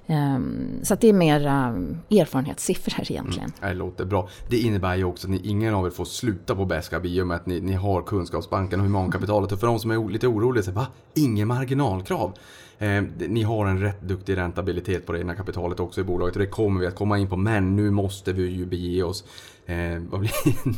Um, 0.06 0.80
så 0.82 0.94
det 0.94 1.08
är 1.08 1.12
mer 1.12 1.46
um, 1.46 1.98
erfarenhetssiffror 2.10 3.10
egentligen. 3.10 3.52
Mm, 3.60 3.68
det 3.68 3.74
låter 3.74 4.04
bra. 4.04 4.28
Det 4.48 4.58
innebär 4.58 4.96
ju 4.96 5.04
också 5.04 5.26
att 5.26 5.30
ni, 5.30 5.40
ingen 5.44 5.74
av 5.74 5.86
er 5.86 5.90
får 5.90 6.04
sluta 6.04 6.54
på 6.54 6.64
Beskab 6.64 7.06
i 7.06 7.20
och 7.22 7.26
med 7.26 7.36
att 7.36 7.46
ni, 7.46 7.60
ni 7.60 7.72
har 7.72 8.02
kunskapsbanken 8.02 8.80
och 8.80 8.86
humankapitalet. 8.86 9.52
Och 9.52 9.60
för 9.60 9.66
de 9.66 9.78
som 9.78 9.90
är 9.90 10.08
lite 10.08 10.26
oroliga, 10.26 10.62
så 10.62 10.72
va? 10.72 10.86
Ingen 11.14 11.48
marginalkrav? 11.48 12.32
Eh, 12.78 13.02
ni 13.28 13.42
har 13.42 13.66
en 13.66 13.80
rätt 13.80 14.02
duktig 14.02 14.36
räntabilitet 14.36 15.06
på 15.06 15.12
det 15.12 15.18
egna 15.18 15.34
kapitalet 15.34 15.80
också 15.80 16.00
i 16.00 16.04
bolaget 16.04 16.36
och 16.36 16.40
det 16.40 16.46
kommer 16.46 16.80
vi 16.80 16.86
att 16.86 16.94
komma 16.94 17.18
in 17.18 17.28
på. 17.28 17.36
Men 17.36 17.76
nu 17.76 17.90
måste 17.90 18.32
vi 18.32 18.46
ju 18.46 18.66
bege 18.66 19.02
oss 19.02 19.24
eh, 19.66 20.02
vad 20.10 20.20
blir 20.20 20.32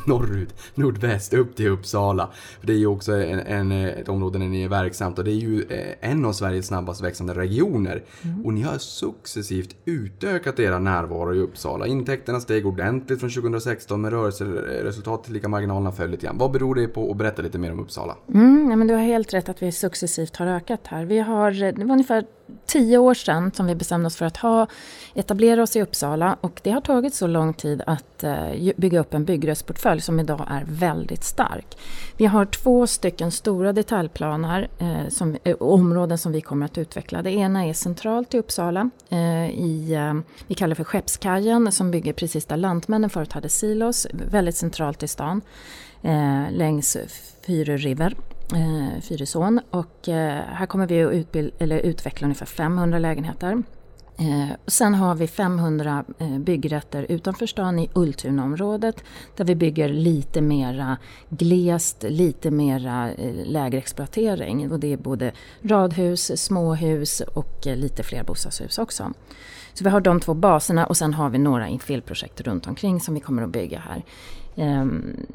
norrut, 0.08 0.54
nordväst 0.74 1.34
upp 1.34 1.56
till 1.56 1.68
Uppsala. 1.68 2.30
För 2.60 2.66
det 2.66 2.72
är 2.72 2.76
ju 2.76 2.86
också 2.86 3.12
en, 3.12 3.40
en, 3.40 3.72
ett 3.72 4.08
område 4.08 4.38
där 4.38 4.46
ni 4.46 4.62
är 4.62 4.68
verksamt 4.68 5.18
och 5.18 5.24
det 5.24 5.30
är 5.30 5.34
ju 5.34 5.62
eh, 5.62 6.10
en 6.10 6.24
av 6.24 6.32
Sveriges 6.32 6.66
snabbast 6.66 7.00
växande 7.00 7.34
regioner. 7.34 8.02
Mm. 8.22 8.46
Och 8.46 8.54
ni 8.54 8.62
har 8.62 8.78
successivt 8.78 9.76
utökat 9.84 10.60
era 10.60 10.78
närvaro 10.78 11.34
i 11.34 11.38
Uppsala. 11.38 11.86
Intäkterna 11.86 12.40
steg 12.40 12.66
ordentligt 12.66 13.20
från 13.20 13.30
2016 13.30 14.00
med 14.00 14.12
rörelseresultat 14.12 15.24
till 15.24 15.32
lika 15.32 15.48
marginalerna 15.48 15.92
föll 15.92 16.10
lite 16.10 16.26
grann. 16.26 16.38
Vad 16.38 16.50
beror 16.50 16.74
det 16.74 16.88
på? 16.88 17.10
Och 17.10 17.16
berätta 17.16 17.42
lite 17.42 17.58
mer 17.58 17.72
om 17.72 17.80
Uppsala. 17.80 18.16
Mm, 18.34 18.70
ja, 18.70 18.76
men 18.76 18.86
du 18.86 18.94
har 18.94 19.02
helt 19.02 19.34
rätt 19.34 19.48
att 19.48 19.62
vi 19.62 19.72
successivt 19.72 20.36
har 20.36 20.46
ökat 20.46 20.80
här. 20.84 21.04
Vi 21.04 21.18
har, 21.18 21.84
var 21.84 21.92
ungefär 21.92 22.26
tio 22.66 22.98
år 22.98 23.14
sedan 23.14 23.52
som 23.54 23.66
vi 23.66 23.74
bestämde 23.74 24.06
oss 24.06 24.16
för 24.16 24.26
att 24.26 24.36
ha, 24.36 24.66
etablera 25.14 25.62
oss 25.62 25.76
i 25.76 25.82
Uppsala 25.82 26.36
och 26.40 26.60
det 26.64 26.70
har 26.70 26.80
tagit 26.80 27.14
så 27.14 27.26
lång 27.26 27.54
tid 27.54 27.82
att 27.86 28.24
eh, 28.24 28.72
bygga 28.76 29.00
upp 29.00 29.14
en 29.14 29.24
byggrättsportfölj 29.24 30.00
som 30.00 30.20
idag 30.20 30.46
är 30.50 30.64
väldigt 30.68 31.24
stark. 31.24 31.78
Vi 32.16 32.26
har 32.26 32.44
två 32.44 32.86
stycken 32.86 33.30
stora 33.30 33.72
detaljplaner, 33.72 34.68
eh, 34.78 35.08
som, 35.08 35.36
eh, 35.44 35.56
områden 35.60 36.18
som 36.18 36.32
vi 36.32 36.40
kommer 36.40 36.66
att 36.66 36.78
utveckla. 36.78 37.22
Det 37.22 37.30
ena 37.30 37.64
är 37.64 37.72
centralt 37.72 38.34
i 38.34 38.38
Uppsala, 38.38 38.90
eh, 39.08 39.50
i, 39.50 39.98
vi 40.46 40.54
kallar 40.54 40.68
det 40.68 40.74
för 40.74 40.84
Skeppskajen 40.84 41.72
som 41.72 41.90
bygger 41.90 42.12
precis 42.12 42.44
där 42.44 42.56
Lantmännen 42.56 43.10
förut 43.10 43.32
hade 43.32 43.48
silos, 43.48 44.06
väldigt 44.30 44.56
centralt 44.56 45.02
i 45.02 45.08
stan, 45.08 45.40
längs 46.50 46.96
Fyre 47.46 47.76
River 47.76 48.14
eh, 48.54 49.00
Fyrisån. 49.00 49.60
Och 49.70 50.08
eh, 50.08 50.42
här 50.46 50.66
kommer 50.66 50.86
vi 50.86 51.02
att 51.02 51.12
utbild, 51.12 51.52
eller 51.58 51.78
utveckla 51.78 52.24
ungefär 52.24 52.46
500 52.46 52.98
lägenheter. 52.98 53.62
Eh, 54.18 54.56
sen 54.66 54.94
har 54.94 55.14
vi 55.14 55.26
500 55.26 56.04
eh, 56.18 56.38
byggrätter 56.38 57.06
utanför 57.08 57.46
stan 57.46 57.78
i 57.78 57.90
Ultunaområdet 57.94 59.04
där 59.36 59.44
vi 59.44 59.54
bygger 59.54 59.88
lite 59.88 60.40
mera 60.40 60.96
glest, 61.28 62.02
lite 62.02 62.50
mera 62.50 63.12
eh, 63.12 63.34
lägre 63.44 63.78
exploatering. 63.78 64.72
Och 64.72 64.80
det 64.80 64.92
är 64.92 64.96
både 64.96 65.32
radhus, 65.62 66.42
småhus 66.42 67.20
och 67.20 67.66
eh, 67.66 67.76
lite 67.76 68.02
fler 68.02 68.24
bostadshus 68.24 68.78
också. 68.78 69.12
Så 69.72 69.84
vi 69.84 69.90
har 69.90 70.00
de 70.00 70.20
två 70.20 70.34
baserna 70.34 70.86
och 70.86 70.96
sen 70.96 71.14
har 71.14 71.30
vi 71.30 71.38
några 71.38 71.68
infillprojekt 71.68 72.40
runt 72.40 72.66
omkring 72.66 73.00
som 73.00 73.14
vi 73.14 73.20
kommer 73.20 73.42
att 73.42 73.50
bygga 73.50 73.78
här. 73.78 74.04
Ehm, 74.56 75.26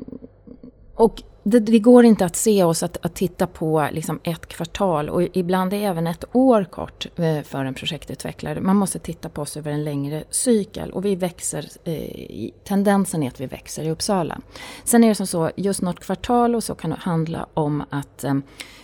och 0.95 1.23
det, 1.43 1.59
det, 1.59 1.79
går 1.79 2.05
inte 2.05 2.25
att 2.25 2.35
se 2.35 2.63
oss 2.63 2.83
att, 2.83 3.05
att 3.05 3.15
titta 3.15 3.47
på 3.47 3.87
liksom 3.91 4.19
ett 4.23 4.45
kvartal 4.45 5.09
och 5.09 5.23
ibland 5.33 5.73
är 5.73 5.77
även 5.77 6.07
ett 6.07 6.23
år 6.35 6.63
kort 6.63 7.07
eh, 7.15 7.41
för 7.41 7.65
en 7.65 7.73
projektutvecklare. 7.73 8.61
Man 8.61 8.75
måste 8.75 8.99
titta 8.99 9.29
på 9.29 9.41
oss 9.41 9.57
över 9.57 9.71
en 9.71 9.83
längre 9.83 10.23
cykel 10.29 10.91
och 10.91 11.05
vi 11.05 11.15
växer, 11.15 11.65
eh, 11.83 12.49
tendensen 12.63 13.23
är 13.23 13.27
att 13.27 13.41
vi 13.41 13.45
växer 13.45 13.83
i 13.83 13.91
Uppsala. 13.91 14.41
Sen 14.83 15.03
är 15.03 15.07
det 15.07 15.15
som 15.15 15.27
så, 15.27 15.51
just 15.55 15.81
något 15.81 15.99
kvartal 15.99 16.55
och 16.55 16.63
så 16.63 16.75
kan 16.75 16.89
det 16.89 16.97
handla 16.99 17.47
om 17.53 17.83
att 17.89 18.23
eh, 18.23 18.33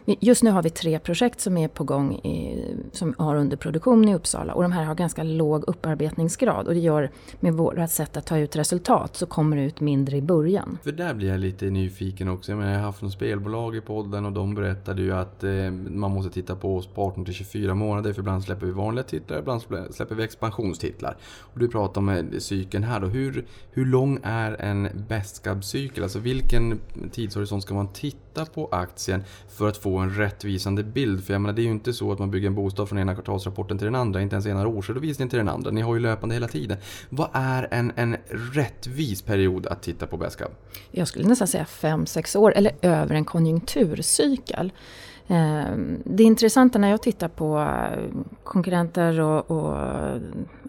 Just 0.05 0.43
nu 0.43 0.51
har 0.51 0.63
vi 0.63 0.69
tre 0.69 0.99
projekt 0.99 1.39
som 1.39 1.57
är 1.57 1.67
på 1.67 1.83
gång, 1.83 2.13
i, 2.15 2.63
som 2.91 3.15
har 3.17 3.35
under 3.35 3.57
produktion 3.57 4.09
i 4.09 4.15
Uppsala 4.15 4.53
och 4.53 4.61
de 4.61 4.71
här 4.71 4.83
har 4.83 4.95
ganska 4.95 5.23
låg 5.23 5.63
upparbetningsgrad 5.67 6.67
och 6.67 6.73
det 6.73 6.79
gör 6.79 7.11
med 7.39 7.53
vårt 7.53 7.89
sätt 7.89 8.17
att 8.17 8.25
ta 8.25 8.37
ut 8.37 8.55
resultat 8.55 9.15
så 9.15 9.25
kommer 9.25 9.57
det 9.57 9.63
ut 9.63 9.79
mindre 9.79 10.17
i 10.17 10.21
början. 10.21 10.77
För 10.83 10.91
där 10.91 11.13
blir 11.13 11.27
jag 11.27 11.39
lite 11.39 11.65
nyfiken 11.65 12.27
också. 12.27 12.44
Jag, 12.51 12.57
menar, 12.57 12.71
jag 12.71 12.79
har 12.79 12.85
haft 12.85 13.01
något 13.01 13.13
spelbolag 13.13 13.75
i 13.75 13.81
podden 13.81 14.25
och 14.25 14.31
de 14.31 14.55
berättade 14.55 15.01
ju 15.01 15.11
att 15.11 15.43
eh, 15.43 15.71
man 15.71 16.11
måste 16.11 16.31
titta 16.31 16.55
på 16.55 16.77
oss 16.77 16.87
på 16.87 17.03
18 17.03 17.25
24 17.25 17.75
månader 17.75 18.13
för 18.13 18.21
ibland 18.21 18.43
släpper 18.43 18.65
vi 18.65 18.71
vanliga 18.71 19.03
titlar, 19.03 19.39
ibland 19.39 19.61
släpper 19.89 20.15
vi 20.15 20.23
expansionstitlar. 20.23 21.17
Och 21.39 21.59
du 21.59 21.67
pratar 21.67 22.01
om 22.01 22.09
eh, 22.09 22.23
cykeln 22.37 22.83
här 22.83 22.99
då. 22.99 23.07
Hur, 23.07 23.45
hur 23.71 23.85
lång 23.85 24.19
är 24.23 24.61
en 24.61 24.89
Bestgab-cykel? 25.07 26.03
Alltså 26.03 26.19
vilken 26.19 26.79
tidshorisont 27.11 27.63
ska 27.63 27.73
man 27.73 27.93
titta 27.93 28.24
på 28.43 28.69
aktien 28.71 29.23
för 29.49 29.67
att 29.67 29.77
få 29.77 29.97
en 29.97 30.15
rättvisande 30.15 30.83
bild. 30.83 31.25
För 31.25 31.33
jag 31.33 31.41
menar, 31.41 31.53
det 31.53 31.61
är 31.61 31.63
ju 31.63 31.71
inte 31.71 31.93
så 31.93 32.11
att 32.11 32.19
man 32.19 32.31
bygger 32.31 32.47
en 32.47 32.55
bostad 32.55 32.89
från 32.89 32.99
ena 32.99 33.13
kvartalsrapporten 33.13 33.77
till 33.77 33.85
den 33.85 33.95
andra, 33.95 34.21
inte 34.21 34.35
ens 34.35 34.45
ena 34.45 34.67
årsredovisningen 34.67 35.29
till 35.29 35.39
den 35.39 35.49
andra. 35.49 35.71
Ni 35.71 35.81
har 35.81 35.93
ju 35.93 35.99
löpande 35.99 36.35
hela 36.35 36.47
tiden. 36.47 36.77
Vad 37.09 37.29
är 37.33 37.67
en, 37.71 37.91
en 37.95 38.17
rättvis 38.53 39.21
period 39.21 39.67
att 39.67 39.81
titta 39.83 40.07
på 40.07 40.17
Besqab? 40.17 40.51
Jag 40.91 41.07
skulle 41.07 41.27
nästan 41.27 41.47
säga 41.47 41.63
5-6 41.63 42.37
år, 42.37 42.53
eller 42.55 42.71
över 42.81 43.15
en 43.15 43.25
konjunkturcykel. 43.25 44.71
Ehm, 45.27 46.01
det 46.05 46.23
intressanta 46.23 46.79
när 46.79 46.89
jag 46.89 47.01
tittar 47.01 47.27
på 47.27 47.59
eh, 47.59 48.23
konkurrenter 48.43 49.19
och, 49.19 49.51
och 49.51 49.77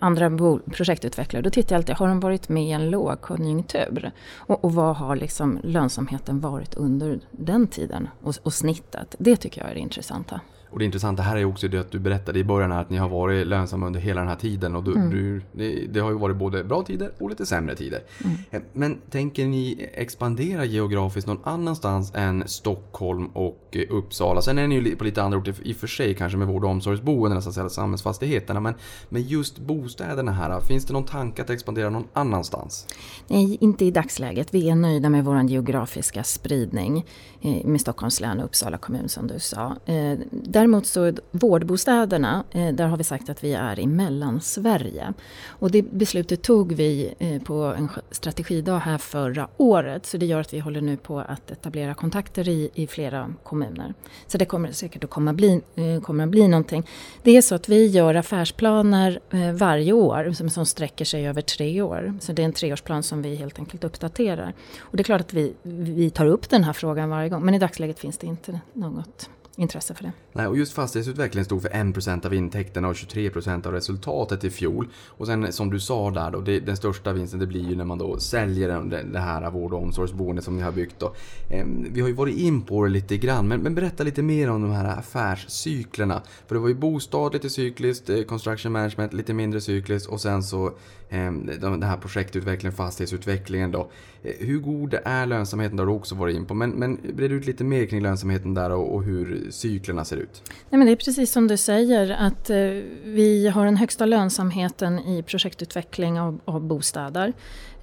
andra 0.01 0.31
projektutvecklare, 0.73 1.43
då 1.43 1.51
tittar 1.51 1.75
jag 1.75 1.81
alltid, 1.81 1.95
har 1.97 2.09
de 2.09 2.21
varit 2.21 2.49
med 2.49 2.65
i 2.65 2.71
en 2.71 2.91
lågkonjunktur? 2.91 4.11
Och, 4.37 4.65
och 4.65 4.75
vad 4.75 4.97
har 4.97 5.17
liksom 5.17 5.59
lönsamheten 5.63 6.41
varit 6.41 6.75
under 6.75 7.21
den 7.31 7.67
tiden 7.67 8.09
och, 8.23 8.35
och 8.43 8.53
snittet? 8.53 9.15
Det 9.19 9.37
tycker 9.37 9.61
jag 9.61 9.71
är 9.71 9.75
det 9.75 9.81
intressanta. 9.81 10.41
Och 10.77 10.81
det 10.81 10.85
intressanta 10.85 11.23
här 11.23 11.37
är 11.37 11.45
också 11.45 11.69
det 11.69 11.79
att 11.79 11.91
du 11.91 11.99
berättade 11.99 12.39
i 12.39 12.45
början 12.45 12.73
att 12.73 12.91
ni 12.91 12.97
har 12.97 13.09
varit 13.09 13.47
lönsamma 13.47 13.87
under 13.87 14.01
hela 14.01 14.21
den 14.21 14.29
här 14.29 14.37
tiden. 14.37 14.77
Och 14.77 14.85
du, 14.85 14.93
mm. 14.93 15.11
du, 15.11 15.43
det, 15.53 15.87
det, 15.87 16.01
har 16.01 16.11
ju 16.11 16.19
varit 16.19 16.37
både 16.37 16.65
bra 16.65 16.83
tider 16.83 17.13
och 17.19 17.31
lite 17.31 17.47
sämre 17.47 17.77
tider. 17.77 18.03
Mm. 18.25 18.37
Eh, 18.51 18.63
men 18.73 18.99
tänker 19.11 19.47
ni 19.47 19.89
expandera 19.95 20.65
geografiskt 20.65 21.27
någon 21.27 21.41
annanstans 21.45 22.13
än 22.15 22.43
Stockholm 22.47 23.27
och 23.27 23.77
Uppsala? 23.91 24.43
Sen 24.43 24.59
är 24.59 24.67
ni 24.67 24.75
ju 24.75 24.97
på 24.97 25.05
lite 25.05 25.23
andra 25.23 25.39
orter 25.39 25.55
i 25.63 25.73
och 25.73 25.77
för 25.77 25.87
sig, 25.87 26.15
kanske 26.15 26.39
med 26.39 26.49
vård 26.49 26.65
och 26.65 26.71
omsorgsboenden, 26.71 27.43
samhällsfastigheterna. 27.71 28.61
Men, 28.61 28.75
men 29.09 29.23
just 29.23 29.59
bostäderna 29.59 30.33
här, 30.33 30.61
finns 30.61 30.85
det 30.85 30.93
någon 30.93 31.05
tanke 31.05 31.43
att 31.43 31.51
expandera 31.51 31.91
någon 31.91 32.07
annanstans? 32.13 32.87
Nej, 33.29 33.59
inte 33.61 33.85
i 33.85 33.91
dagsläget. 33.91 34.55
Vi 34.55 34.71
är 34.71 34.75
nöjda 34.75 35.09
med 35.09 35.25
vår 35.25 35.43
geografiska 35.43 36.25
spridning 36.25 37.07
eh, 37.43 37.67
med 37.67 37.81
Stockholms 37.81 38.21
län 38.21 38.39
och 38.39 38.45
Uppsala 38.45 38.79
kommun 38.79 39.09
som 39.09 39.27
du 39.27 39.39
sa. 39.39 39.77
Eh, 39.87 40.19
Däremot 40.67 40.87
så 40.87 41.13
vårdbostäderna, 41.31 42.45
eh, 42.51 42.75
där 42.75 42.87
har 42.87 42.97
vi 42.97 43.05
sagt 43.05 43.29
att 43.29 43.45
vi 43.45 43.55
är 43.55 43.81
i 43.81 43.87
Mellansverige. 43.87 45.13
Och 45.47 45.71
det 45.71 45.83
beslutet 45.83 46.43
tog 46.43 46.73
vi 46.73 47.15
eh, 47.19 47.43
på 47.43 47.55
en 47.55 47.89
strategidag 48.11 48.79
här 48.79 48.99
förra 48.99 49.49
året. 49.57 50.07
Så 50.07 50.17
det 50.17 50.27
gör 50.27 50.41
att 50.41 50.55
vi 50.55 50.59
håller 50.59 50.81
nu 50.81 50.97
på 50.97 51.19
att 51.19 51.51
etablera 51.51 51.95
kontakter 51.95 52.49
i, 52.49 52.71
i 52.75 52.87
flera 52.87 53.35
kommuner. 53.43 53.95
Så 54.27 54.39
det 54.39 54.45
kommer 54.45 54.73
säkert 54.73 55.05
att 55.05 55.11
komma 55.11 55.33
bli, 55.33 55.61
eh, 55.75 56.01
kommer 56.03 56.25
att 56.25 56.31
bli 56.31 56.49
någonting. 56.49 56.87
Det 57.23 57.37
är 57.37 57.43
så 57.43 57.55
att 57.55 57.69
vi 57.69 57.87
gör 57.87 58.15
affärsplaner 58.15 59.21
varje 59.53 59.93
år 59.93 60.33
som, 60.33 60.51
som 60.51 60.67
sträcker 60.67 61.05
sig 61.05 61.29
över 61.29 61.43
tre 61.43 61.83
år. 61.83 62.19
Så 62.21 62.33
det 62.33 62.43
är 62.43 62.47
en 62.47 62.53
treårsplan 62.53 63.03
som 63.03 63.23
vi 63.23 63.35
helt 63.35 63.59
enkelt 63.59 63.85
uppdaterar. 63.85 64.53
Och 64.79 64.97
det 64.97 65.01
är 65.01 65.05
klart 65.05 65.21
att 65.21 65.35
vi, 65.35 65.55
vi 65.63 66.11
tar 66.11 66.27
upp 66.27 66.51
den 66.51 66.65
här 66.65 66.73
frågan 66.73 67.11
varje 67.11 67.29
gång. 67.29 67.45
Men 67.45 67.55
i 67.55 67.59
dagsläget 67.59 67.99
finns 67.99 68.19
det 68.19 68.27
inte 68.27 68.61
något 68.73 69.31
intresse 69.57 69.95
för 69.95 70.03
det. 70.03 70.13
Nej, 70.33 70.47
och 70.47 70.57
just 70.57 70.73
fastighetsutvecklingen 70.73 71.45
stod 71.45 71.63
för 71.63 71.69
1% 71.69 72.27
av 72.27 72.35
intäkterna 72.35 72.89
och 72.89 72.95
23% 72.95 73.67
av 73.67 73.73
resultatet 73.73 74.45
i 74.45 74.51
fjol. 74.51 74.89
Och 75.07 75.27
sen 75.27 75.53
som 75.53 75.71
du 75.71 75.81
sa 75.81 76.11
där 76.11 76.31
då, 76.31 76.41
det, 76.41 76.61
den 76.61 76.77
största 76.77 77.13
vinsten 77.13 77.41
det 77.41 77.47
blir 77.47 77.69
ju 77.69 77.77
när 77.77 77.85
man 77.85 77.99
då 77.99 78.19
säljer 78.19 78.69
det, 78.69 79.03
det 79.03 79.19
här 79.19 79.51
vård 79.51 79.73
och 79.73 79.83
omsorgsboendet 79.83 80.45
som 80.45 80.57
ni 80.57 80.63
har 80.63 80.73
byggt. 80.73 80.99
Då. 80.99 81.15
Eh, 81.51 81.67
vi 81.91 82.01
har 82.01 82.09
ju 82.09 82.15
varit 82.15 82.37
in 82.37 82.63
på 82.63 82.85
det 82.85 82.91
lite 82.91 83.17
grann, 83.17 83.49
men, 83.49 83.61
men, 83.61 83.75
berätta 83.75 84.05
lite 84.05 84.23
mer 84.23 84.51
om 84.51 84.63
de 84.63 84.71
här 84.71 84.99
affärscyklerna. 84.99 86.23
För 86.47 86.55
det 86.55 86.61
var 86.61 86.69
ju 86.69 86.75
bostad 86.75 87.33
lite 87.33 87.51
cykliskt, 87.51 88.11
eh, 88.11 88.23
construction 88.23 88.73
management 88.73 89.13
lite 89.13 89.35
mindre 89.35 89.61
cykliskt 89.61 90.09
och 90.09 90.21
sen 90.21 90.43
så 90.43 90.73
Ehm, 91.11 91.51
den 91.61 91.83
här 91.83 91.97
projektutvecklingen, 91.97 92.77
fastighetsutvecklingen 92.77 93.71
då. 93.71 93.91
Eh, 94.23 94.33
hur 94.39 94.59
god 94.59 94.95
är 95.05 95.27
lönsamheten? 95.27 95.77
Det 95.77 95.83
har 95.83 95.87
du 95.87 95.93
också 95.93 96.15
varit 96.15 96.37
in 96.37 96.47
på, 96.47 96.55
men, 96.55 96.71
men 96.71 96.99
bred 97.15 97.33
ut 97.33 97.47
lite 97.47 97.65
mer 97.65 97.87
kring 97.87 98.03
lönsamheten 98.03 98.55
där 98.55 98.71
och, 98.71 98.95
och 98.95 99.03
hur 99.03 99.51
cyklerna 99.51 100.05
ser 100.05 100.17
ut? 100.17 100.43
Nej, 100.71 100.79
men 100.79 100.87
det 100.87 100.93
är 100.93 100.97
precis 100.97 101.33
som 101.33 101.49
du 101.49 101.57
säger 101.57 102.11
att 102.11 102.51
eh, 102.51 102.57
vi 103.05 103.49
har 103.55 103.65
den 103.65 103.77
högsta 103.77 104.07
lönsamheten 104.07 104.99
i 104.99 105.23
projektutveckling 105.23 106.21
av, 106.21 106.41
av 106.45 106.61
bostäder. 106.61 107.33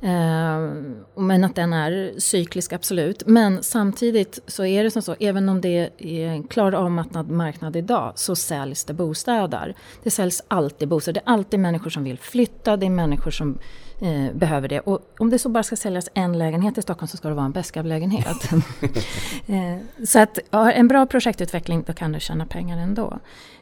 Eh, 0.04 0.60
men 1.16 1.44
att 1.44 1.56
den 1.56 1.74
är 1.74 2.13
cyklisk, 2.20 2.74
absolut. 2.74 3.24
Men 3.28 3.63
samtidigt 3.63 4.39
så 4.48 4.66
är 4.66 4.84
det 4.84 4.92
som 4.92 5.02
så, 5.02 5.16
även 5.20 5.50
om 5.50 5.62
det 5.62 5.89
är 5.98 6.28
en 6.28 6.44
klar 6.44 6.72
avmattnad 6.72 7.30
marknad 7.30 7.76
idag, 7.76 8.13
så 8.16 8.36
säljs 8.36 8.86
det 8.86 8.94
bostäder. 8.94 9.76
Det 10.04 10.12
säljs 10.12 10.44
alltid 10.48 10.88
bostäder. 10.88 11.13
Det 11.13 11.30
är 11.30 11.34
alltid 11.34 11.60
människor 11.60 11.89
som 11.89 12.04
vill 12.04 12.20
flytta, 12.20 12.78
det 12.78 12.86
är 12.86 12.89
människor 12.89 13.32
som 13.32 13.58
eh, 14.02 14.34
behöver 14.34 14.68
det. 14.68 14.80
Och 14.80 15.00
om 15.20 15.30
det 15.30 15.39
så 15.39 15.50
bara 15.50 15.63
ska 15.63 15.76
säljas 15.76 16.10
en 16.13 16.38
lägenhet 16.38 16.78
i 16.78 16.82
Stockholm 16.82 17.08
så 17.08 17.18
ska 17.18 17.28
det 17.28 17.36
vara 17.36 17.46
en 17.46 17.52
Beskab-lägenhet. 17.52 18.52
eh, 19.48 20.06
så 20.06 20.20
att 20.20 20.39
ja, 20.50 20.72
en 20.72 20.88
bra 20.88 21.06
projektutveckling, 21.06 21.84
då 21.88 21.94
kan 21.94 22.12
du 22.12 22.20
tjäna 22.20 22.46
pengar 22.46 22.78
ändå. 22.78 23.20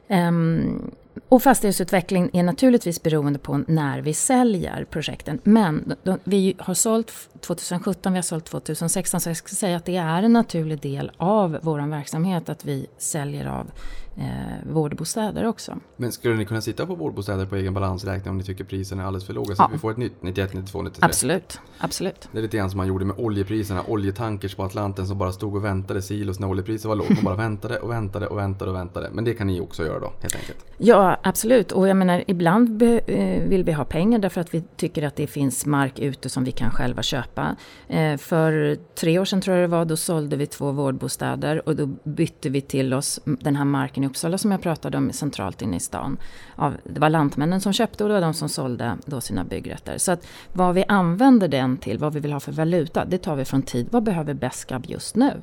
Um, 0.07 0.91
och 1.29 1.43
fastighetsutveckling 1.43 2.29
är 2.33 2.43
naturligtvis 2.43 3.03
beroende 3.03 3.39
på 3.39 3.57
när 3.67 4.01
vi 4.01 4.13
säljer 4.13 4.85
projekten. 4.89 5.39
Men 5.43 5.95
de, 6.03 6.19
vi 6.23 6.55
har 6.59 6.73
sålt 6.73 7.11
2017, 7.41 8.13
vi 8.13 8.17
har 8.17 8.23
sålt 8.23 8.45
2016, 8.45 9.21
så 9.21 9.29
jag 9.29 9.37
ska 9.37 9.55
säga 9.55 9.77
att 9.77 9.85
det 9.85 9.97
är 9.97 10.23
en 10.23 10.33
naturlig 10.33 10.81
del 10.81 11.11
av 11.17 11.59
vår 11.61 11.89
verksamhet 11.89 12.49
att 12.49 12.65
vi 12.65 12.87
säljer 12.97 13.45
av 13.45 13.71
eh, 14.17 14.25
vårdbostäder 14.63 15.45
också. 15.45 15.77
Men 15.97 16.11
skulle 16.11 16.35
ni 16.35 16.45
kunna 16.45 16.61
sitta 16.61 16.85
på 16.85 16.95
vårdbostäder 16.95 17.45
på 17.45 17.55
egen 17.55 17.73
balansräkning 17.73 18.31
om 18.31 18.37
ni 18.37 18.43
tycker 18.43 18.63
priserna 18.63 19.03
är 19.03 19.07
alldeles 19.07 19.25
för 19.25 19.33
låga? 19.33 19.55
Så 19.55 19.61
ja. 19.61 19.65
att 19.65 19.73
vi 19.73 19.77
får 19.77 19.91
ett 19.91 19.97
nytt 19.97 20.21
91, 20.21 20.53
92, 20.53 20.81
93? 20.81 21.05
Absolut, 21.05 21.59
absolut. 21.77 22.29
Det 22.31 22.37
är 22.37 22.41
lite 22.41 22.57
grann 22.57 22.69
som 22.69 22.77
man 22.77 22.87
gjorde 22.87 23.05
med 23.05 23.15
oljepriserna. 23.19 23.83
Oljetankers 23.87 24.55
på 24.55 24.63
Atlanten 24.63 25.07
som 25.07 25.17
bara 25.17 25.31
stod 25.31 25.55
och 25.55 25.65
väntade 25.65 26.01
silos 26.01 26.39
när 26.39 26.47
oljepriset 26.47 26.85
var 26.85 26.95
lågt. 26.95 27.09
Man 27.09 27.23
bara 27.23 27.35
väntade 27.35 27.79
och 27.79 27.91
väntade 27.91 28.27
och 28.27 28.37
väntade 28.37 28.71
och 28.71 28.77
väntade. 28.77 29.09
Men 29.11 29.23
det 29.23 29.33
kan 29.33 29.47
ni 29.47 29.61
också 29.61 29.85
göra 29.85 29.99
då, 29.99 30.13
helt 30.21 30.35
enkelt? 30.35 30.65
Ja, 30.77 31.17
absolut. 31.23 31.71
Och 31.71 31.87
jag 31.87 31.97
menar, 31.97 32.23
ibland 32.27 32.83
eh, 32.83 33.43
vill 33.43 33.63
vi 33.63 33.71
ha 33.71 33.85
pengar 33.85 34.19
därför 34.19 34.41
att 34.41 34.53
vi 34.53 34.63
tycker 34.75 35.03
att 35.03 35.15
det 35.15 35.27
finns 35.27 35.65
mark 35.65 35.99
ute 35.99 36.29
som 36.29 36.43
vi 36.43 36.51
kan 36.51 36.71
själva 36.71 37.03
köpa. 37.03 37.55
Eh, 37.87 38.17
för 38.17 38.77
tre 38.95 39.19
år 39.19 39.25
sedan 39.25 39.41
tror 39.41 39.57
jag 39.57 39.63
det 39.69 39.71
var, 39.71 39.85
då 39.85 39.97
sålde 39.97 40.35
vi 40.35 40.45
två 40.45 40.71
vårdbostäder 40.71 41.69
och 41.69 41.75
då 41.75 41.85
bytte 42.03 42.49
vi 42.49 42.61
till 42.61 42.93
oss 42.93 43.19
den 43.23 43.55
här 43.55 43.65
marken 43.65 44.00
i 44.03 44.07
Uppsala 44.07 44.37
som 44.37 44.51
jag 44.51 44.61
pratade 44.61 44.97
om 44.97 45.13
centralt 45.13 45.61
inne 45.61 45.77
i 45.77 45.79
stan. 45.79 46.17
Av, 46.55 46.77
det 46.83 46.99
var 46.99 47.09
Lantmännen 47.09 47.61
som 47.61 47.73
köpte 47.73 48.03
och 48.03 48.09
det 48.09 48.13
var 48.13 48.21
de 48.21 48.33
som 48.33 48.49
sålde 48.49 48.97
då 49.05 49.21
sina 49.21 49.43
byggrätter. 49.43 49.97
Så 49.97 50.11
att 50.11 50.27
vad 50.53 50.75
vi 50.75 50.85
använder 50.87 51.47
den 51.47 51.77
till, 51.77 51.97
vad 51.97 52.13
vi 52.13 52.19
vill 52.19 52.33
ha 52.33 52.39
för 52.39 52.51
valuta, 52.51 53.05
det 53.05 53.17
tar 53.17 53.35
vi 53.35 53.45
från 53.45 53.61
tid. 53.61 53.87
Vad 53.91 54.03
behöver 54.03 54.33
Beskab 54.33 54.85
just 54.85 55.15
nu? 55.15 55.41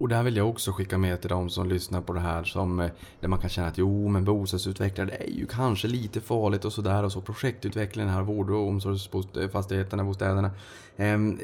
Och 0.00 0.08
där 0.08 0.22
vill 0.22 0.36
jag 0.36 0.48
också 0.48 0.72
skicka 0.72 0.98
med 0.98 1.20
till 1.20 1.30
de 1.30 1.50
som 1.50 1.68
lyssnar 1.68 2.00
på 2.00 2.12
det 2.12 2.20
här 2.20 2.44
som 2.44 2.80
eh, 2.80 2.90
där 3.20 3.28
man 3.28 3.38
kan 3.38 3.50
känna 3.50 3.68
att 3.68 3.78
jo 3.78 4.08
men 4.08 4.24
bostadsutvecklare 4.24 5.10
är 5.10 5.30
ju 5.30 5.46
kanske 5.46 5.88
lite 5.88 6.20
farligt 6.20 6.64
och 6.64 6.72
sådär 6.72 7.02
och 7.02 7.12
så 7.12 7.20
projektutvecklingen 7.20 8.10
här, 8.10 8.22
vård 8.22 8.50
och 8.50 8.68
omsorgsfastigheterna, 8.68 10.04
bostäderna. 10.04 10.50
Ehm, 10.96 11.38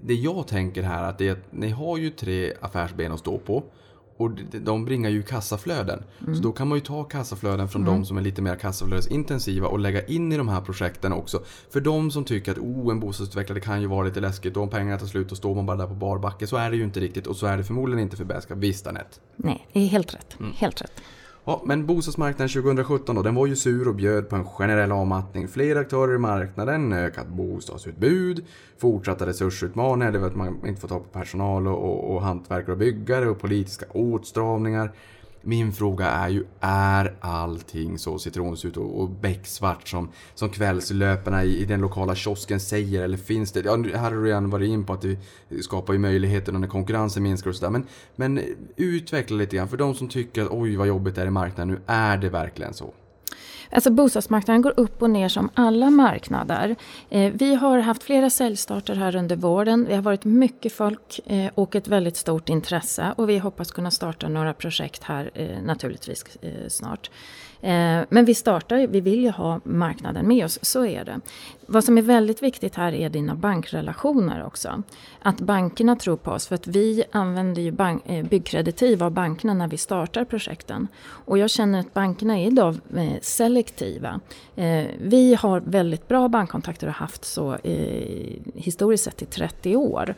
det 0.00 0.14
jag 0.14 0.46
tänker 0.46 0.82
här 0.82 1.02
att 1.02 1.18
det 1.18 1.28
är 1.28 1.32
att 1.32 1.52
ni 1.52 1.70
har 1.70 1.98
ju 1.98 2.10
tre 2.10 2.52
affärsben 2.60 3.12
att 3.12 3.20
stå 3.20 3.38
på. 3.38 3.62
Och 4.22 4.30
de 4.60 4.84
bringar 4.84 5.10
ju 5.10 5.22
kassaflöden. 5.22 6.04
Mm. 6.20 6.34
Så 6.34 6.42
då 6.42 6.52
kan 6.52 6.68
man 6.68 6.78
ju 6.78 6.84
ta 6.84 7.04
kassaflöden 7.04 7.68
från 7.68 7.82
mm. 7.82 7.94
de 7.94 8.04
som 8.04 8.16
är 8.16 8.22
lite 8.22 8.42
mer 8.42 8.56
kassaflödesintensiva 8.56 9.68
och 9.68 9.78
lägga 9.78 10.06
in 10.06 10.32
i 10.32 10.36
de 10.36 10.48
här 10.48 10.60
projekten 10.60 11.12
också. 11.12 11.42
För 11.70 11.80
de 11.80 12.10
som 12.10 12.24
tycker 12.24 12.52
att 12.52 12.58
oh, 12.58 12.90
en 12.90 13.00
bostadsutvecklare 13.00 13.60
kan 13.60 13.80
ju 13.80 13.86
vara 13.86 14.06
lite 14.06 14.20
läskigt 14.20 14.56
och 14.56 14.62
om 14.62 14.70
pengarna 14.70 14.98
tar 14.98 15.06
slut 15.06 15.32
och 15.32 15.36
står 15.36 15.54
man 15.54 15.66
bara 15.66 15.76
där 15.76 15.86
på 15.86 15.94
barbacke. 15.94 16.46
Så 16.46 16.56
är 16.56 16.70
det 16.70 16.76
ju 16.76 16.84
inte 16.84 17.00
riktigt 17.00 17.26
och 17.26 17.36
så 17.36 17.46
är 17.46 17.56
det 17.56 17.64
förmodligen 17.64 18.02
inte 18.02 18.16
för 18.16 18.24
Bäska. 18.24 18.54
Visst 18.54 18.86
Anette? 18.86 19.16
Nej, 19.36 19.68
det 19.72 19.80
är 19.80 19.86
helt 19.86 20.14
rätt. 20.14 20.40
Mm. 20.40 20.52
Helt 20.56 20.82
rätt. 20.82 21.02
Ja, 21.44 21.62
men 21.64 21.86
bostadsmarknaden 21.86 22.48
2017 22.48 23.16
då, 23.16 23.22
den 23.22 23.34
var 23.34 23.46
ju 23.46 23.56
sur 23.56 23.88
och 23.88 23.94
bjöd 23.94 24.28
på 24.28 24.36
en 24.36 24.44
generell 24.44 24.92
avmattning. 24.92 25.48
Fler 25.48 25.76
aktörer 25.76 26.14
i 26.14 26.18
marknaden, 26.18 26.92
ökat 26.92 27.26
bostadsutbud, 27.26 28.44
fortsatta 28.78 29.26
resursutmaningar, 29.26 30.12
det 30.12 30.18
vill 30.18 30.26
att 30.26 30.36
man 30.36 30.66
inte 30.66 30.80
får 30.80 30.88
ta 30.88 30.98
på 30.98 31.04
personal 31.04 31.68
och, 31.68 31.78
och, 31.78 32.14
och 32.14 32.22
hantverkare 32.22 32.72
och 32.72 32.78
byggare 32.78 33.28
och 33.28 33.40
politiska 33.40 33.86
åtstramningar. 33.92 34.92
Min 35.42 35.72
fråga 35.72 36.06
är 36.06 36.28
ju, 36.28 36.44
är 36.60 37.14
allting 37.20 37.98
så 37.98 38.18
citronsurt 38.18 38.76
och, 38.76 39.00
och 39.00 39.10
becksvart 39.10 39.88
som, 39.88 40.08
som 40.34 40.48
kvällslöparna 40.48 41.44
i, 41.44 41.62
i, 41.62 41.64
den 41.64 41.80
lokala 41.80 42.14
kiosken 42.14 42.60
säger? 42.60 43.02
Eller 43.02 43.16
finns 43.16 43.52
det, 43.52 43.60
ja, 43.64 43.76
här 43.76 43.98
har 43.98 44.10
du 44.10 44.24
redan 44.24 44.50
varit 44.50 44.68
in 44.68 44.86
på 44.86 44.92
att 44.92 45.02
det 45.02 45.18
skapar 45.62 45.92
ju 45.92 45.98
möjligheter 45.98 46.52
när 46.52 46.68
konkurrensen 46.68 47.22
minskar 47.22 47.50
och 47.50 47.56
sådär. 47.56 47.70
Men, 47.70 47.86
men 48.16 48.40
utveckla 48.76 49.36
lite 49.36 49.56
grann, 49.56 49.68
för 49.68 49.76
de 49.76 49.94
som 49.94 50.08
tycker 50.08 50.42
att 50.42 50.50
oj 50.50 50.76
vad 50.76 50.86
jobbigt 50.86 51.14
det 51.14 51.22
är 51.22 51.26
i 51.26 51.30
marknaden 51.30 51.68
nu, 51.68 51.80
är 51.86 52.16
det 52.16 52.28
verkligen 52.28 52.74
så? 52.74 52.94
Alltså 53.72 53.90
bostadsmarknaden 53.90 54.62
går 54.62 54.74
upp 54.76 55.02
och 55.02 55.10
ner 55.10 55.28
som 55.28 55.50
alla 55.54 55.90
marknader. 55.90 56.76
Eh, 57.10 57.32
vi 57.34 57.54
har 57.54 57.78
haft 57.78 58.02
flera 58.02 58.30
säljstarter 58.30 58.94
här 58.94 59.16
under 59.16 59.36
våren. 59.36 59.84
Det 59.84 59.94
har 59.94 60.02
varit 60.02 60.24
mycket 60.24 60.72
folk 60.72 61.20
eh, 61.26 61.50
och 61.54 61.76
ett 61.76 61.88
väldigt 61.88 62.16
stort 62.16 62.48
intresse 62.48 63.14
och 63.16 63.28
vi 63.28 63.38
hoppas 63.38 63.72
kunna 63.72 63.90
starta 63.90 64.28
några 64.28 64.54
projekt 64.54 65.02
här 65.02 65.30
eh, 65.34 65.62
naturligtvis 65.62 66.24
eh, 66.42 66.68
snart. 66.68 67.10
Eh, 67.62 68.04
men 68.08 68.24
vi 68.24 68.34
startar, 68.34 68.86
vi 68.86 69.00
vill 69.00 69.20
ju 69.20 69.30
ha 69.30 69.60
marknaden 69.64 70.28
med 70.28 70.44
oss, 70.44 70.58
så 70.62 70.86
är 70.86 71.04
det. 71.04 71.20
Vad 71.66 71.84
som 71.84 71.98
är 71.98 72.02
väldigt 72.02 72.42
viktigt 72.42 72.74
här 72.74 72.92
är 72.92 73.10
dina 73.10 73.34
bankrelationer 73.34 74.44
också. 74.44 74.82
Att 75.22 75.40
bankerna 75.40 75.96
tror 75.96 76.16
på 76.16 76.30
oss, 76.30 76.46
för 76.46 76.54
att 76.54 76.66
vi 76.66 77.04
använder 77.12 77.62
ju 77.62 77.70
bank, 77.70 78.02
eh, 78.06 78.24
byggkreditiv 78.24 79.02
av 79.02 79.10
bankerna 79.10 79.54
när 79.54 79.68
vi 79.68 79.76
startar 79.76 80.24
projekten. 80.24 80.88
Och 81.04 81.38
jag 81.38 81.50
känner 81.50 81.80
att 81.80 81.94
bankerna 81.94 82.38
är 82.38 82.46
idag 82.46 82.76
eh, 82.96 83.20
eh. 84.56 84.84
Vi 84.98 85.34
har 85.34 85.60
väldigt 85.60 86.08
bra 86.08 86.28
bankkontakter 86.28 86.86
och 86.86 86.92
har 86.92 87.00
haft 87.00 87.24
så 87.24 87.54
eh, 87.54 88.36
historiskt 88.54 89.04
sett 89.04 89.22
i 89.22 89.26
30 89.26 89.76
år. 89.76 90.14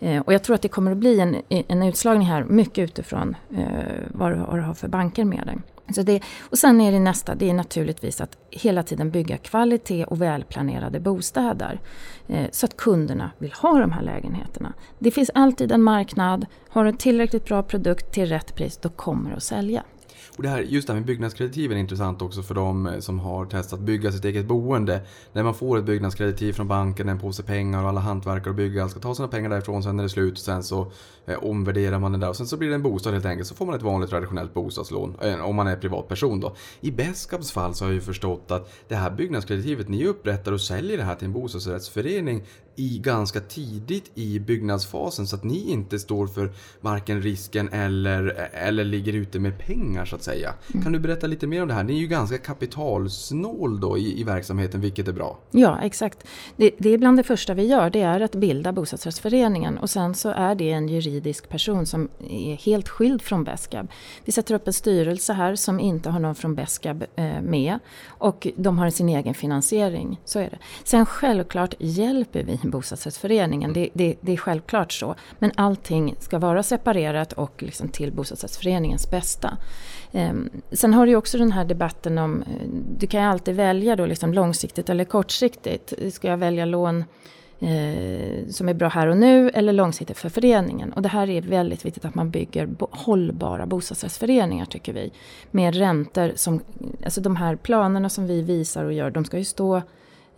Eh, 0.00 0.22
och 0.22 0.32
jag 0.32 0.42
tror 0.42 0.54
att 0.54 0.62
det 0.62 0.68
kommer 0.68 0.92
att 0.92 0.98
bli 0.98 1.20
en, 1.20 1.36
en 1.48 1.82
utslagning 1.82 2.26
här 2.26 2.44
mycket 2.44 2.84
utifrån 2.84 3.36
eh, 3.56 3.66
vad 4.08 4.32
du 4.32 4.62
har 4.62 4.74
för 4.74 4.88
banker 4.88 5.24
med 5.24 5.46
dig. 5.46 5.58
Så 5.94 6.02
det, 6.02 6.22
och 6.40 6.58
sen 6.58 6.80
är 6.80 6.92
det 6.92 6.98
nästa, 6.98 7.34
det 7.34 7.50
är 7.50 7.54
naturligtvis 7.54 8.20
att 8.20 8.36
hela 8.50 8.82
tiden 8.82 9.10
bygga 9.10 9.36
kvalitet 9.38 10.04
och 10.04 10.22
välplanerade 10.22 11.00
bostäder. 11.00 11.80
Eh, 12.26 12.46
så 12.50 12.66
att 12.66 12.76
kunderna 12.76 13.30
vill 13.38 13.52
ha 13.52 13.78
de 13.78 13.92
här 13.92 14.02
lägenheterna. 14.02 14.72
Det 14.98 15.10
finns 15.10 15.30
alltid 15.34 15.72
en 15.72 15.82
marknad, 15.82 16.46
har 16.68 16.84
du 16.84 16.90
en 16.90 16.96
tillräckligt 16.96 17.44
bra 17.44 17.62
produkt 17.62 18.12
till 18.12 18.26
rätt 18.26 18.54
pris, 18.54 18.76
då 18.76 18.88
kommer 18.88 19.30
det 19.30 19.36
att 19.36 19.42
sälja. 19.42 19.82
Och 20.38 20.44
det 20.44 20.48
här, 20.48 20.60
just 20.60 20.86
det 20.86 20.92
här 20.92 21.00
med 21.00 21.06
byggnadskreditiv 21.06 21.72
är 21.72 21.76
intressant 21.76 22.22
också 22.22 22.42
för 22.42 22.54
de 22.54 22.86
eh, 22.86 22.98
som 22.98 23.18
har 23.18 23.46
testat 23.46 23.80
bygga 23.80 24.12
sitt 24.12 24.24
eget 24.24 24.46
boende. 24.46 25.00
När 25.32 25.42
man 25.42 25.54
får 25.54 25.78
ett 25.78 25.84
byggnadskreditiv 25.84 26.52
från 26.52 26.68
banken, 26.68 27.08
en 27.08 27.18
påse 27.18 27.42
pengar 27.42 27.82
och 27.82 27.88
alla 27.88 28.00
hantverkare 28.00 28.50
och 28.50 28.54
byggare 28.54 28.88
ska 28.88 29.00
ta 29.00 29.14
sina 29.14 29.28
pengar 29.28 29.50
därifrån, 29.50 29.82
sen 29.82 29.98
är 29.98 30.02
det 30.02 30.08
slut 30.08 30.32
och 30.32 30.38
sen 30.38 30.62
så 30.62 30.92
eh, 31.26 31.44
omvärderar 31.44 31.98
man 31.98 32.12
den 32.12 32.20
där 32.20 32.28
och 32.28 32.36
sen 32.36 32.46
så 32.46 32.56
blir 32.56 32.68
det 32.68 32.74
en 32.74 32.82
bostad 32.82 33.12
helt 33.12 33.24
enkelt. 33.24 33.48
Så 33.48 33.54
får 33.54 33.66
man 33.66 33.74
ett 33.74 33.82
vanligt 33.82 34.10
traditionellt 34.10 34.54
bostadslån, 34.54 35.16
eh, 35.22 35.44
om 35.44 35.56
man 35.56 35.66
är 35.66 35.76
privatperson 35.76 36.40
då. 36.40 36.54
I 36.80 36.90
Beskabs 36.90 37.52
fall 37.52 37.74
så 37.74 37.84
har 37.84 37.90
jag 37.90 37.94
ju 37.94 38.00
förstått 38.00 38.50
att 38.50 38.72
det 38.88 38.96
här 38.96 39.10
byggnadskreditivet 39.10 39.88
ni 39.88 40.06
upprättar 40.06 40.52
och 40.52 40.60
säljer 40.60 40.96
det 40.96 41.04
här 41.04 41.14
till 41.14 41.26
en 41.26 41.32
bostadsrättsförening 41.32 42.44
i 42.78 42.98
ganska 42.98 43.40
tidigt 43.40 44.10
i 44.14 44.38
byggnadsfasen 44.38 45.26
så 45.26 45.36
att 45.36 45.44
ni 45.44 45.70
inte 45.70 45.98
står 45.98 46.26
för 46.26 46.52
varken 46.80 47.22
risken 47.22 47.68
eller, 47.68 48.50
eller 48.52 48.84
ligger 48.84 49.12
ute 49.12 49.38
med 49.38 49.58
pengar 49.58 50.04
så 50.04 50.16
att 50.16 50.22
säga. 50.22 50.54
Mm. 50.72 50.84
Kan 50.84 50.92
du 50.92 50.98
berätta 50.98 51.26
lite 51.26 51.46
mer 51.46 51.62
om 51.62 51.68
det 51.68 51.74
här? 51.74 51.84
Ni 51.84 51.92
är 51.92 52.00
ju 52.00 52.06
ganska 52.06 52.38
kapitalsnål 52.38 53.80
då 53.80 53.98
i, 53.98 54.20
i 54.20 54.24
verksamheten 54.24 54.80
vilket 54.80 55.08
är 55.08 55.12
bra. 55.12 55.38
Ja 55.50 55.78
exakt. 55.82 56.26
Det, 56.56 56.70
det, 56.78 56.88
är 56.88 56.98
bland 56.98 57.16
det 57.16 57.22
första 57.22 57.54
vi 57.54 57.66
gör 57.66 57.90
det 57.90 58.00
är 58.00 58.20
att 58.20 58.34
bilda 58.34 58.72
bostadsrättsföreningen 58.72 59.78
och 59.78 59.90
sen 59.90 60.14
så 60.14 60.28
är 60.28 60.54
det 60.54 60.70
en 60.70 60.88
juridisk 60.88 61.48
person 61.48 61.86
som 61.86 62.08
är 62.30 62.56
helt 62.56 62.88
skild 62.88 63.22
från 63.22 63.44
Beskab. 63.44 63.88
Vi 64.24 64.32
sätter 64.32 64.54
upp 64.54 64.66
en 64.66 64.72
styrelse 64.72 65.32
här 65.32 65.56
som 65.56 65.80
inte 65.80 66.10
har 66.10 66.20
någon 66.20 66.34
från 66.34 66.54
Beskab 66.54 67.04
eh, 67.16 67.40
med 67.42 67.78
och 68.06 68.46
de 68.56 68.78
har 68.78 68.90
sin 68.90 69.08
egen 69.08 69.34
finansiering. 69.34 70.20
Så 70.24 70.38
är 70.38 70.50
det. 70.50 70.58
Sen 70.84 71.06
självklart 71.06 71.74
hjälper 71.78 72.44
vi 72.44 72.60
Liksom 72.68 72.78
bostadsrättsföreningen. 72.78 73.72
Det, 73.72 73.88
det, 73.94 74.16
det, 74.20 74.32
är 74.32 74.36
självklart 74.36 74.92
så. 74.92 75.14
Men 75.38 75.52
allting 75.56 76.14
ska 76.20 76.38
vara 76.38 76.62
separerat 76.62 77.32
och 77.32 77.62
liksom 77.62 77.88
till 77.88 78.12
bostadsrättsföreningens 78.12 79.10
bästa. 79.10 79.58
Um, 80.12 80.50
sen 80.72 80.94
har 80.94 81.06
du 81.06 81.16
också 81.16 81.38
den 81.38 81.52
här 81.52 81.64
debatten 81.64 82.18
om, 82.18 82.42
eh, 82.42 82.68
du 82.98 83.06
kan 83.06 83.20
ju 83.20 83.26
alltid 83.26 83.56
välja 83.56 83.96
då 83.96 84.06
liksom 84.06 84.34
långsiktigt 84.34 84.90
eller 84.90 85.04
kortsiktigt. 85.04 85.94
Ska 86.12 86.28
jag 86.28 86.38
välja 86.38 86.64
lån 86.64 87.04
eh, 87.60 88.48
som 88.50 88.68
är 88.68 88.74
bra 88.74 88.88
här 88.88 89.06
och 89.06 89.16
nu 89.16 89.50
eller 89.50 89.72
långsiktigt 89.72 90.18
för 90.18 90.28
föreningen. 90.28 90.92
Och 90.92 91.02
det 91.02 91.08
här 91.08 91.30
är 91.30 91.42
väldigt 91.42 91.84
viktigt 91.84 92.04
att 92.04 92.14
man 92.14 92.30
bygger 92.30 92.66
bo 92.66 92.88
hållbara 92.90 93.66
bostadsrättsföreningar 93.66 94.66
tycker 94.66 94.92
vi. 94.92 95.12
Med 95.50 95.74
räntor 95.74 96.32
som, 96.36 96.60
alltså 97.04 97.20
de 97.20 97.36
här 97.36 97.56
planerna 97.56 98.08
som 98.08 98.26
vi 98.26 98.42
visar 98.42 98.84
och 98.84 98.92
gör, 98.92 99.10
de 99.10 99.24
ska 99.24 99.38
ju 99.38 99.44
stå 99.44 99.82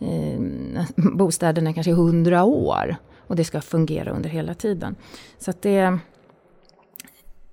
eh, 0.01 0.85
bostäderna 1.13 1.73
kanske 1.73 1.91
hundra 1.93 2.43
år. 2.43 2.95
Och 3.27 3.35
det 3.35 3.43
ska 3.43 3.61
fungera 3.61 4.11
under 4.11 4.29
hela 4.29 4.53
tiden. 4.53 4.95
Så 5.39 5.51
att 5.51 5.61
det, 5.61 5.99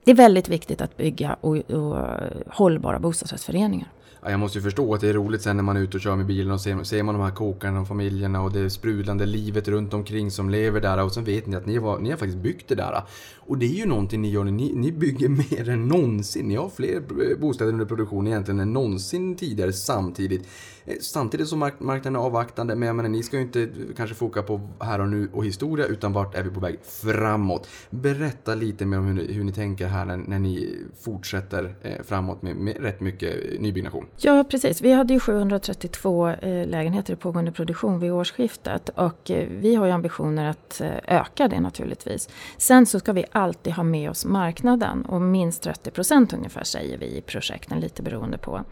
det 0.05 0.11
är 0.11 0.15
väldigt 0.15 0.49
viktigt 0.49 0.81
att 0.81 0.97
bygga 0.97 1.37
och, 1.41 1.57
och 1.57 2.07
hållbara 2.47 2.99
bostadsrättsföreningar. 2.99 3.89
Ja, 4.23 4.31
jag 4.31 4.41
måste 4.41 4.59
ju 4.59 4.63
förstå 4.63 4.95
att 4.95 5.01
det 5.01 5.09
är 5.09 5.13
roligt 5.13 5.43
sen 5.43 5.57
när 5.57 5.63
man 5.63 5.77
är 5.77 5.81
ute 5.81 5.97
och 5.97 6.01
kör 6.01 6.17
med 6.17 6.27
bilen 6.27 6.53
och 6.53 6.61
ser, 6.61 6.85
ser 6.85 7.03
man 7.03 7.15
de 7.15 7.25
här 7.25 7.31
kokarna 7.31 7.81
och 7.81 7.89
familjerna 7.89 8.43
och 8.43 8.53
det 8.53 8.71
sprudlande 8.71 9.27
livet 9.27 9.69
runt 9.69 9.95
omkring 9.95 10.31
som 10.31 10.51
lever 10.51 10.81
där 10.81 11.03
och 11.03 11.13
sen 11.13 11.25
vet 11.25 11.47
ni 11.47 11.57
att 11.57 11.67
ni 11.67 11.77
har, 11.77 11.99
ni 11.99 12.11
har 12.11 12.17
faktiskt 12.17 12.39
byggt 12.39 12.69
det 12.69 12.75
där. 12.75 13.03
Och 13.37 13.59
det 13.59 13.67
är 13.67 13.75
ju 13.75 13.87
någonting 13.87 14.23
ni 14.23 14.31
gör, 14.31 14.45
ni, 14.45 14.73
ni 14.73 14.93
bygger 14.93 15.29
mer 15.29 15.69
än 15.69 15.89
någonsin. 15.89 16.49
Ni 16.49 16.57
har 16.57 16.69
fler 16.69 17.37
bostäder 17.37 17.73
under 17.73 17.85
produktion 17.85 18.27
egentligen 18.27 18.61
än 18.61 18.73
någonsin 18.73 19.37
tidigare 19.37 19.73
samtidigt. 19.73 20.49
Eh, 20.89 20.97
samtidigt 21.01 21.49
som 21.49 21.59
mark 21.59 21.81
marknaden 21.81 22.17
är 22.17 22.27
avvaktande, 22.27 22.75
men 22.75 22.87
jag 22.87 22.97
menar, 22.97 23.09
ni 23.09 23.23
ska 23.23 23.37
ju 23.37 23.43
inte 23.43 23.69
kanske 23.97 24.17
foka 24.17 24.43
på 24.43 24.61
här 24.81 25.01
och 25.01 25.09
nu 25.09 25.31
och 25.33 25.45
historia, 25.45 25.87
utan 25.87 26.13
vart 26.13 26.35
är 26.35 26.43
vi 26.43 26.51
på 26.51 26.61
väg 26.61 26.79
framåt? 26.85 27.69
Berätta 27.91 28.55
lite 28.55 28.87
mer 28.87 28.99
om 28.99 29.07
hur 29.07 29.15
ni, 29.15 29.33
hur 29.33 29.45
ni 29.45 29.53
tänker 29.53 29.87
här 29.87 30.05
när, 30.05 30.17
när 30.17 30.39
ni 30.39 30.77
fortsätter 31.01 31.75
eh, 31.83 32.03
framåt 32.05 32.43
med, 32.43 32.57
med, 32.57 32.77
rätt 32.83 33.01
mycket 33.01 33.61
nybyggnation. 33.61 34.07
Ja, 34.17 34.45
precis. 34.45 34.81
Vi 34.81 34.93
hade 34.93 35.15
ju 35.15 35.21
732 35.21 36.29
eh, 36.29 36.67
lägenheter 36.67 37.13
i 37.13 37.17
pågående 37.17 37.53
produktion 37.53 38.01
vid 38.01 38.13
årsskiftet 38.13 38.89
och 38.89 39.31
eh, 39.31 39.49
vi 39.49 39.75
har 39.75 39.87
ju 39.87 39.93
ambitioner 39.93 40.51
att 40.51 40.81
eh, 40.81 40.91
öka 41.21 41.49
det 41.49 41.61
naturligtvis. 41.61 42.29
Sen 42.57 42.87
så 42.87 42.99
ska 42.99 43.13
vi 43.13 43.25
alltid 43.33 43.73
ha 43.73 43.83
med 43.83 44.11
oss 44.11 44.25
marknaden 44.25 45.03
och 45.05 45.21
minst 45.21 45.63
30 45.63 45.91
procent 45.91 46.33
ungefär 46.33 46.65
säger 46.65 46.99
vi 46.99 47.07
i 47.07 47.21
projekten, 47.21 47.81
lite 47.81 48.03
beroende 48.03 48.39
på 48.39 48.65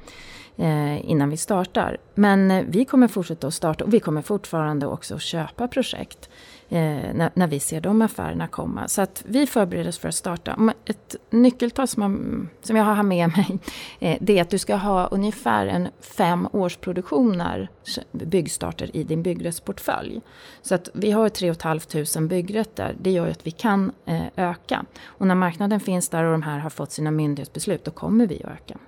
Eh, 0.59 1.11
innan 1.11 1.31
vi 1.31 1.37
startar. 1.37 1.97
Men 2.15 2.51
eh, 2.51 2.65
vi 2.69 2.85
kommer 2.85 3.09
fortsätta 3.09 3.47
att 3.47 3.55
starta 3.55 3.85
och 3.85 3.95
vi 3.95 4.01
kommer 4.01 4.23
fortfarande 4.23 4.87
också 4.87 5.15
att 5.15 5.23
köpa 5.23 5.69
projekt 5.69 6.31
eh, 6.69 7.15
när, 7.15 7.31
när, 7.35 7.47
vi 7.47 7.61
ser 7.61 7.81
de 7.81 8.03
affärerna 8.03 8.47
komma. 8.47 8.89
Så 8.89 9.03
att 9.03 9.23
vi 9.27 9.47
förbereder 9.47 9.89
oss 9.89 9.99
för 9.99 10.09
att 10.09 10.15
starta. 10.15 10.73
Ett 10.85 11.17
nyckeltal 11.31 11.89
som, 11.89 12.01
man, 12.01 12.49
som 12.63 12.77
jag 12.77 12.85
har 12.85 13.03
med 13.03 13.29
mig 13.37 13.59
eh, 14.01 14.19
det 14.21 14.39
är 14.39 14.43
att 14.43 14.51
du 14.51 14.59
ska 14.59 14.77
ha 14.77 15.07
ungefär 15.07 15.67
en 15.67 15.89
fem 16.01 16.49
års 16.53 16.77
produktioner 16.77 17.69
byggstarter 18.13 18.97
i 18.97 19.05
din 19.05 19.23
byggrättsportfölj. 19.23 20.21
Så 20.63 20.75
att 20.75 20.89
vi 20.95 21.11
har 21.11 21.29
3 21.29 21.55
500 21.55 22.29
byggrätter. 22.29 22.97
Det 23.01 23.11
gör 23.11 23.29
att 23.29 23.47
vi 23.47 23.51
kan 23.51 23.93
eh, 24.07 24.27
öka. 24.37 24.85
Och 25.05 25.27
när 25.27 25.35
marknaden 25.35 25.81
finns 25.81 26.09
där 26.09 26.25
och 26.25 26.33
de 26.33 26.43
här 26.43 26.59
har 26.59 26.71
fått 26.71 26.93
sina 26.93 27.11
myndighetsbeslut, 27.11 27.85
då 27.85 27.91
kommer 27.91 28.27
vi 28.27 28.43
att 28.45 28.51
öka. 28.51 28.79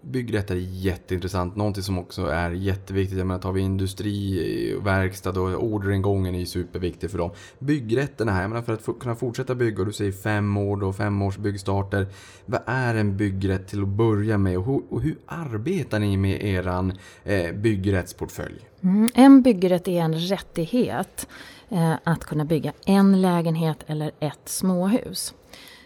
Byggrätt 0.00 0.50
är 0.50 0.56
jätteintressant. 0.56 1.56
Någonting 1.56 1.82
som 1.82 1.98
också 1.98 2.26
är 2.26 2.50
jätteviktigt. 2.50 3.18
Jag 3.18 3.26
menar, 3.26 3.40
tar 3.40 3.52
vi 3.52 3.60
industri, 3.60 4.72
eh, 4.72 4.82
verkstad 4.82 5.40
och 5.40 5.64
orderingången 5.64 6.34
är 6.34 6.44
superviktig 6.44 7.10
för 7.10 7.18
dem. 7.18 7.27
Byggrätterna 7.58 8.32
här, 8.32 8.40
jag 8.42 8.50
menar, 8.50 8.62
för 8.62 8.72
att 8.72 8.98
kunna 9.00 9.14
fortsätta 9.14 9.54
bygga, 9.54 9.80
och 9.80 9.86
du 9.86 9.92
säger 9.92 10.12
fem 10.12 10.56
år 10.56 10.76
då, 10.76 10.92
fem 10.92 11.22
års 11.22 11.36
byggstarter. 11.36 12.06
Vad 12.46 12.60
är 12.66 12.94
en 12.94 13.16
byggrätt 13.16 13.68
till 13.68 13.82
att 13.82 13.88
börja 13.88 14.38
med 14.38 14.58
och 14.58 14.64
hur, 14.64 14.82
och 14.90 15.02
hur 15.02 15.18
arbetar 15.26 15.98
ni 15.98 16.16
med 16.16 16.42
eran 16.42 16.92
eh, 17.24 17.52
byggrättsportfölj? 17.52 18.68
Mm, 18.82 19.10
en 19.14 19.42
byggrätt 19.42 19.88
är 19.88 20.00
en 20.00 20.14
rättighet 20.14 21.28
eh, 21.68 21.94
att 22.04 22.24
kunna 22.24 22.44
bygga 22.44 22.72
en 22.84 23.22
lägenhet 23.22 23.78
eller 23.86 24.10
ett 24.20 24.48
småhus. 24.48 25.34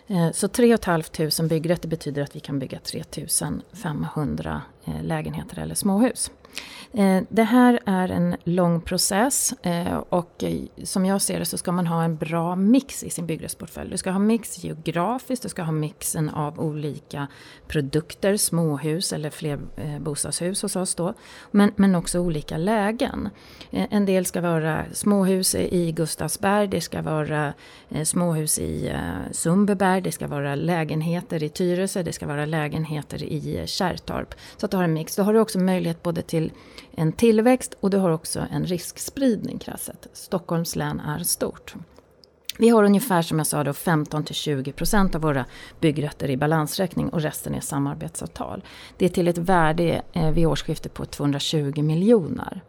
Eh, 0.06 0.30
så 0.32 0.48
3 0.48 0.78
500 0.78 1.48
byggrätter 1.48 1.88
betyder 1.88 2.22
att 2.22 2.36
vi 2.36 2.40
kan 2.40 2.58
bygga 2.58 2.78
3 2.78 3.04
500 3.72 4.62
eh, 4.84 5.02
lägenheter 5.02 5.58
eller 5.58 5.74
småhus. 5.74 6.30
Eh, 6.94 7.22
det 7.28 7.42
här 7.42 7.80
är 7.86 8.08
en 8.08 8.36
lång 8.44 8.80
process 8.80 9.54
eh, 9.62 9.96
och 9.96 10.44
eh, 10.44 10.60
som 10.84 11.06
jag 11.06 11.22
ser 11.22 11.38
det 11.38 11.44
så 11.44 11.58
ska 11.58 11.72
man 11.72 11.86
ha 11.86 12.04
en 12.04 12.16
bra 12.16 12.56
mix 12.56 13.04
i 13.04 13.10
sin 13.10 13.26
byggrättsportfölj. 13.26 13.90
Du 13.90 13.96
ska 13.96 14.10
ha 14.10 14.18
mix 14.18 14.64
geografiskt, 14.64 15.42
du 15.42 15.48
ska 15.48 15.62
ha 15.62 15.72
mixen 15.72 16.28
av 16.28 16.60
olika 16.60 17.26
produkter, 17.68 18.36
småhus 18.36 19.12
eller 19.12 19.30
flerbostadshus 19.30 20.62
hos 20.62 20.76
oss 20.76 20.94
då. 20.94 21.14
Men, 21.50 21.72
men 21.76 21.94
också 21.94 22.18
olika 22.18 22.56
lägen. 22.56 23.28
En 23.70 24.06
del 24.06 24.26
ska 24.26 24.40
vara 24.40 24.84
småhus 24.92 25.54
i 25.54 25.92
Gustavsberg, 25.92 26.68
det 26.68 26.80
ska 26.80 27.02
vara 27.02 27.52
småhus 28.04 28.58
i 28.58 28.96
Sundbyberg, 29.30 30.00
det 30.00 30.12
ska 30.12 30.26
vara 30.26 30.54
lägenheter 30.54 31.42
i 31.42 31.48
Tyresö, 31.48 32.02
det 32.02 32.12
ska 32.12 32.26
vara 32.26 32.46
lägenheter 32.46 33.22
i 33.22 33.62
Kärrtorp. 33.66 34.34
Så 34.56 34.66
att 34.66 34.70
du 34.70 34.76
har 34.76 34.84
en 34.84 34.92
mix. 34.92 35.16
Då 35.16 35.22
har 35.22 35.34
du 35.34 35.40
också 35.40 35.58
möjlighet 35.58 36.02
både 36.02 36.22
till 36.22 36.41
en 36.90 37.12
tillväxt 37.12 37.74
och 37.80 37.90
du 37.90 37.96
har 37.96 38.10
också 38.10 38.46
en 38.50 38.66
riskspridning 38.66 39.58
krasset. 39.58 40.08
Stockholms 40.12 40.76
län 40.76 41.00
är 41.00 41.18
stort. 41.18 41.74
Vi 42.58 42.68
har 42.68 42.84
ungefär 42.84 43.22
som 43.22 43.38
jag 43.38 43.46
sa 43.46 43.64
då 43.64 43.72
15-20% 43.72 45.16
av 45.16 45.22
våra 45.22 45.44
byggrätter 45.80 46.30
i 46.30 46.36
balansräkning 46.36 47.08
och 47.08 47.20
resten 47.20 47.54
är 47.54 47.60
samarbetsavtal. 47.60 48.64
Det 48.96 49.04
är 49.04 49.08
till 49.08 49.28
ett 49.28 49.38
värde 49.38 50.02
eh, 50.12 50.30
vid 50.30 50.46
årsskiftet 50.46 50.94
på 50.94 51.04
220 51.04 51.82
miljoner. 51.82 52.62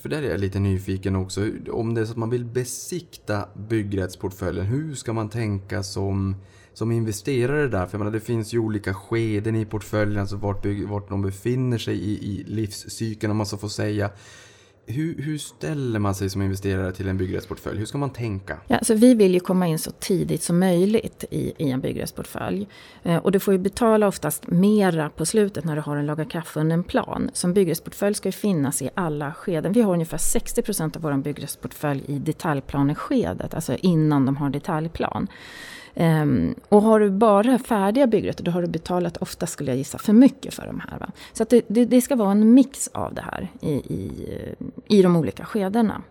För 0.00 0.08
där 0.08 0.22
är 0.22 0.30
jag 0.30 0.40
lite 0.40 0.58
nyfiken 0.58 1.16
också. 1.16 1.50
Om 1.70 1.94
det 1.94 2.00
är 2.00 2.04
så 2.04 2.10
att 2.10 2.16
man 2.16 2.30
vill 2.30 2.44
besikta 2.44 3.48
byggrättsportföljen, 3.54 4.66
hur 4.66 4.94
ska 4.94 5.12
man 5.12 5.28
tänka 5.28 5.82
som 5.82 6.36
som 6.74 6.92
investerare 6.92 7.68
där? 7.68 7.86
För 7.86 7.94
jag 7.94 7.98
menar, 7.98 8.12
det 8.12 8.20
finns 8.20 8.54
ju 8.54 8.58
olika 8.58 8.94
skeden 8.94 9.56
i 9.56 9.64
portföljen, 9.64 10.20
alltså 10.20 10.36
vart, 10.36 10.66
vart 10.88 11.08
de 11.08 11.22
befinner 11.22 11.78
sig 11.78 11.94
i, 11.94 12.12
i 12.12 12.44
livscykeln 12.46 13.30
om 13.30 13.36
man 13.36 13.46
så 13.46 13.56
får 13.56 13.68
säga. 13.68 14.10
Hur, 14.86 15.22
hur, 15.22 15.38
ställer 15.38 15.98
man 15.98 16.14
sig 16.14 16.30
som 16.30 16.42
investerare 16.42 16.92
till 16.92 17.08
en 17.08 17.18
byggrättsportfölj? 17.18 17.78
Hur 17.78 17.86
ska 17.86 17.98
man 17.98 18.10
tänka? 18.10 18.58
Ja, 18.66 18.78
så 18.82 18.94
vi 18.94 19.14
vill 19.14 19.34
ju 19.34 19.40
komma 19.40 19.66
in 19.66 19.78
så 19.78 19.90
tidigt 19.90 20.42
som 20.42 20.58
möjligt 20.58 21.24
i, 21.30 21.52
i 21.58 21.70
en 21.70 21.80
byggrättsportfölj. 21.80 22.68
Eh, 23.02 23.16
och 23.16 23.32
du 23.32 23.40
får 23.40 23.54
ju 23.54 23.58
betala 23.58 24.08
oftast 24.08 24.46
mera 24.46 25.10
på 25.10 25.26
slutet 25.26 25.64
när 25.64 25.76
du 25.76 25.82
har 25.82 25.96
en 25.96 26.06
lagakraftvunnen 26.06 26.84
plan. 26.84 27.30
Som 27.32 27.54
byggrättsportfölj 27.54 28.14
ska 28.14 28.28
ju 28.28 28.32
finnas 28.32 28.82
i 28.82 28.90
alla 28.94 29.34
skeden. 29.34 29.72
Vi 29.72 29.82
har 29.82 29.92
ungefär 29.92 30.18
60 30.18 30.62
procent 30.62 30.96
av 30.96 31.02
vår 31.02 31.16
byggrättsportfölj 31.16 32.04
i 32.06 32.18
detaljplaneskedet, 32.18 33.54
alltså 33.54 33.76
innan 33.80 34.26
de 34.26 34.36
har 34.36 34.50
detaljplan. 34.50 35.28
Um, 35.96 36.54
och 36.68 36.82
har 36.82 37.00
du 37.00 37.10
bara 37.10 37.58
färdiga 37.58 38.06
byggrätter 38.06 38.44
då 38.44 38.50
har 38.50 38.62
du 38.62 38.68
betalat, 38.68 39.16
ofta 39.16 39.46
skulle 39.46 39.70
jag 39.70 39.78
gissa, 39.78 39.98
för 39.98 40.12
mycket 40.12 40.54
för 40.54 40.66
de 40.66 40.80
här. 40.80 40.98
Va? 40.98 41.12
Så 41.32 41.42
att 41.42 41.50
det, 41.50 41.64
det, 41.68 41.84
det 41.84 42.00
ska 42.00 42.16
vara 42.16 42.30
en 42.30 42.54
mix 42.54 42.88
av 42.88 43.14
det 43.14 43.22
här 43.22 43.48
i, 43.60 43.72
i, 43.72 44.28
i 44.88 45.02
de 45.02 45.16
olika 45.16 45.44
skedena. 45.44 46.02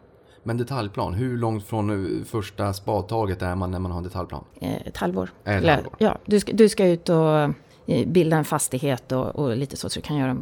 Men 0.43 0.57
detaljplan, 0.57 1.13
hur 1.13 1.37
långt 1.37 1.63
från 1.63 1.89
eh, 1.89 2.25
första 2.25 2.73
spadtaget 2.73 3.41
är 3.41 3.55
man 3.55 3.71
när 3.71 3.79
man 3.79 3.91
har 3.91 3.97
en 3.97 4.03
detaljplan? 4.03 4.43
Eh, 4.59 4.87
ett 4.87 4.97
halvår. 4.97 5.29
Ett 5.43 5.65
halvår. 5.65 5.95
Ja, 5.97 6.17
du 6.25 6.39
ska, 6.39 6.53
du 6.53 6.69
ska 6.69 6.87
ut 6.87 7.09
och 7.09 7.37
eh, 7.85 8.07
bilda 8.07 8.37
en 8.37 8.45
fastighet 8.45 9.11
och, 9.11 9.35
och, 9.35 9.57
lite 9.57 9.77
så, 9.77 9.89
så 9.89 9.99
du 9.99 10.03
kan 10.03 10.17
göra 10.17 10.37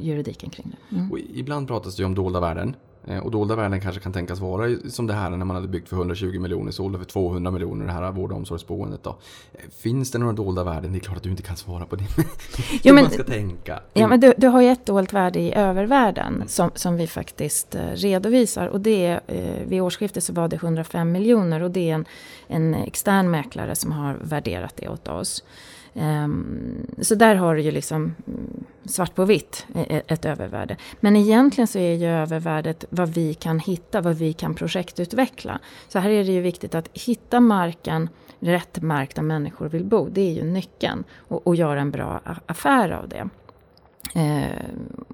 juridiken 0.00 0.50
kring 0.50 0.70
det. 0.70 0.96
Mm. 0.96 1.26
ibland 1.34 1.68
pratas 1.68 1.96
det 1.96 2.00
ju 2.00 2.06
om 2.06 2.14
dolda 2.14 2.40
värden. 2.40 2.76
Eh, 3.06 3.18
och 3.18 3.30
dolda 3.30 3.56
värden 3.56 3.80
kanske 3.80 4.00
kan 4.00 4.12
tänkas 4.12 4.40
vara 4.40 4.76
som 4.88 5.06
det 5.06 5.14
här 5.14 5.30
när 5.30 5.44
man 5.44 5.56
hade 5.56 5.68
byggt 5.68 5.88
för 5.88 5.96
120 5.96 6.38
miljoner, 6.38 6.72
sålde 6.72 6.98
för 6.98 7.04
200 7.04 7.50
miljoner 7.50 7.86
det 7.86 7.92
här 7.92 8.12
vård 8.12 8.32
och 8.32 8.38
omsorgsboendet. 8.38 9.02
Då. 9.02 9.10
Eh, 9.52 9.60
finns 9.78 10.10
det 10.10 10.18
några 10.18 10.32
dolda 10.32 10.64
värden? 10.64 10.92
Det 10.92 10.98
är 10.98 11.00
klart 11.00 11.16
att 11.16 11.22
du 11.22 11.30
inte 11.30 11.42
kan 11.42 11.56
svara 11.56 11.86
på 11.86 11.96
det. 11.96 12.04
jo, 12.82 12.94
men, 12.94 13.04
man 13.04 13.12
ska 13.12 13.24
tänka. 13.24 13.80
Ja, 13.92 14.08
men 14.08 14.20
du, 14.20 14.34
du 14.36 14.48
har 14.48 14.60
ju 14.60 14.68
ett 14.68 14.86
dolt 14.86 15.12
värde 15.12 15.40
i 15.40 15.54
övervärden 15.54 16.34
mm. 16.34 16.48
som, 16.48 16.70
som 16.74 16.96
vi 16.96 17.06
faktiskt 17.06 17.74
eh, 17.74 17.80
redovisar. 17.94 18.66
Och 18.66 18.80
det 18.80 19.06
är, 19.06 19.20
vid 19.66 19.82
årsskiftet 19.82 20.24
så 20.24 20.32
var 20.32 20.48
det 20.48 20.56
105 20.56 21.12
miljoner 21.12 21.62
och 21.62 21.70
det 21.70 21.90
är 21.90 21.94
en, 21.94 22.04
en 22.48 22.74
extern 22.74 23.30
mäklare 23.30 23.74
som 23.74 23.92
har 23.92 24.16
värderat 24.22 24.76
det 24.76 24.88
åt 24.88 25.08
oss. 25.08 25.44
Ehm, 25.94 26.86
så 26.98 27.14
där 27.14 27.34
har 27.34 27.54
du 27.54 27.62
ju 27.62 27.70
liksom 27.70 28.14
mm, 28.26 28.64
svart 28.84 29.14
på 29.14 29.24
vitt 29.24 29.66
e-, 29.74 29.86
e-, 29.88 30.02
ett 30.06 30.24
övervärde. 30.24 30.76
Men 31.00 31.16
egentligen 31.16 31.68
så 31.68 31.78
är 31.78 31.94
ju 31.94 32.06
övervärdet 32.06 32.84
vad 32.90 33.08
vi 33.08 33.34
kan 33.34 33.58
hitta, 33.58 34.00
vad 34.00 34.16
vi 34.16 34.32
kan 34.32 34.54
projektutveckla. 34.54 35.58
Så 35.88 35.98
här 35.98 36.10
är 36.10 36.24
det 36.24 36.32
ju 36.32 36.40
viktigt 36.40 36.74
att 36.74 36.88
hitta 36.92 37.40
marken, 37.40 38.08
rätt 38.40 38.82
mark 38.82 39.14
där 39.14 39.22
människor 39.22 39.68
vill 39.68 39.84
bo. 39.84 40.08
Det 40.08 40.20
är 40.20 40.32
ju 40.32 40.44
nyckeln. 40.44 41.04
Och, 41.18 41.46
och 41.46 41.56
göra 41.56 41.80
en 41.80 41.90
bra 41.90 42.20
affär 42.46 42.90
av 42.90 43.08
det. 43.08 43.28
Ehm, 44.14 45.04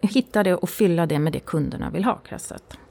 hitta 0.00 0.42
det 0.42 0.54
och 0.54 0.70
fylla 0.70 1.06
det 1.06 1.18
med 1.18 1.32
det 1.32 1.40
kunderna 1.40 1.90
vill 1.90 2.04
ha, 2.04 2.14
krasst 2.16 2.46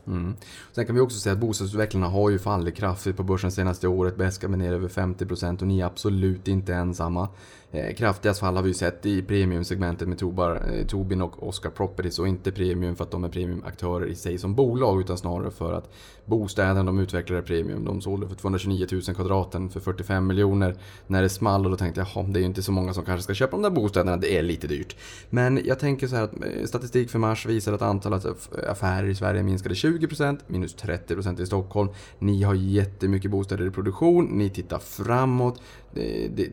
Mm. 0.09 0.35
Sen 0.71 0.85
kan 0.85 0.95
vi 0.95 1.01
också 1.01 1.19
säga 1.19 1.33
att 1.33 1.39
bostadsutvecklarna 1.39 2.07
har 2.07 2.29
ju 2.29 2.39
fallit 2.39 2.75
kraftigt 2.75 3.17
på 3.17 3.23
börsen 3.23 3.51
senaste 3.51 3.87
året. 3.87 4.15
Beska 4.15 4.47
med 4.47 4.59
ner 4.59 4.73
över 4.73 4.87
50% 4.87 5.61
och 5.61 5.67
ni 5.67 5.79
är 5.79 5.85
absolut 5.85 6.47
inte 6.47 6.73
ensamma. 6.73 7.27
Eh, 7.71 7.93
kraftigast 7.95 8.39
fall 8.39 8.55
har 8.55 8.63
vi 8.63 8.69
ju 8.69 8.73
sett 8.73 9.05
i 9.05 9.21
premiumsegmentet 9.21 10.07
med 10.07 10.17
Tobar, 10.17 10.61
eh, 10.73 10.85
Tobin 10.85 11.21
och 11.21 11.47
Oscar 11.47 11.69
Properties 11.69 12.19
och 12.19 12.27
inte 12.27 12.51
premium 12.51 12.95
för 12.95 13.03
att 13.03 13.11
de 13.11 13.23
är 13.23 13.29
premiumaktörer 13.29 14.05
i 14.05 14.15
sig 14.15 14.37
som 14.37 14.55
bolag 14.55 15.01
utan 15.01 15.17
snarare 15.17 15.51
för 15.51 15.73
att 15.73 15.89
bostäderna 16.25 16.83
de 16.83 16.99
utvecklade 16.99 17.41
premium. 17.41 17.85
De 17.85 18.01
sålde 18.01 18.27
för 18.27 18.35
229 18.35 18.87
000 18.91 19.01
kvadraten 19.01 19.69
för 19.69 19.79
45 19.79 20.27
miljoner 20.27 20.75
när 21.07 21.21
det 21.21 21.29
small 21.29 21.65
och 21.65 21.71
då 21.71 21.77
tänkte 21.77 22.05
jag 22.13 22.29
det 22.29 22.39
är 22.39 22.41
ju 22.41 22.45
inte 22.45 22.63
så 22.63 22.71
många 22.71 22.93
som 22.93 23.05
kanske 23.05 23.23
ska 23.23 23.33
köpa 23.33 23.51
de 23.51 23.61
där 23.61 23.69
bostäderna, 23.69 24.17
det 24.17 24.37
är 24.37 24.43
lite 24.43 24.67
dyrt. 24.67 24.95
Men 25.29 25.61
jag 25.65 25.79
tänker 25.79 26.07
så 26.07 26.15
här 26.15 26.23
att 26.23 26.33
eh, 26.33 26.65
statistik 26.65 27.09
för 27.09 27.19
mars 27.19 27.45
visar 27.45 27.73
att 27.73 27.81
antalet 27.81 28.25
affärer 28.67 29.07
i 29.07 29.15
Sverige 29.15 29.43
minskade 29.43 29.75
20% 29.75 30.39
minus 30.47 30.75
30% 30.75 31.41
i 31.41 31.45
Stockholm. 31.45 31.89
Ni 32.19 32.43
har 32.43 32.53
jättemycket 32.53 33.31
bostäder 33.31 33.67
i 33.67 33.71
produktion, 33.71 34.25
ni 34.25 34.49
tittar 34.49 34.79
framåt 34.79 35.61
det, 35.93 36.27
det, 36.35 36.51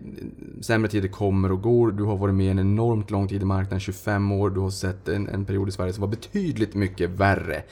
sämre 0.60 0.90
tider 0.90 1.05
det 1.06 1.10
kommer 1.10 1.52
och 1.52 1.62
går. 1.62 1.92
Du 1.92 2.02
har 2.02 2.16
varit 2.16 2.34
med 2.34 2.50
en 2.50 2.58
enormt 2.58 3.10
lång 3.10 3.28
tid 3.28 3.42
i 3.42 3.44
marknaden, 3.44 3.80
25 3.80 4.32
år. 4.32 4.50
Du 4.50 4.60
har 4.60 4.70
sett 4.70 5.08
en, 5.08 5.28
en 5.28 5.44
period 5.44 5.68
i 5.68 5.72
Sverige 5.72 5.92
som 5.92 6.00
var 6.00 6.08
betydligt 6.08 6.74
mycket 6.74 7.10
värre. 7.10 7.62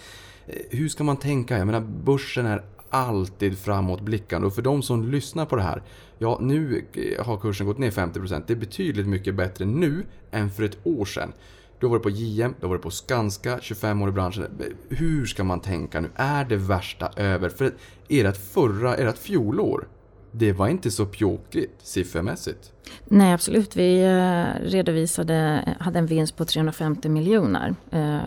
Eh, 0.47 0.57
hur 0.71 0.89
ska 0.89 1.05
man 1.05 1.17
tänka? 1.17 1.59
Jag 1.59 1.67
menar, 1.67 1.81
börsen 1.81 2.47
är 2.47 2.65
alltid 2.91 3.59
framåtblickande 3.59 4.47
och 4.47 4.55
för 4.55 4.63
de 4.63 4.83
som 4.83 5.05
lyssnar 5.05 5.47
på 5.47 5.57
det 5.57 5.63
här, 5.63 5.83
ja 6.19 6.39
nu 6.41 6.85
eh, 6.93 7.27
har 7.27 7.37
kursen 7.37 7.67
gått 7.67 7.79
ner 7.79 7.91
50%. 7.91 8.43
Det 8.47 8.53
är 8.53 8.57
betydligt 8.57 9.07
mycket 9.07 9.35
bättre 9.35 9.65
nu 9.65 10.07
än 10.31 10.51
för 10.51 10.63
ett 10.63 10.87
år 10.87 11.05
sedan. 11.05 11.33
Du 11.81 11.87
har 11.87 11.91
varit 11.91 12.03
på 12.03 12.11
JM, 12.11 12.55
du 12.61 12.67
har 12.67 12.71
varit 12.71 12.83
på 12.83 12.91
Skanska, 12.91 13.59
25 13.63 14.03
år 14.03 14.09
i 14.09 14.13
branschen. 14.13 14.45
Eh, 14.45 14.97
hur 14.97 15.27
ska 15.27 15.45
man 15.45 15.61
tänka 15.61 16.01
nu? 16.01 16.11
Är 16.15 16.45
det 16.45 16.57
värsta 16.57 17.11
över? 17.17 17.49
För 17.49 17.75
ert 18.09 18.37
förra, 18.37 18.97
ert 18.97 19.19
fjolår, 19.19 19.89
det 20.37 20.53
var 20.53 20.69
inte 20.69 20.91
så 20.91 21.07
pjåkigt 21.07 21.75
siffermässigt. 21.83 22.73
Nej 23.05 23.33
absolut, 23.33 23.77
vi 23.77 24.03
eh, 24.03 24.69
redovisade, 24.69 25.65
hade 25.81 25.99
en 25.99 26.07
vinst 26.07 26.37
på 26.37 26.45
350 26.45 27.09
miljoner. 27.09 27.75
Eh, 27.91 28.19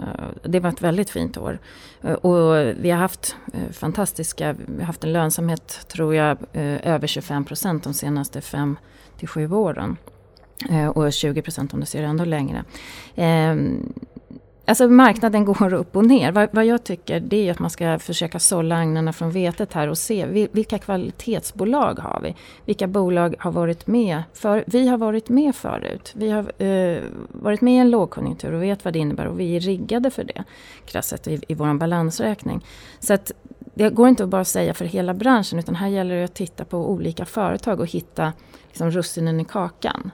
det 0.43 0.59
var 0.59 0.69
ett 0.69 0.81
väldigt 0.81 1.09
fint 1.09 1.37
år. 1.37 1.59
Eh, 2.01 2.13
och 2.13 2.75
vi 2.79 2.89
har 2.89 2.97
haft 2.97 3.35
fantastiska, 3.71 4.55
vi 4.67 4.79
har 4.79 4.85
haft 4.85 5.03
en 5.03 5.13
lönsamhet 5.13 5.87
tror 5.87 6.15
jag 6.15 6.37
över 6.53 7.07
25 7.07 7.45
procent 7.45 7.83
de 7.83 7.93
senaste 7.93 8.41
5 8.41 8.77
till 9.17 9.27
7 9.27 9.51
åren. 9.51 9.97
Och 10.93 11.13
20 11.13 11.41
procent 11.41 11.73
om 11.73 11.79
du 11.79 11.85
ser 11.85 12.03
ännu 12.03 12.25
längre. 12.25 12.63
Ehm, 13.15 13.93
Alltså 14.69 14.87
marknaden 14.87 15.45
går 15.45 15.73
upp 15.73 15.95
och 15.95 16.05
ner. 16.05 16.31
Vad, 16.31 16.49
vad, 16.51 16.65
jag 16.65 16.83
tycker 16.83 17.19
det 17.19 17.47
är 17.47 17.51
att 17.51 17.59
man 17.59 17.69
ska 17.69 17.99
försöka 17.99 18.39
sålla 18.39 18.75
agnarna 18.75 19.13
från 19.13 19.31
vetet 19.31 19.73
här 19.73 19.87
och 19.87 19.97
se 19.97 20.47
vilka 20.51 20.77
kvalitetsbolag 20.79 21.99
har 21.99 22.19
vi? 22.23 22.35
Vilka 22.65 22.87
bolag 22.87 23.35
har 23.39 23.51
varit 23.51 23.87
med? 23.87 24.23
För, 24.33 24.63
vi 24.67 24.87
har 24.87 24.97
varit 24.97 25.29
med 25.29 25.55
förut. 25.55 26.11
Vi 26.15 26.29
har 26.29 26.63
eh, 26.63 27.03
varit 27.29 27.61
med 27.61 27.73
i 27.73 27.77
en 27.77 27.89
lågkonjunktur 27.89 28.53
och 28.53 28.63
vet 28.63 28.85
vad 28.85 28.93
det 28.93 28.99
innebär 28.99 29.27
och 29.27 29.39
vi 29.39 29.55
är 29.55 29.59
riggade 29.59 30.11
för 30.11 30.23
det. 30.23 30.43
Krasset 30.85 31.27
i, 31.27 31.41
i 31.47 31.53
vår 31.53 31.73
balansräkning. 31.73 32.65
Så 32.99 33.13
att 33.13 33.31
det 33.73 33.89
går 33.89 34.07
inte 34.07 34.23
att 34.23 34.29
bara 34.29 34.45
säga 34.45 34.73
för 34.73 34.85
hela 34.85 35.13
branschen 35.13 35.59
utan 35.59 35.75
här 35.75 35.87
gäller 35.87 36.15
det 36.15 36.23
att 36.23 36.35
titta 36.35 36.65
på 36.65 36.89
olika 36.89 37.25
företag 37.25 37.79
och 37.79 37.87
hitta 37.87 38.33
liksom, 38.67 38.91
russinen 38.91 39.39
i 39.39 39.45
kakan. 39.45 40.11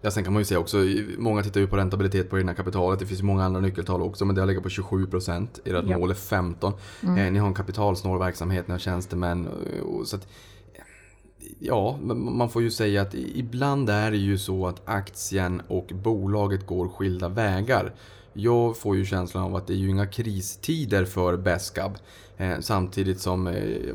Ja, 0.00 0.10
sen 0.10 0.24
kan 0.24 0.32
man 0.32 0.40
ju 0.40 0.44
säga 0.44 0.60
också, 0.60 0.76
många 1.18 1.42
tittar 1.42 1.60
ju 1.60 1.66
på 1.66 1.76
räntabilitet 1.76 2.30
på 2.30 2.38
egna 2.38 2.54
kapitalet. 2.54 3.00
Det 3.00 3.06
finns 3.06 3.20
ju 3.20 3.24
många 3.24 3.44
andra 3.44 3.60
nyckeltal 3.60 4.02
också, 4.02 4.24
men 4.24 4.34
det 4.34 4.42
har 4.42 4.46
legat 4.46 4.62
på 4.62 4.68
27 4.68 5.06
procent. 5.06 5.60
Ert 5.64 5.84
ja. 5.88 5.98
mål 5.98 6.10
är 6.10 6.14
15. 6.14 6.72
Mm. 7.02 7.18
Eh, 7.18 7.32
ni 7.32 7.38
har 7.38 7.48
en 7.48 7.54
kapitalsnål 7.54 8.18
verksamhet, 8.18 8.68
ni 8.68 8.72
har 8.72 8.78
tjänstemän. 8.78 9.48
Och, 9.82 10.06
så 10.06 10.16
att, 10.16 10.28
ja, 11.58 11.98
man 12.14 12.50
får 12.50 12.62
ju 12.62 12.70
säga 12.70 13.02
att 13.02 13.14
ibland 13.14 13.90
är 13.90 14.10
det 14.10 14.16
ju 14.16 14.38
så 14.38 14.66
att 14.66 14.82
aktien 14.84 15.62
och 15.68 15.92
bolaget 15.94 16.66
går 16.66 16.88
skilda 16.88 17.28
vägar. 17.28 17.94
Jag 18.36 18.76
får 18.76 18.96
ju 18.96 19.04
känslan 19.04 19.44
av 19.44 19.56
att 19.56 19.66
det 19.66 19.72
är 19.72 19.76
ju 19.76 19.88
inga 19.88 20.06
kristider 20.06 21.04
för 21.04 21.36
Beskab. 21.36 21.98
Eh, 22.36 22.60
samtidigt 22.60 23.20
som 23.20 23.46
eh, 23.46 23.94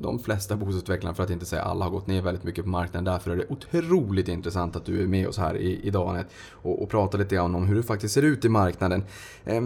de 0.00 0.18
flesta 0.18 0.56
bostadsutvecklarna, 0.56 1.14
för 1.14 1.22
att 1.22 1.30
inte 1.30 1.46
säga 1.46 1.62
alla, 1.62 1.84
har 1.84 1.92
gått 1.92 2.06
ner 2.06 2.22
väldigt 2.22 2.44
mycket 2.44 2.64
på 2.64 2.70
marknaden. 2.70 3.04
Därför 3.04 3.30
är 3.30 3.36
det 3.36 3.46
otroligt 3.48 4.28
intressant 4.28 4.76
att 4.76 4.84
du 4.84 5.02
är 5.02 5.06
med 5.06 5.28
oss 5.28 5.38
här 5.38 5.56
i, 5.56 5.88
i 5.88 5.96
Anette 5.96 6.30
och, 6.50 6.82
och 6.82 6.90
pratar 6.90 7.18
lite 7.18 7.34
grann 7.34 7.54
om 7.54 7.66
hur 7.66 7.76
det 7.76 7.82
faktiskt 7.82 8.14
ser 8.14 8.22
ut 8.22 8.44
i 8.44 8.48
marknaden. 8.48 9.04
Eh, 9.44 9.60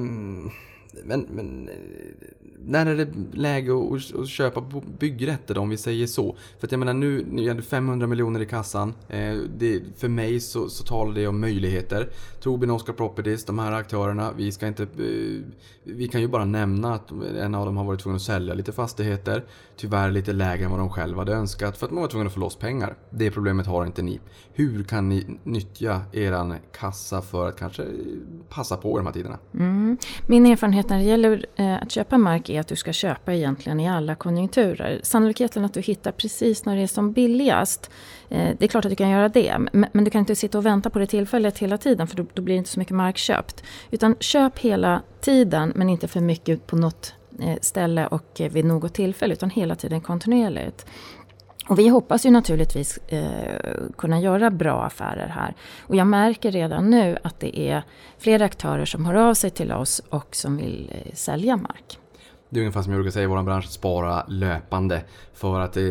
men, 1.04 1.26
men 1.30 1.70
när 2.66 2.86
är 2.86 2.96
det 2.96 3.08
läge 3.32 3.72
att, 3.72 4.14
att 4.14 4.28
köpa 4.28 4.64
byggrätter 4.98 5.54
då, 5.54 5.60
om 5.60 5.68
vi 5.68 5.76
säger 5.76 6.06
så? 6.06 6.36
För 6.58 6.66
att 6.66 6.72
jag 6.72 6.78
menar 6.78 6.94
nu, 6.94 7.26
ni 7.30 7.48
hade 7.48 7.62
500 7.62 8.06
miljoner 8.06 8.40
i 8.40 8.46
kassan. 8.46 8.94
Eh, 9.08 9.34
det, 9.58 9.82
för 9.96 10.08
mig 10.08 10.40
så, 10.40 10.68
så 10.68 10.84
talar 10.84 11.14
det 11.14 11.26
om 11.26 11.40
möjligheter. 11.40 12.08
Tobin 12.40 12.70
Oscar 12.70 12.92
Properties, 12.92 13.44
de 13.44 13.58
här 13.58 13.72
aktörerna, 13.72 14.32
vi 14.36 14.52
ska 14.52 14.66
inte... 14.66 14.82
Eh, 14.82 15.40
vi 15.84 16.08
kan 16.08 16.20
ju 16.20 16.28
bara 16.28 16.44
nämna 16.44 16.94
att 16.94 17.10
en 17.38 17.54
av 17.54 17.66
dem 17.66 17.76
har 17.76 17.84
varit 17.84 18.00
tvungen 18.00 18.16
att 18.16 18.22
sälja 18.22 18.54
lite 18.54 18.72
fastigheter. 18.72 19.44
Tyvärr 19.82 20.10
lite 20.10 20.32
lägre 20.32 20.64
än 20.64 20.70
vad 20.70 20.80
de 20.80 20.90
själva 20.90 21.20
hade 21.20 21.32
önskat 21.32 21.76
för 21.76 21.86
att 21.86 21.92
man 21.92 22.00
var 22.00 22.08
tvungen 22.08 22.26
att 22.26 22.32
få 22.32 22.40
loss 22.40 22.56
pengar. 22.56 22.96
Det 23.10 23.30
problemet 23.30 23.66
har 23.66 23.86
inte 23.86 24.02
ni. 24.02 24.20
Hur 24.52 24.84
kan 24.84 25.08
ni 25.08 25.38
nyttja 25.44 26.00
er 26.12 26.58
kassa 26.72 27.22
för 27.22 27.48
att 27.48 27.58
kanske 27.58 27.86
passa 28.48 28.76
på 28.76 28.96
i 28.96 29.00
de 29.00 29.06
här 29.06 29.12
tiderna? 29.12 29.38
Mm. 29.54 29.98
Min 30.26 30.46
erfarenhet 30.46 30.88
när 30.88 30.98
det 30.98 31.04
gäller 31.04 31.46
eh, 31.56 31.82
att 31.82 31.90
köpa 31.90 32.18
mark 32.18 32.48
är 32.48 32.60
att 32.60 32.68
du 32.68 32.76
ska 32.76 32.92
köpa 32.92 33.34
egentligen 33.34 33.80
i 33.80 33.88
alla 33.88 34.14
konjunkturer. 34.14 35.00
Sannolikheten 35.02 35.64
att 35.64 35.74
du 35.74 35.80
hittar 35.80 36.12
precis 36.12 36.64
när 36.64 36.76
det 36.76 36.82
är 36.82 36.86
som 36.86 37.12
billigast, 37.12 37.90
eh, 38.28 38.56
det 38.58 38.64
är 38.64 38.68
klart 38.68 38.84
att 38.84 38.90
du 38.90 38.96
kan 38.96 39.10
göra 39.10 39.28
det. 39.28 39.58
Men, 39.72 40.04
du 40.04 40.10
kan 40.10 40.18
inte 40.18 40.36
sitta 40.36 40.58
och 40.58 40.66
vänta 40.66 40.90
på 40.90 40.98
det 40.98 41.06
tillfället 41.06 41.58
hela 41.58 41.78
tiden 41.78 42.06
för 42.06 42.16
då, 42.16 42.42
blir 42.42 42.54
det 42.54 42.58
inte 42.58 42.70
så 42.70 42.78
mycket 42.78 42.96
mark 42.96 43.18
köpt. 43.18 43.62
Utan 43.90 44.16
köp 44.20 44.58
hela 44.58 45.02
tiden 45.20 45.72
men 45.74 45.88
inte 45.88 46.08
för 46.08 46.20
mycket 46.20 46.66
på 46.66 46.76
något 46.76 47.14
Eh, 47.40 47.56
ställe 47.60 48.06
och 48.06 48.40
eh, 48.40 48.50
vid 48.50 48.64
något 48.64 48.94
tillfälle 48.94 49.32
utan 49.32 49.50
hela 49.50 49.74
tiden 49.74 50.00
kontinuerligt. 50.00 50.86
Och 51.68 51.78
vi 51.78 51.88
hoppas 51.88 52.26
ju 52.26 52.30
naturligtvis 52.30 52.98
eh, 53.08 53.72
kunna 53.98 54.20
göra 54.20 54.50
bra 54.50 54.82
affärer 54.82 55.28
här. 55.28 55.54
Och 55.80 55.96
jag 55.96 56.06
märker 56.06 56.50
redan 56.50 56.90
nu 56.90 57.18
att 57.22 57.40
det 57.40 57.60
är 57.60 57.82
flera 58.18 58.44
aktörer 58.44 58.84
som 58.84 59.06
hör 59.06 59.14
av 59.14 59.34
sig 59.34 59.50
till 59.50 59.72
oss 59.72 60.02
och 60.08 60.36
som 60.36 60.56
vill 60.56 60.92
eh, 60.92 61.14
sälja 61.14 61.56
mark. 61.56 61.98
Det 62.52 62.58
är 62.58 62.60
ungefär 62.60 62.82
som 62.82 62.92
jag 62.92 62.98
brukar 62.98 63.12
säga 63.12 63.24
i 63.24 63.26
vår 63.26 63.42
bransch, 63.42 63.68
spara 63.68 64.26
löpande. 64.28 65.04
För 65.34 65.60
att 65.60 65.76
eh, 65.76 65.82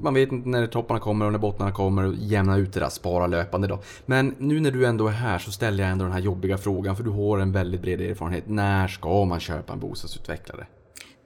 man 0.00 0.14
vet 0.14 0.32
inte 0.32 0.48
när 0.48 0.66
topparna 0.66 1.00
kommer 1.00 1.26
och 1.26 1.32
när 1.32 1.38
bottnarna 1.38 1.72
kommer 1.72 2.14
jämna 2.18 2.56
ut 2.56 2.72
det 2.72 2.80
där, 2.80 2.88
spara 2.88 3.26
löpande 3.26 3.68
då. 3.68 3.78
Men 4.06 4.34
nu 4.38 4.60
när 4.60 4.70
du 4.70 4.86
ändå 4.86 5.08
är 5.08 5.12
här 5.12 5.38
så 5.38 5.52
ställer 5.52 5.84
jag 5.84 5.92
ändå 5.92 6.04
den 6.04 6.12
här 6.12 6.20
jobbiga 6.20 6.58
frågan 6.58 6.96
för 6.96 7.04
du 7.04 7.10
har 7.10 7.38
en 7.38 7.52
väldigt 7.52 7.82
bred 7.82 8.00
erfarenhet. 8.00 8.48
När 8.48 8.88
ska 8.88 9.24
man 9.24 9.40
köpa 9.40 9.72
en 9.72 9.80
bostadsutvecklare? 9.80 10.66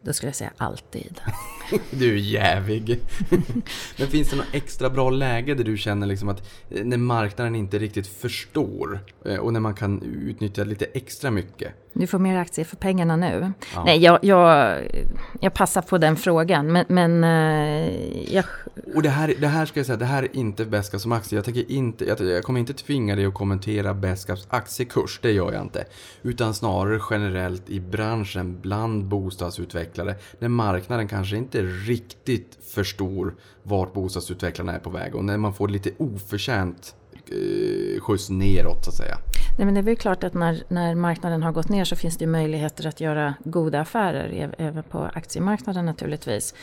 Då 0.03 0.13
skulle 0.13 0.29
jag 0.29 0.37
säga 0.37 0.53
alltid. 0.57 1.21
du 1.91 2.13
är 2.13 2.19
jävig. 2.19 3.01
Men 3.99 4.09
finns 4.09 4.31
det 4.31 4.37
något 4.37 4.47
extra 4.53 4.91
bra 4.91 5.11
läge 5.11 5.55
där 5.55 5.65
du 5.65 5.77
känner 5.77 6.07
liksom 6.07 6.29
att 6.29 6.49
eh, 6.71 6.85
när 6.85 6.97
marknaden 6.97 7.55
inte 7.55 7.79
riktigt 7.79 8.07
förstår 8.07 9.01
eh, 9.25 9.37
och 9.37 9.53
när 9.53 9.61
man 9.61 9.75
kan 9.75 10.03
utnyttja 10.03 10.65
lite 10.65 10.85
extra 10.85 11.31
mycket? 11.31 11.73
Du 12.01 12.07
får 12.07 12.19
mer 12.19 12.37
aktier 12.37 12.65
för 12.65 12.77
pengarna 12.77 13.17
nu. 13.17 13.53
Ja. 13.75 13.85
Nej, 13.85 13.99
jag, 13.99 14.19
jag, 14.23 14.79
jag 15.41 15.55
passar 15.55 15.83
på 15.83 15.99
den 15.99 16.17
frågan. 16.17 16.73
Men, 16.73 16.85
men 16.89 17.25
eh, 17.25 18.35
jag... 18.35 18.45
Och 18.95 19.03
det 19.03 19.09
här, 19.09 19.35
det 19.41 19.47
här 19.47 19.67
ska 19.67 19.81
jag 19.81 19.87
säga, 19.87 19.97
det 19.97 20.05
här 20.05 20.23
är 20.23 20.37
inte 20.37 20.65
Beska 20.65 20.99
som 20.99 21.13
aktie. 21.13 21.39
Jag, 21.39 21.45
tänker 21.45 21.71
inte, 21.71 22.05
jag, 22.05 22.21
jag 22.21 22.45
kommer 22.45 22.61
inte 22.61 22.73
tvinga 22.73 23.17
dig 23.17 23.27
att 23.27 23.35
kommentera 23.35 23.95
Beskas 23.95 24.47
aktiekurs, 24.51 25.19
det 25.23 25.33
gör 25.33 25.53
jag 25.53 25.63
inte. 25.63 25.85
Utan 26.23 26.55
snarare 26.55 27.01
generellt 27.11 27.71
i 27.71 27.81
branschen 27.81 28.61
bland 28.61 29.05
bostadsutvecklare. 29.05 30.15
När 30.39 30.49
marknaden 30.49 31.09
kanske 31.09 31.37
inte 31.37 31.63
riktigt 31.63 32.59
förstår 32.75 33.35
vart 33.63 33.93
bostadsutvecklarna 33.93 34.73
är 34.73 34.79
på 34.79 34.91
väg. 34.91 35.15
Och 35.15 35.25
när 35.25 35.37
man 35.37 35.55
får 35.55 35.69
lite 35.69 35.91
oförtjänt 35.99 36.95
eh, 37.27 38.01
skjuts 38.01 38.31
neråt 38.31 38.85
så 38.85 38.91
att 38.91 38.97
säga. 38.97 39.19
Nej, 39.61 39.65
men 39.65 39.75
det 39.75 39.81
är 39.81 39.83
väl 39.83 39.97
klart 39.97 40.25
att 40.25 40.35
när, 40.35 40.63
när 40.69 40.95
marknaden 40.95 41.43
har 41.43 41.53
gått 41.53 41.69
ner 41.69 41.85
så 41.85 41.97
finns 41.97 42.17
det 42.17 42.27
möjligheter 42.27 42.87
att 42.87 43.01
göra 43.01 43.35
goda 43.45 43.81
affärer 43.81 44.55
även 44.59 44.83
på 44.83 44.99
aktiemarknaden 45.15 45.87
naturligtvis. 45.87 46.55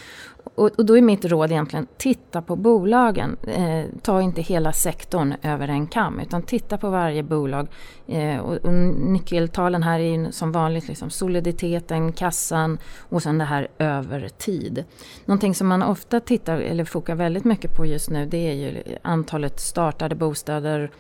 Och, 0.56 0.80
och 0.80 0.86
då 0.86 0.98
är 0.98 1.02
mitt 1.02 1.26
råd 1.26 1.52
egentligen, 1.52 1.88
titta 1.98 2.42
på 2.42 2.56
bolagen. 2.56 3.38
Eh, 3.48 3.86
ta 4.02 4.22
inte 4.22 4.42
hela 4.42 4.72
sektorn 4.72 5.34
över 5.42 5.68
en 5.68 5.88
kam 5.88 6.20
utan 6.20 6.42
titta 6.42 6.78
på 6.78 6.90
varje 6.90 7.24
bolag. 7.24 7.68
Eh, 8.08 8.38
och, 8.38 8.56
och 8.56 8.74
nyckeltalen 8.74 9.84
här 9.84 10.00
är 10.00 10.18
ju 10.18 10.32
som 10.32 10.52
vanligt 10.52 10.88
liksom 10.88 11.10
soliditeten, 11.10 12.14
kassan 12.14 12.78
och 13.10 13.24
sen 13.24 13.38
det 13.38 13.46
här 13.46 13.68
över 13.78 14.30
tid. 14.30 14.84
Någonting 15.26 15.56
som 15.56 15.68
man 15.68 15.84
ofta 15.84 16.20
tittar 16.20 16.58
eller 16.58 16.86
fokar 16.86 17.16
väldigt 17.16 17.44
mycket 17.44 17.76
på 17.76 17.86
just 17.86 18.10
nu 18.10 18.26
det 18.26 18.50
är 18.50 18.54
ju 18.54 18.84
antalet 19.02 19.60
startade 19.60 20.16
bostäder, 20.16 20.92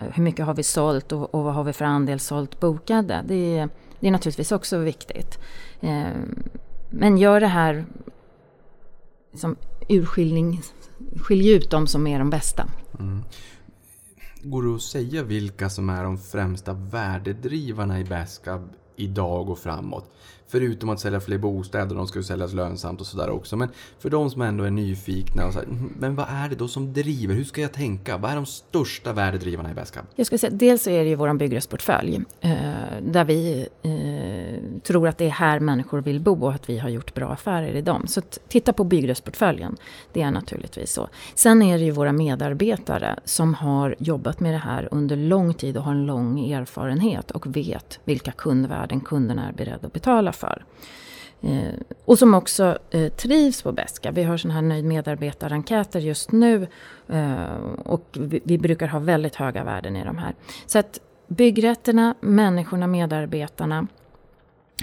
hur 0.00 0.22
mycket 0.22 0.46
har 0.46 0.54
vi 0.54 0.62
sålt 0.62 1.12
och, 1.12 1.34
och 1.34 1.45
vad 1.46 1.54
har 1.54 1.64
vi 1.64 1.72
för 1.72 1.84
andel 1.84 2.20
sålt 2.20 2.60
bokade. 2.60 3.24
Det 3.26 3.58
är, 3.58 3.68
det 4.00 4.06
är 4.06 4.10
naturligtvis 4.10 4.52
också 4.52 4.78
viktigt. 4.78 5.38
Eh, 5.80 6.08
men 6.90 7.18
gör 7.18 7.40
det 7.40 7.46
här 7.46 7.84
som 9.34 9.56
urskiljning, 9.88 10.60
skilj 11.16 11.50
ut 11.50 11.70
de 11.70 11.86
som 11.86 12.06
är 12.06 12.18
de 12.18 12.30
bästa. 12.30 12.68
Mm. 12.98 13.22
Går 14.42 14.62
det 14.62 14.74
att 14.74 14.82
säga 14.82 15.22
vilka 15.22 15.70
som 15.70 15.90
är 15.90 16.04
de 16.04 16.18
främsta 16.18 16.72
värdedrivarna 16.72 18.00
i 18.00 18.04
Bascab 18.04 18.68
idag 18.96 19.50
och 19.50 19.58
framåt? 19.58 20.10
Förutom 20.48 20.88
att 20.88 21.00
sälja 21.00 21.20
fler 21.20 21.38
bostäder, 21.38 21.96
de 21.96 22.06
ska 22.06 22.18
ju 22.18 22.22
säljas 22.22 22.52
lönsamt 22.52 23.00
och 23.00 23.06
sådär 23.06 23.30
också. 23.30 23.56
Men 23.56 23.68
för 23.98 24.10
de 24.10 24.30
som 24.30 24.42
ändå 24.42 24.64
är 24.64 24.70
nyfikna, 24.70 25.46
och 25.46 25.52
så 25.52 25.58
här, 25.58 25.66
mhm, 25.66 25.92
men 25.98 26.14
vad 26.16 26.26
är 26.28 26.48
det 26.48 26.54
då 26.54 26.68
som 26.68 26.92
driver? 26.92 27.34
Hur 27.34 27.44
ska 27.44 27.60
jag 27.60 27.72
tänka? 27.72 28.16
Vad 28.16 28.30
är 28.30 28.34
de 28.34 28.46
största 28.46 29.12
värdedrivarna 29.12 29.70
i 29.70 29.74
Bascab? 29.74 30.04
Jag 30.14 30.26
skulle 30.26 30.38
säga, 30.38 30.52
dels 30.52 30.86
är 30.86 31.04
det 31.04 31.08
ju 31.08 31.14
vår 31.14 31.34
byggrättsportfölj. 31.34 32.20
Eh, 32.40 32.52
där 33.02 33.24
vi 33.24 33.68
eh, 33.82 34.80
tror 34.82 35.08
att 35.08 35.18
det 35.18 35.24
är 35.24 35.30
här 35.30 35.60
människor 35.60 36.00
vill 36.00 36.20
bo 36.20 36.44
och 36.44 36.52
att 36.52 36.70
vi 36.70 36.78
har 36.78 36.88
gjort 36.88 37.14
bra 37.14 37.32
affärer 37.32 37.74
i 37.74 37.82
dem. 37.82 38.06
Så 38.06 38.20
titta 38.48 38.72
på 38.72 38.84
byggrättsportföljen. 38.84 39.76
Det 40.12 40.22
är 40.22 40.30
naturligtvis 40.30 40.92
så. 40.92 41.08
Sen 41.34 41.62
är 41.62 41.78
det 41.78 41.84
ju 41.84 41.90
våra 41.90 42.12
medarbetare 42.12 43.18
som 43.24 43.54
har 43.54 43.94
jobbat 43.98 44.40
med 44.40 44.54
det 44.54 44.58
här 44.58 44.88
under 44.90 45.16
lång 45.16 45.54
tid 45.54 45.76
och 45.76 45.82
har 45.82 45.92
en 45.92 46.06
lång 46.06 46.52
erfarenhet 46.52 47.30
och 47.30 47.56
vet 47.56 48.00
vilka 48.04 48.32
kundvärden 48.32 49.00
kunderna 49.00 49.48
är 49.48 49.52
beredda 49.52 49.86
att 49.86 49.92
betala 49.92 50.32
för. 50.32 50.45
Eh, 51.42 51.74
och 52.04 52.18
som 52.18 52.34
också 52.34 52.78
eh, 52.90 53.12
trivs 53.12 53.62
på 53.62 53.72
Beska. 53.72 54.10
Vi 54.10 54.22
har 54.22 54.36
sådana 54.36 54.54
här 54.54 54.62
nöjd 54.62 54.84
medarbetarenkäter 54.84 56.00
just 56.00 56.32
nu 56.32 56.66
eh, 57.08 57.54
och 57.84 58.06
vi, 58.12 58.40
vi, 58.44 58.58
brukar 58.58 58.86
ha 58.86 58.98
väldigt 58.98 59.36
höga 59.36 59.64
värden 59.64 59.96
i 59.96 60.04
de 60.04 60.18
här. 60.18 60.34
Så 60.66 60.78
att 60.78 61.00
byggrätterna, 61.28 62.14
människorna, 62.20 62.86
medarbetarna 62.86 63.86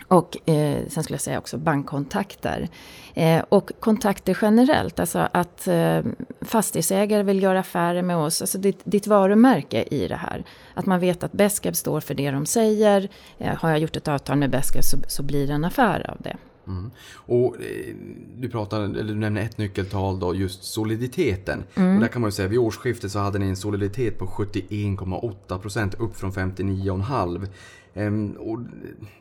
och 0.07 0.49
eh, 0.49 0.87
sen 0.87 1.03
skulle 1.03 1.15
jag 1.15 1.21
säga 1.21 1.37
också 1.37 1.57
bankkontakter. 1.57 2.69
Eh, 3.13 3.43
och 3.49 3.71
kontakter 3.79 4.37
generellt, 4.41 4.99
alltså 4.99 5.27
att 5.31 5.67
eh, 5.67 6.01
fastighetsägare 6.41 7.23
vill 7.23 7.43
göra 7.43 7.59
affärer 7.59 8.01
med 8.01 8.17
oss. 8.17 8.41
Alltså 8.41 8.57
ditt, 8.57 8.79
ditt 8.83 9.07
varumärke 9.07 9.83
i 9.83 10.07
det 10.07 10.15
här. 10.15 10.43
Att 10.73 10.85
man 10.85 10.99
vet 10.99 11.23
att 11.23 11.31
Beskab 11.31 11.75
står 11.75 11.99
för 11.99 12.13
det 12.13 12.31
de 12.31 12.45
säger. 12.45 13.09
Eh, 13.37 13.55
har 13.55 13.69
jag 13.69 13.79
gjort 13.79 13.95
ett 13.95 14.07
avtal 14.07 14.37
med 14.37 14.49
Beskab 14.49 14.83
så, 14.83 14.97
så 15.07 15.23
blir 15.23 15.47
det 15.47 15.53
en 15.53 15.65
affär 15.65 16.09
av 16.09 16.17
det. 16.19 16.37
Mm. 16.67 16.91
Och 17.15 17.55
eh, 17.55 17.95
du, 18.37 18.49
pratar, 18.49 18.81
eller 18.81 19.03
du 19.03 19.15
nämner 19.15 19.41
ett 19.41 19.57
nyckeltal 19.57 20.19
då, 20.19 20.35
just 20.35 20.63
soliditeten. 20.63 21.63
Mm. 21.75 21.95
Och 21.95 22.01
där 22.01 22.07
kan 22.07 22.21
man 22.21 22.27
ju 22.27 22.31
säga, 22.31 22.47
vid 22.47 22.59
årsskiftet 22.59 23.11
så 23.11 23.19
hade 23.19 23.39
ni 23.39 23.47
en 23.47 23.55
soliditet 23.55 24.19
på 24.19 24.25
71,8% 24.25 25.95
upp 25.99 26.15
från 26.15 26.31
59,5%. 26.31 27.47
Ehm, 27.95 28.31
och 28.31 28.59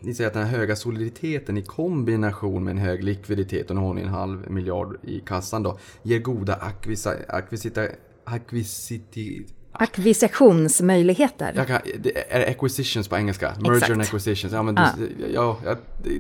ni 0.01 0.15
säger 0.15 0.29
att 0.29 0.35
den 0.35 0.47
här 0.47 0.59
höga 0.59 0.77
soliditeten 0.77 1.59
i 1.59 1.63
kombination 1.63 2.65
med 2.65 2.71
en 2.71 2.79
hög 2.79 3.05
likviditet, 3.05 3.71
och 3.71 3.77
nu 3.77 3.83
har 3.83 3.95
ni 3.95 4.03
en 4.03 4.09
halv 4.09 4.51
miljard 4.51 4.99
i 5.03 5.21
kassan 5.21 5.63
då, 5.63 5.79
ger 6.03 6.19
goda 6.19 6.55
akvisa, 6.55 7.15
akvisita, 7.29 7.87
akvisiti, 8.25 9.47
Akvisitionsmöjligheter. 9.73 11.53
jag 11.57 11.67
kan, 11.67 11.81
det 11.99 12.33
är 12.33 12.51
acquisitions 12.51 13.09
på 13.09 13.17
engelska? 13.17 13.55
Merger 13.61 13.75
Exakt. 13.77 13.93
and 13.93 14.03
acquisitions. 14.03 14.53
Ja, 14.53 14.63
men 14.63 14.75
Ja. 14.77 14.91
du, 14.99 15.33
ja, 15.35 15.59
jag 15.65 15.77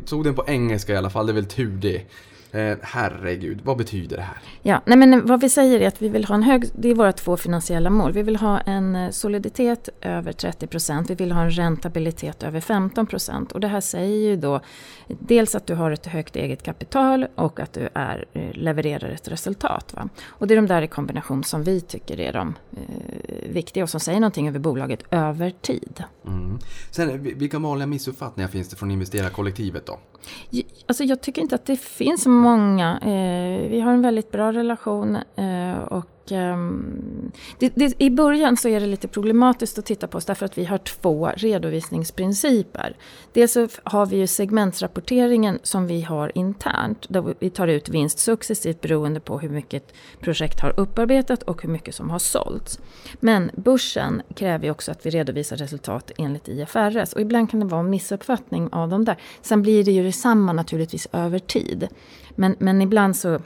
tog 0.07 0.25
den 0.25 0.35
på 0.35 0.45
engelska 0.47 0.93
i 0.93 0.97
alla 0.97 1.11
fall, 1.11 1.27
det 1.27 1.33
är 1.33 1.35
väl 1.35 1.47
tur 1.47 1.77
det. 1.77 2.03
Eh, 2.55 2.77
herregud, 2.83 3.61
vad 3.65 3.77
betyder 3.77 4.17
det 4.17 4.23
här? 4.23 4.37
Ja, 4.63 4.81
nej 4.85 4.99
men 4.99 5.27
vad 5.27 5.41
vi 5.41 5.49
säger 5.49 5.81
är 5.81 5.89
att 5.89 6.03
vi 6.03 6.09
vill 6.09 6.25
ha 6.25 6.35
en 6.35 6.43
hög, 6.43 6.65
det 6.79 6.91
är 6.91 6.95
våra 6.95 7.13
två 7.13 7.37
finansiella 7.37 7.91
mål. 7.91 8.13
Vi 8.13 8.23
vill 8.23 8.37
ha 8.37 8.61
en 8.61 8.97
eh, 8.97 9.11
soliditet 9.11 9.89
över 10.01 10.33
30 10.33 10.67
procent, 10.67 11.11
vi 11.11 11.15
vill 11.15 11.33
ha 11.33 11.43
en 11.43 11.51
räntabilitet 11.51 12.43
över 12.43 12.61
15 12.61 13.07
procent. 13.07 13.53
Och 13.53 13.61
det 13.61 13.69
här 13.69 13.81
säger 13.81 14.17
ju 14.31 14.37
då 14.37 14.61
dels 15.09 15.55
att 15.55 15.67
du 15.67 15.75
har 15.75 15.91
ett 15.91 16.07
högt 16.07 16.37
eget 16.37 16.63
kapital 16.63 17.27
och 17.35 17.61
att 17.61 17.73
du 17.73 17.89
är, 17.95 18.25
eh, 18.33 18.43
levererar 18.53 19.09
ett 19.09 19.29
resultat. 19.29 19.93
Va? 19.97 20.09
Och 20.27 20.47
det 20.47 20.55
är 20.55 20.57
de 20.57 20.67
där 20.67 20.83
i 20.83 20.89
kombination 20.89 21.45
som 21.45 21.63
vi 21.63 21.81
tycker 21.81 22.21
är 22.21 22.33
de 22.33 22.55
eh, 22.73 23.51
viktiga 23.53 23.83
och 23.83 23.91
som 23.91 24.01
säger 24.01 24.21
någonting 24.21 24.49
över 24.49 24.59
bolaget 24.59 25.01
över 25.11 25.51
tid. 25.51 26.05
Mm. 26.27 26.59
Sen, 26.91 27.23
vi- 27.23 27.35
vilka 27.35 27.59
vanliga 27.59 27.87
missuppfattningar 27.87 28.49
finns 28.49 28.69
det 28.69 28.77
från 28.77 28.91
investerarkollektivet 28.91 29.87
då? 29.87 29.99
Alltså 30.87 31.05
jag 31.05 31.21
tycker 31.21 31.43
inte 31.43 31.55
att 31.55 31.65
det 31.65 31.77
finns 31.77 32.27
många. 32.27 32.99
Eh, 33.03 33.71
vi 33.71 33.81
har 33.81 33.93
en 33.93 34.03
väldigt 34.03 34.31
bra 34.31 34.53
relation 34.53 35.19
eh, 35.37 35.79
och 35.79 36.22
um, 36.31 37.33
det, 37.59 37.73
det, 37.75 37.95
i 37.99 38.11
början 38.11 38.57
så 38.57 38.69
är 38.69 38.81
det 38.81 38.87
lite 38.87 39.09
problematiskt 39.09 39.79
att 39.79 39.87
titta 39.87 40.07
på 40.07 40.19
oss 40.19 40.25
därför 40.25 40.47
att 40.47 40.59
vi 40.59 40.65
har 40.65 40.79
två 40.79 41.31
redovisningsprinciper. 41.37 42.97
Dels 43.33 43.53
så 43.53 43.69
har 43.85 44.07
vi 44.07 44.17
ju 44.17 44.27
segmentsrapporteringen 44.27 45.59
som 45.63 45.87
vi 45.87 46.03
har 46.03 46.33
internt 46.35 47.07
där 47.09 47.35
vi 47.39 47.51
tar 47.51 47.69
ut 47.69 47.89
vinst 47.89 48.19
successivt 48.19 48.81
beroende 48.81 49.21
på 49.21 49.39
hur 49.39 49.49
mycket 49.49 49.95
projekt 50.21 50.61
har 50.61 50.81
upparbetat 50.81 51.43
och 51.43 51.63
hur 51.63 51.69
mycket 51.69 51.95
som 51.95 52.11
har 52.11 52.19
sålts. 52.19 52.81
Men 53.21 53.51
börsen 53.55 54.23
kräver 54.35 54.65
ju 54.65 54.71
också 54.71 54.91
att 54.91 55.07
vi 55.07 55.11
redovisar 55.11 55.57
resultat 55.57 56.11
enligt 56.19 56.49
IFRS 56.49 57.13
och 57.13 57.21
ibland 57.21 57.51
kan 57.51 57.61
det 57.61 57.67
vara 57.67 57.81
en 57.81 57.91
missuppfattning 57.91 58.69
av 58.73 58.89
de 58.89 59.05
där. 59.05 59.17
Sen 59.43 59.63
blir 59.63 59.85
det 59.85 59.93
ju 59.93 60.03
detsamma 60.03 60.53
naturligtvis 60.53 61.09
över 61.13 61.39
tid. 61.39 61.89
Men, 62.35 62.57
men 62.59 62.83
ibland 62.83 63.17
så 63.17 63.41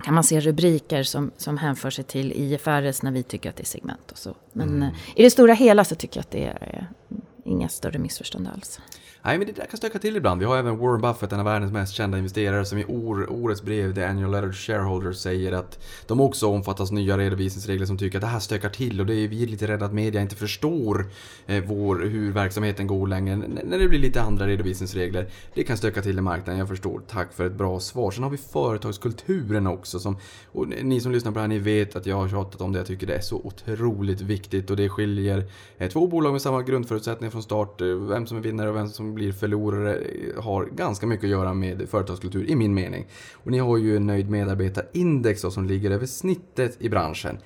kan 0.00 0.14
man 0.14 0.24
se 0.24 0.40
rubriker 0.40 1.02
som, 1.02 1.30
som 1.36 1.58
hänför 1.58 1.90
sig 1.90 2.04
till 2.04 2.32
IFRS 2.32 3.02
när 3.02 3.10
vi 3.10 3.22
tycker 3.22 3.50
att 3.50 3.56
det 3.56 3.62
är 3.62 3.66
segment 3.66 4.12
och 4.12 4.18
så. 4.18 4.36
Men 4.52 4.82
eh, 4.82 4.88
i 5.16 5.22
det 5.22 5.30
stora 5.30 5.54
hela 5.54 5.84
så 5.84 5.94
tycker 5.94 6.18
jag 6.18 6.22
att 6.22 6.30
det 6.30 6.44
är 6.44 6.88
eh, 7.08 7.16
inga 7.44 7.68
större 7.68 7.98
missförstånd 7.98 8.48
alls. 8.48 8.80
Nej, 9.22 9.38
men 9.38 9.46
det 9.46 9.52
där 9.52 9.66
kan 9.66 9.76
stöka 9.76 9.98
till 9.98 10.16
ibland. 10.16 10.40
Vi 10.40 10.46
har 10.46 10.56
även 10.56 10.78
Warren 10.78 11.00
Buffett, 11.00 11.32
en 11.32 11.38
av 11.38 11.44
världens 11.44 11.72
mest 11.72 11.94
kända 11.94 12.18
investerare, 12.18 12.64
som 12.64 12.78
i 12.78 12.84
år, 12.84 13.32
årets 13.32 13.62
brev, 13.62 13.94
The 13.94 14.04
Annual 14.04 14.30
Letter 14.30 14.48
to 14.48 14.52
Shareholders, 14.54 15.16
säger 15.16 15.52
att 15.52 15.78
de 16.06 16.20
också 16.20 16.46
omfattas 16.46 16.90
nya 16.90 17.18
redovisningsregler 17.18 17.86
som 17.86 17.98
tycker 17.98 18.18
att 18.18 18.22
det 18.22 18.26
här 18.26 18.38
stökar 18.38 18.68
till 18.68 19.00
och 19.00 19.06
det 19.06 19.14
är 19.14 19.28
vi 19.28 19.42
är 19.42 19.46
lite 19.46 19.66
rädda 19.68 19.86
att 19.86 19.92
media 19.92 20.20
inte 20.22 20.36
förstår 20.36 21.06
eh, 21.46 21.64
vår, 21.66 21.96
hur 22.00 22.32
verksamheten 22.32 22.86
går 22.86 23.06
längre 23.06 23.32
n- 23.32 23.58
när 23.64 23.78
det 23.78 23.88
blir 23.88 23.98
lite 23.98 24.22
andra 24.22 24.46
redovisningsregler. 24.46 25.28
Det 25.54 25.64
kan 25.64 25.76
stöka 25.76 26.02
till 26.02 26.18
i 26.18 26.20
marknaden, 26.20 26.58
jag 26.58 26.68
förstår. 26.68 27.00
Tack 27.08 27.32
för 27.32 27.46
ett 27.46 27.52
bra 27.54 27.80
svar. 27.80 28.10
Sen 28.10 28.22
har 28.22 28.30
vi 28.30 28.36
företagskulturen 28.36 29.66
också. 29.66 30.00
Som, 30.00 30.16
och 30.52 30.68
ni 30.68 31.00
som 31.00 31.12
lyssnar 31.12 31.32
på 31.32 31.34
det 31.34 31.40
här, 31.40 31.48
ni 31.48 31.58
vet 31.58 31.96
att 31.96 32.06
jag 32.06 32.16
har 32.16 32.28
tjatat 32.28 32.60
om 32.60 32.72
det. 32.72 32.78
Jag 32.78 32.86
tycker 32.86 33.06
det 33.06 33.14
är 33.14 33.20
så 33.20 33.36
otroligt 33.44 34.20
viktigt 34.20 34.70
och 34.70 34.76
det 34.76 34.88
skiljer 34.88 35.44
eh, 35.78 35.88
två 35.90 36.06
bolag 36.06 36.32
med 36.32 36.42
samma 36.42 36.62
grundförutsättningar 36.62 37.30
från 37.30 37.42
start. 37.42 37.80
eh, 37.80 37.86
Vem 37.86 38.26
som 38.26 38.36
är 38.36 38.40
vinnare 38.42 38.68
och 38.70 38.76
vem 38.76 38.88
som 38.88 39.09
blir 39.10 39.32
förlorare 39.32 39.94
eh, 39.94 40.42
har 40.42 40.64
ganska 40.64 41.06
mycket 41.06 41.24
att 41.24 41.30
göra 41.30 41.54
med 41.54 41.88
företagskultur 41.88 42.50
i 42.50 42.56
min 42.56 42.74
mening. 42.74 43.06
Och 43.32 43.50
ni 43.50 43.58
har 43.58 43.76
ju 43.76 43.96
en 43.96 44.06
nöjd 44.06 44.30
medarbetarindex 44.30 45.42
då, 45.42 45.50
som 45.50 45.64
ligger 45.64 45.90
över 45.90 46.06
snittet 46.06 46.76
i 46.80 46.88
branschen. 46.88 47.38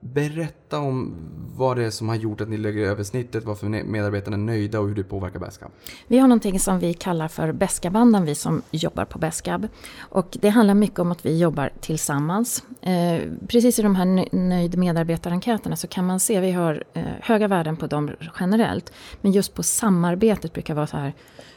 Berätta 0.00 0.78
om 0.78 1.14
vad 1.56 1.76
det 1.76 1.84
är 1.84 1.90
som 1.90 2.08
har 2.08 2.16
gjort 2.16 2.40
att 2.40 2.48
ni 2.48 2.56
lägger 2.56 2.86
över 2.86 3.04
snittet, 3.04 3.44
varför 3.44 3.66
medarbetarna 3.66 4.36
är 4.36 4.40
nöjda 4.40 4.80
och 4.80 4.88
hur 4.88 4.94
det 4.94 5.04
påverkar 5.04 5.38
BESKAB. 5.38 5.70
Vi 6.06 6.18
har 6.18 6.28
någonting 6.28 6.60
som 6.60 6.78
vi 6.78 6.94
kallar 6.94 7.28
för 7.28 7.52
Beskabanden, 7.52 8.24
vi 8.24 8.34
som 8.34 8.62
jobbar 8.70 9.04
på 9.04 9.18
Beskab. 9.18 9.68
Och 9.98 10.36
det 10.40 10.48
handlar 10.48 10.74
mycket 10.74 10.98
om 10.98 11.12
att 11.12 11.26
vi 11.26 11.38
jobbar 11.38 11.70
tillsammans. 11.80 12.64
Eh, 12.80 13.20
precis 13.48 13.78
i 13.78 13.82
de 13.82 13.96
här 13.96 14.36
nöjd 14.36 14.78
medarbetarenkäterna 14.78 15.76
så 15.76 15.86
kan 15.86 16.06
man 16.06 16.20
se, 16.20 16.40
vi 16.40 16.52
har 16.52 16.84
eh, 16.92 17.02
höga 17.20 17.48
värden 17.48 17.76
på 17.76 17.86
dem 17.86 18.10
generellt. 18.40 18.92
Men 19.20 19.32
just 19.32 19.54
på 19.54 19.62
samarbetet 19.62 20.52
brukar 20.52 20.74
vara 20.74 20.86
så 20.86 20.96
här 20.96 21.14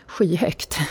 skyhögt. 0.09 0.77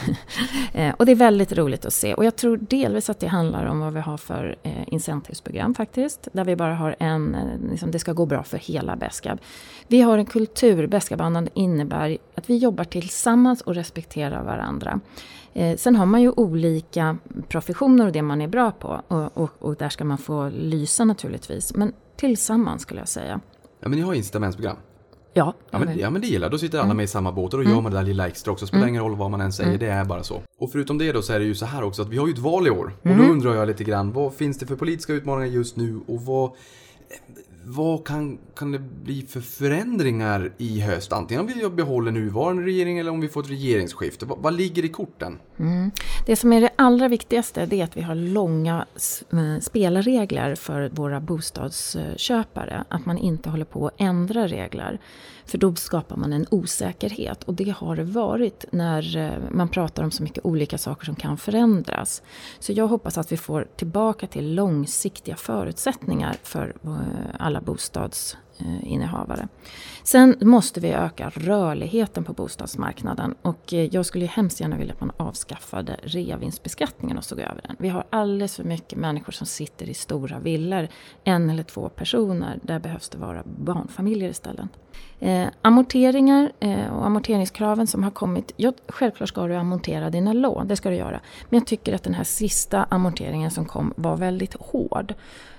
Eh, 0.73 0.95
och 0.99 1.07
det 1.07 1.13
är 1.13 1.17
väldigt 1.17 1.53
roligt 1.53 1.85
att 1.85 1.93
se. 1.93 2.15
Och 2.15 2.25
jag 2.25 2.37
tror 2.37 2.57
delvis 2.57 3.11
att 3.11 3.21
det 3.21 3.27
handlar 3.27 3.67
om 3.67 3.81
vad 3.81 3.93
vi 3.93 4.01
har 4.01 4.17
för 4.17 4.57
eh, 4.63 4.73
incentivsprogram 4.87 5.75
faktiskt. 5.75 6.29
Där 6.33 6.45
vi 6.45 6.57
bara 6.57 6.75
har 6.75 6.97
en, 6.99 7.35
eh, 7.35 7.71
liksom, 7.71 7.91
det 7.91 7.99
ska 7.99 8.13
gå 8.13 8.27
bra 8.27 8.43
för 8.43 8.59
hela 8.59 8.97
Beskab. 8.97 9.39
Vi 9.87 10.01
har 10.01 10.19
en 10.19 10.27
kultur, 10.27 10.87
Beskabandan 10.87 11.49
innebär 11.55 12.19
att 12.35 12.51
vi 12.51 12.57
jobbar 12.57 12.85
tillsammans 12.85 13.61
och 13.61 13.75
respekterar 13.75 14.45
varandra. 14.45 15.01
Eh, 15.53 15.77
sen 15.77 15.97
har 15.97 16.07
man 16.07 16.23
ju 16.23 16.31
olika 16.31 17.19
professioner 17.49 18.07
och 18.07 18.13
det 18.13 18.23
man 18.23 18.41
är 18.41 18.49
bra 18.49 18.71
på. 18.71 19.03
Och, 19.09 19.37
och, 19.37 19.51
och 19.59 19.77
där 19.77 19.89
ska 19.89 20.05
man 20.05 20.19
få 20.19 20.49
lysa 20.49 21.05
naturligtvis. 21.05 21.75
Men 21.75 21.93
tillsammans 22.17 22.83
skulle 22.83 23.01
jag 23.01 23.09
säga. 23.09 23.41
Ja 23.81 23.89
men 23.89 23.99
ni 23.99 24.05
har 24.05 24.15
incitamentsprogram. 24.15 24.77
Ja, 25.33 25.55
Ja 25.71 25.79
men, 25.79 25.99
ja 25.99 26.11
men 26.11 26.21
det 26.21 26.27
gillar 26.27 26.51
Då 26.51 26.59
sitter 26.59 26.79
alla 26.79 26.95
med 26.95 27.05
i 27.05 27.07
samma 27.07 27.33
båt 27.33 27.55
och 27.55 27.65
då 27.65 27.71
gör 27.71 27.81
man 27.81 27.93
det 27.93 27.99
där 27.99 28.05
lilla 28.05 28.29
extra 28.29 28.53
också. 28.53 28.67
Spelar 28.67 28.87
ingen 28.87 29.03
roll 29.03 29.17
vad 29.17 29.31
man 29.31 29.41
än 29.41 29.53
säger, 29.53 29.79
det 29.79 29.87
är 29.87 30.05
bara 30.05 30.23
så. 30.23 30.43
Och 30.59 30.73
förutom 30.73 30.99
det 30.99 31.13
då 31.13 31.23
så 31.23 31.33
är 31.33 31.39
det 31.39 31.45
ju 31.45 31.55
så 31.55 31.67
här 31.67 31.83
också 31.83 32.03
att 32.03 32.09
vi 32.09 32.17
har 32.17 32.27
ju 32.27 32.33
ett 32.33 32.39
val 32.39 32.67
i 32.67 32.71
år. 32.71 32.93
Och 33.03 33.17
då 33.17 33.23
undrar 33.23 33.55
jag 33.55 33.69
lite 33.69 33.85
grann, 33.85 34.13
vad 34.13 34.35
finns 34.35 34.59
det 34.59 34.67
för 34.67 34.77
politiska 34.77 35.13
utmaningar 35.13 35.47
just 35.55 35.77
nu? 35.77 36.01
Och 36.07 36.23
vad 36.23 36.51
vad 37.71 38.07
kan, 38.07 38.39
kan 38.55 38.73
det 38.73 38.79
bli 38.79 39.23
för 39.23 39.41
förändringar 39.41 40.53
i 40.59 40.81
höst? 40.81 41.13
Antingen 41.13 41.41
om 41.41 41.47
vi 41.47 41.69
behåller 41.69 42.13
nuvarande 42.13 42.63
regering 42.63 42.99
eller 42.99 43.11
om 43.11 43.21
vi 43.21 43.29
får 43.29 43.41
ett 43.41 43.51
regeringsskifte. 43.51 44.27
Vad, 44.27 44.39
vad 44.39 44.55
ligger 44.55 44.85
i 44.85 44.89
korten? 44.89 45.39
Mm. 45.59 45.91
Det 46.27 46.37
som 46.37 46.53
är 46.53 46.61
det 46.61 46.71
allra 46.77 47.09
viktigaste 47.09 47.67
det 47.67 47.81
är 47.81 47.85
att 47.85 47.97
vi 47.97 48.03
har 48.03 48.15
långa 48.15 48.87
eh, 49.33 49.61
spelregler 49.61 50.55
för 50.55 50.89
våra 50.89 51.21
bostadsköpare. 51.21 52.85
Att 52.89 53.07
man 53.07 53.19
inte 53.19 53.51
håller 53.51 53.65
på 53.65 53.87
att 53.87 53.95
ändra 53.97 54.47
regler. 54.47 54.99
För 55.49 55.59
då 55.59 55.75
skapar 55.75 56.17
man 56.17 56.33
en 56.33 56.47
osäkerhet 56.51 57.45
och 57.45 57.55
det 57.55 57.71
har 57.71 57.97
det 57.97 58.05
varit 58.05 58.65
när 58.73 59.17
eh, 59.17 59.33
man 59.51 59.69
pratar 59.69 60.03
om 60.03 60.11
så 60.11 60.23
mycket 60.23 60.45
olika 60.45 60.79
saker 60.79 61.05
som 61.07 61.15
kan 61.15 61.39
förändras. 61.39 62.23
Så 62.59 62.73
jag 62.73 62.89
hoppas 62.89 63.19
att 63.19 63.33
vi 63.33 63.37
får 63.37 63.69
tillbaka 63.77 64.27
till 64.27 64.55
långsiktiga 64.55 65.37
förutsättningar 65.37 66.37
för 66.43 66.77
eh, 66.85 66.91
alla 67.39 67.61
bostads 67.61 68.37
Eh, 68.61 68.93
innehavare. 68.93 69.49
Sen 70.03 70.37
måste 70.41 70.81
vi 70.81 70.93
öka 70.93 71.33
rörligheten 71.35 72.25
på 72.25 72.33
bostadsmarknaden 72.33 73.35
och 73.43 73.75
eh, 73.75 73.95
jag 73.95 74.07
skulle 74.07 74.25
ju 74.25 74.31
hemskt 74.31 74.61
gärna 74.61 74.77
vilja 74.77 74.95
att 74.95 75.01
man 75.01 75.13
avskaffade 75.17 75.97
reavinstbeskattningen 76.03 77.19
och 77.19 77.25
såg 77.25 77.41
över 77.41 77.61
den. 77.63 77.77
Vi 77.79 77.89
har 77.89 78.05
alldeles 78.11 78.57
för 78.57 78.65
mycket 78.65 78.99
människor 78.99 79.33
som 79.33 79.47
sitter 79.47 79.91
i 79.91 79.95
stora 79.95 80.39
villor, 80.39 80.89
en 81.25 81.51
eller 81.51 81.63
två 81.63 81.89
personer. 81.89 82.59
Där 82.63 82.79
behövs 82.79 83.09
det 83.09 83.19
vara 83.19 83.43
barnfamiljer 83.45 84.31
istället. 84.31 84.67
Eh, 85.21 85.49
amorteringar 85.63 86.53
eh, 86.61 86.95
och 86.95 87.07
amorteringskraven 87.07 87.87
som 87.87 88.03
har 88.03 88.11
kommit. 88.11 88.53
Ja, 88.57 88.73
självklart 88.89 89.29
ska 89.29 89.47
du 89.47 89.55
amortera 89.55 90.11
dina 90.11 90.33
lån, 90.33 90.69
det 90.69 90.77
ska 90.77 90.91
du 90.91 90.97
göra. 90.97 91.21
Men 91.49 91.59
jag 91.59 91.67
tycker 91.67 91.95
att 91.95 92.03
den 92.03 92.15
här 92.15 92.25
sista 92.25 92.85
amorteringen 92.85 93.51
som 93.51 93.65
kom 93.65 93.95
var 93.97 94.17
väldigt 94.17 94.55
hård. 94.55 95.15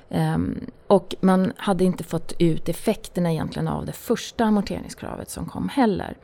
Ehm, 0.10 0.66
och 0.88 1.16
man 1.20 1.54
hade 1.58 1.84
inte 1.84 2.04
fått 2.04 2.34
ut 2.40 2.70
effekterna 2.70 3.32
egentligen 3.32 3.68
av 3.68 3.86
det 3.86 3.94
första 3.94 4.44
amorteringskravet 4.46 5.30
som 5.30 5.46
kom 5.46 5.70
heller. 5.70 6.18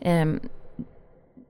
Ehm, 0.00 0.40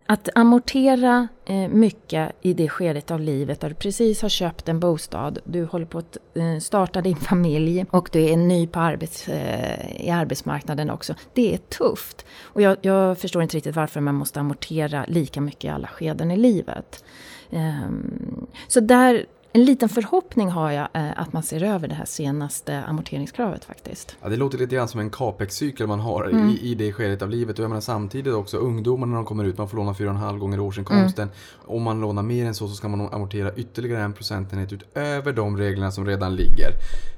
att 0.06 0.28
amortera 0.34 1.28
eh, 1.44 1.68
mycket 1.68 2.32
i 2.40 2.54
det 2.54 2.68
skedet 2.68 3.10
av 3.10 3.20
livet 3.20 3.60
där 3.60 3.68
du 3.68 3.74
precis 3.74 4.22
har 4.22 4.28
köpt 4.28 4.68
en 4.68 4.80
bostad, 4.80 5.38
du 5.44 5.64
håller 5.64 5.86
på 5.86 5.98
att 5.98 6.16
eh, 6.34 6.58
starta 6.58 7.00
din 7.00 7.16
familj 7.30 7.84
och 7.90 8.08
du 8.12 8.20
är 8.20 8.36
ny 8.36 8.66
på 8.66 8.80
arbets, 8.80 9.28
eh, 9.28 10.06
i 10.06 10.10
arbetsmarknaden 10.10 10.90
också. 10.90 11.14
Det 11.34 11.54
är 11.54 11.58
tufft. 11.58 12.24
Och 12.42 12.62
jag, 12.62 12.76
jag 12.82 13.18
förstår 13.18 13.42
inte 13.42 13.56
riktigt 13.56 13.76
varför 13.76 14.00
man 14.00 14.14
måste 14.14 14.40
amortera 14.40 15.04
lika 15.08 15.40
mycket 15.40 15.64
i 15.64 15.68
alla 15.68 15.88
skeden 15.88 16.30
i 16.30 16.36
livet. 16.36 17.04
Ehm, 17.50 18.46
så 18.68 18.80
där 18.80 19.26
en 19.54 19.64
liten 19.64 19.88
förhoppning 19.88 20.48
har 20.50 20.70
jag 20.70 20.88
eh, 20.94 21.20
att 21.20 21.32
man 21.32 21.42
ser 21.42 21.62
över 21.62 21.88
det 21.88 21.94
här 21.94 22.04
senaste 22.04 22.82
amorteringskravet 22.82 23.64
faktiskt. 23.64 24.16
Ja, 24.22 24.28
det 24.28 24.36
låter 24.36 24.58
lite 24.58 24.74
grann 24.74 24.88
som 24.88 25.00
en 25.00 25.10
capex-cykel 25.10 25.86
man 25.86 26.00
har 26.00 26.24
Mm. 26.24 26.48
i, 26.48 26.58
i 26.60 26.74
det 26.74 26.92
skedet 26.92 27.22
av 27.22 27.30
livet. 27.30 27.58
Och 27.58 27.62
jag 27.62 27.68
menar 27.68 27.80
samtidigt 27.80 28.34
också 28.34 28.56
ungdomar 28.56 29.06
när 29.06 29.16
de 29.16 29.24
kommer 29.24 29.44
ut, 29.44 29.58
man 29.58 29.68
får 29.68 29.76
låna 29.76 29.92
4,5 29.92 30.38
gånger 30.38 30.60
årsinkomsten. 30.60 31.22
Mm. 31.28 31.76
Om 31.76 31.82
man 31.82 32.00
lånar 32.00 32.22
mer 32.22 32.46
än 32.46 32.54
så 32.54 32.68
så 32.68 32.74
ska 32.74 32.88
man 32.88 33.00
amortera 33.14 33.54
ytterligare 33.54 34.02
en 34.02 34.12
procentenhet 34.12 34.72
utöver 34.72 35.32
de 35.32 35.56
reglerna 35.56 35.90
som 35.92 36.06
redan 36.06 36.36
ligger. 36.36 36.70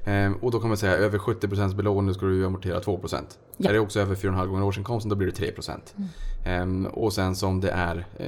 Ehm, 0.05 0.33
och 0.35 0.51
då 0.51 0.59
kan 0.59 0.67
man 0.67 0.77
säga 0.77 0.93
över 0.93 1.17
70% 1.17 1.75
belåning 1.75 2.13
ska 2.13 2.25
du 2.25 2.45
amortera 2.45 2.79
2%. 2.79 3.37
Ja. 3.57 3.69
Är 3.69 3.73
det 3.73 3.79
också 3.79 3.99
över 3.99 4.15
4,5 4.15 4.45
gånger 4.47 4.63
årsinkomsten 4.63 5.09
då 5.09 5.15
blir 5.15 5.27
det 5.27 5.33
3%. 5.33 5.93
Mm. 5.97 6.09
Ehm, 6.45 6.85
och 6.85 7.13
sen 7.13 7.35
som 7.35 7.61
det 7.61 7.71
är 7.71 8.05
eh, 8.17 8.27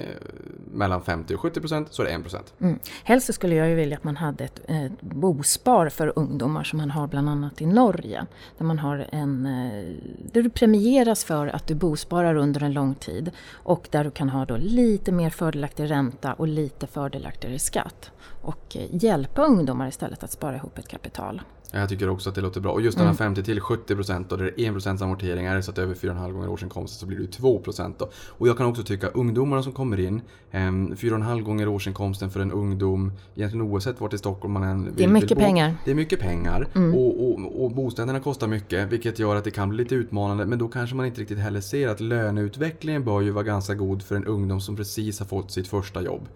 mellan 0.71 1.01
50 1.01 1.35
och 1.35 1.41
70% 1.41 1.85
så 1.89 2.01
är 2.01 2.05
det 2.05 2.11
1%. 2.11 2.37
Mm. 2.59 2.79
Helst 3.03 3.33
skulle 3.33 3.55
jag 3.55 3.69
ju 3.69 3.75
vilja 3.75 3.97
att 3.97 4.03
man 4.03 4.17
hade 4.17 4.43
ett, 4.43 4.59
ett 4.67 5.01
bospar 5.01 5.89
för 5.89 6.13
ungdomar 6.15 6.63
som 6.63 6.77
man 6.77 6.91
har 6.91 7.07
bland 7.07 7.29
annat 7.29 7.61
i 7.61 7.65
Norge. 7.65 8.25
Där 8.57 8.65
man 8.65 8.79
har 8.79 9.07
en, 9.11 9.45
eh, 9.45 9.95
där 10.31 10.41
du 10.41 10.49
premieras 10.49 11.23
för 11.23 11.47
att 11.47 11.67
du 11.67 11.75
bosparar 11.75 12.35
under 12.35 12.63
en 12.63 12.73
lång 12.73 12.95
tid 12.95 13.31
och 13.51 13.87
där 13.91 14.03
du 14.03 14.11
kan 14.11 14.29
ha 14.29 14.45
då 14.45 14.57
lite 14.57 15.11
mer 15.11 15.29
fördelaktig 15.29 15.91
ränta 15.91 16.33
och 16.33 16.47
lite 16.47 16.87
fördelaktigare 16.87 17.59
skatt. 17.59 18.11
Och 18.41 18.77
hjälpa 18.89 19.45
ungdomar 19.45 19.87
istället 19.87 20.23
att 20.23 20.31
spara 20.31 20.55
ihop 20.55 20.77
ett 20.77 20.87
kapital. 20.87 21.41
Jag 21.71 21.89
tycker 21.89 22.09
också 22.09 22.29
att 22.29 22.35
det 22.35 22.41
låter 22.41 22.61
bra. 22.61 22.71
Och 22.71 22.81
just 22.81 22.97
den 22.97 23.07
här 23.07 23.13
50 23.13 23.43
till 23.43 23.59
70% 23.59 24.25
då, 24.29 24.35
där 24.35 24.53
det 24.55 24.61
är 24.65 24.71
1% 24.71 25.03
amortering, 25.03 25.45
är 25.45 25.55
det 25.55 25.63
så 25.63 25.71
att 25.71 25.77
över 25.77 25.95
4,5 25.95 26.31
gånger 26.31 26.49
årsinkomsten 26.49 26.99
så 26.99 27.05
blir 27.05 27.17
det 27.17 27.23
ju 27.23 27.29
2% 27.29 27.93
då. 27.97 28.09
Och 28.27 28.47
jag 28.47 28.57
kan 28.57 28.65
också 28.65 28.83
tycka 28.83 29.07
ungdomarna 29.07 29.63
som 29.63 29.71
kommer 29.71 29.99
in, 29.99 30.21
ehm, 30.51 30.95
4,5 30.95 31.41
gånger 31.41 31.67
årsinkomsten 31.67 32.29
för 32.29 32.39
en 32.39 32.51
ungdom, 32.51 33.11
egentligen 33.35 33.67
oavsett 33.67 34.01
vart 34.01 34.13
i 34.13 34.17
Stockholm 34.17 34.53
man 34.53 34.63
än 34.63 34.85
vill, 34.85 34.93
Det 34.95 35.03
är 35.03 35.07
mycket 35.07 35.37
pengar. 35.37 35.75
Det 35.85 35.91
är 35.91 35.95
mycket 35.95 36.19
pengar 36.19 36.67
och, 36.95 37.29
och, 37.29 37.63
och 37.63 37.71
bostäderna 37.71 38.19
kostar 38.19 38.47
mycket 38.47 38.87
vilket 38.87 39.19
gör 39.19 39.35
att 39.35 39.43
det 39.43 39.51
kan 39.51 39.69
bli 39.69 39.77
lite 39.77 39.95
utmanande 39.95 40.45
men 40.45 40.59
då 40.59 40.67
kanske 40.67 40.95
man 40.95 41.05
inte 41.05 41.21
riktigt 41.21 41.39
heller 41.39 41.61
ser 41.61 41.87
att 41.87 41.99
löneutvecklingen 41.99 43.03
bör 43.03 43.21
ju 43.21 43.31
vara 43.31 43.43
ganska 43.43 43.73
god 43.73 44.03
för 44.03 44.15
en 44.15 44.25
ungdom 44.25 44.61
som 44.61 44.75
precis 44.75 45.19
har 45.19 45.25
fått 45.25 45.51
sitt 45.51 45.67
första 45.67 46.01
jobb. 46.01 46.27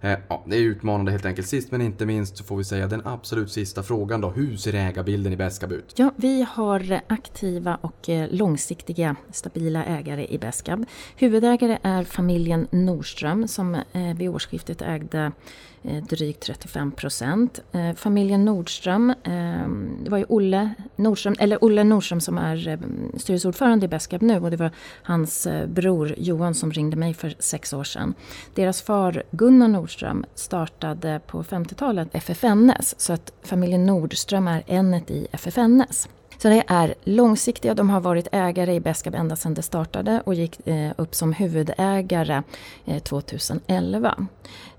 Eh, 0.00 0.18
ja, 0.28 0.44
det 0.46 0.56
är 0.56 0.60
utmanande 0.60 1.10
helt 1.12 1.26
enkelt. 1.26 1.48
Sist 1.48 1.70
men 1.70 1.82
inte 1.82 2.06
minst 2.06 2.36
så 2.36 2.44
får 2.44 2.56
vi 2.56 2.64
säga 2.64 2.86
den 2.86 3.02
absolut 3.04 3.52
sista 3.52 3.82
frågan 3.82 4.20
då. 4.20 4.30
Hur 4.30 4.56
ser 4.56 4.75
ägarbilden 4.80 5.32
i 5.32 5.36
Beskab 5.36 5.72
ut? 5.72 5.94
Ja, 5.96 6.10
vi 6.16 6.46
har 6.50 7.00
aktiva 7.06 7.78
och 7.80 8.08
eh, 8.08 8.28
långsiktiga 8.30 9.16
stabila 9.30 9.84
ägare 9.84 10.26
i 10.30 10.38
Beskab. 10.38 10.84
Huvudägare 11.16 11.78
är 11.82 12.04
familjen 12.04 12.66
Nordström 12.70 13.48
som 13.48 13.74
eh, 13.74 14.16
vid 14.16 14.28
årsskiftet 14.28 14.82
ägde 14.82 15.32
Eh, 15.88 16.02
drygt 16.04 16.42
35 16.42 16.92
procent. 16.92 17.60
Eh, 17.72 17.94
familjen 17.94 18.44
Nordström, 18.44 19.14
det 20.04 20.10
var 20.10 20.18
ju 20.18 20.24
Olle 20.28 20.70
Nordström, 20.96 21.34
eller 21.38 21.64
Olle 21.64 21.84
Nordström 21.84 22.20
som 22.20 22.38
är 22.38 22.78
styrelseordförande 23.18 23.86
i 23.86 23.88
Beskab 23.88 24.22
nu 24.22 24.40
och 24.40 24.50
det 24.50 24.56
var 24.56 24.70
hans 25.02 25.48
bror 25.66 26.14
Johan 26.18 26.54
som 26.54 26.72
ringde 26.72 26.96
mig 26.96 27.14
för 27.14 27.34
sex 27.38 27.72
år 27.72 27.84
sedan. 27.84 28.14
Deras 28.54 28.82
far 28.82 29.22
Gunnar 29.30 29.68
Nordström 29.68 30.24
startade 30.34 31.20
på 31.26 31.42
50-talet 31.42 32.08
FFNS 32.12 32.94
så 32.98 33.12
att 33.12 33.32
familjen 33.42 33.86
Nordström 33.86 34.48
är 34.48 34.62
enet 34.66 35.10
i 35.10 35.26
FFNS. 35.32 36.08
Så 36.38 36.48
det 36.48 36.64
är 36.66 36.94
långsiktiga, 37.04 37.74
de 37.74 37.90
har 37.90 38.00
varit 38.00 38.28
ägare 38.32 38.74
i 38.74 38.80
Beskab 38.80 39.14
ända 39.14 39.36
sedan 39.36 39.54
det 39.54 39.62
startade 39.62 40.22
och 40.26 40.34
gick 40.34 40.66
eh, 40.66 40.92
upp 40.96 41.14
som 41.14 41.32
huvudägare 41.32 42.42
eh, 42.84 43.02
2011. 43.02 44.26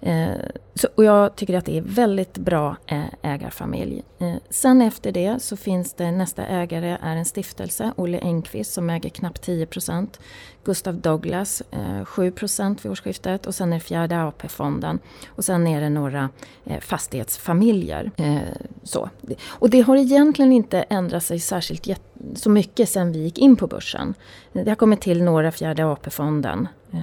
Eh, 0.02 0.30
så, 0.74 0.88
och 0.96 1.04
jag 1.04 1.36
tycker 1.36 1.58
att 1.58 1.66
det 1.66 1.78
är 1.78 1.82
väldigt 1.82 2.38
bra 2.38 2.76
eh, 2.86 3.04
ägarfamilj. 3.22 4.04
Eh, 4.20 4.36
sen 4.50 4.82
efter 4.82 5.12
det 5.12 5.42
så 5.44 5.58
finns 5.58 5.94
det 5.94 6.12
nästa 6.12 6.46
ägare 6.46 6.98
är 7.02 7.16
en 7.16 7.26
stiftelse, 7.26 7.92
Olle 7.96 8.20
Engqvist 8.20 8.74
som 8.74 8.90
äger 8.90 9.10
knappt 9.10 9.42
10 9.42 9.66
procent. 9.66 10.20
Gustav 10.68 10.96
Douglas 10.96 11.64
eh, 11.72 12.06
7 12.06 12.32
procent 12.32 12.86
vid 12.86 12.92
årsskiftet 12.92 13.46
och 13.46 13.56
sen 13.56 13.74
är 13.74 13.78
det 13.78 13.84
fjärde 13.84 14.24
AP-fonden 14.24 15.00
och 15.28 15.46
sen 15.46 15.68
är 15.68 15.82
det 15.82 15.90
några 15.90 16.30
eh, 16.66 16.80
fastighetsfamiljer. 16.80 18.12
Eh, 18.16 18.38
så. 18.84 19.10
Och 19.48 19.70
det 19.70 19.82
har 19.82 19.96
egentligen 19.96 20.52
inte 20.52 20.82
ändrat 20.82 21.24
sig 21.24 21.40
särskilt 21.40 22.00
så 22.36 22.50
mycket 22.50 22.90
sen 22.90 23.12
vi 23.12 23.20
gick 23.20 23.38
in 23.38 23.56
på 23.56 23.68
börsen. 23.68 24.14
Det 24.54 24.70
har 24.70 24.76
kommit 24.76 25.02
till 25.02 25.24
några 25.24 25.52
fjärde 25.52 25.86
AP-fonden. 25.86 26.68
Eh, 26.92 27.00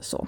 så. 0.00 0.26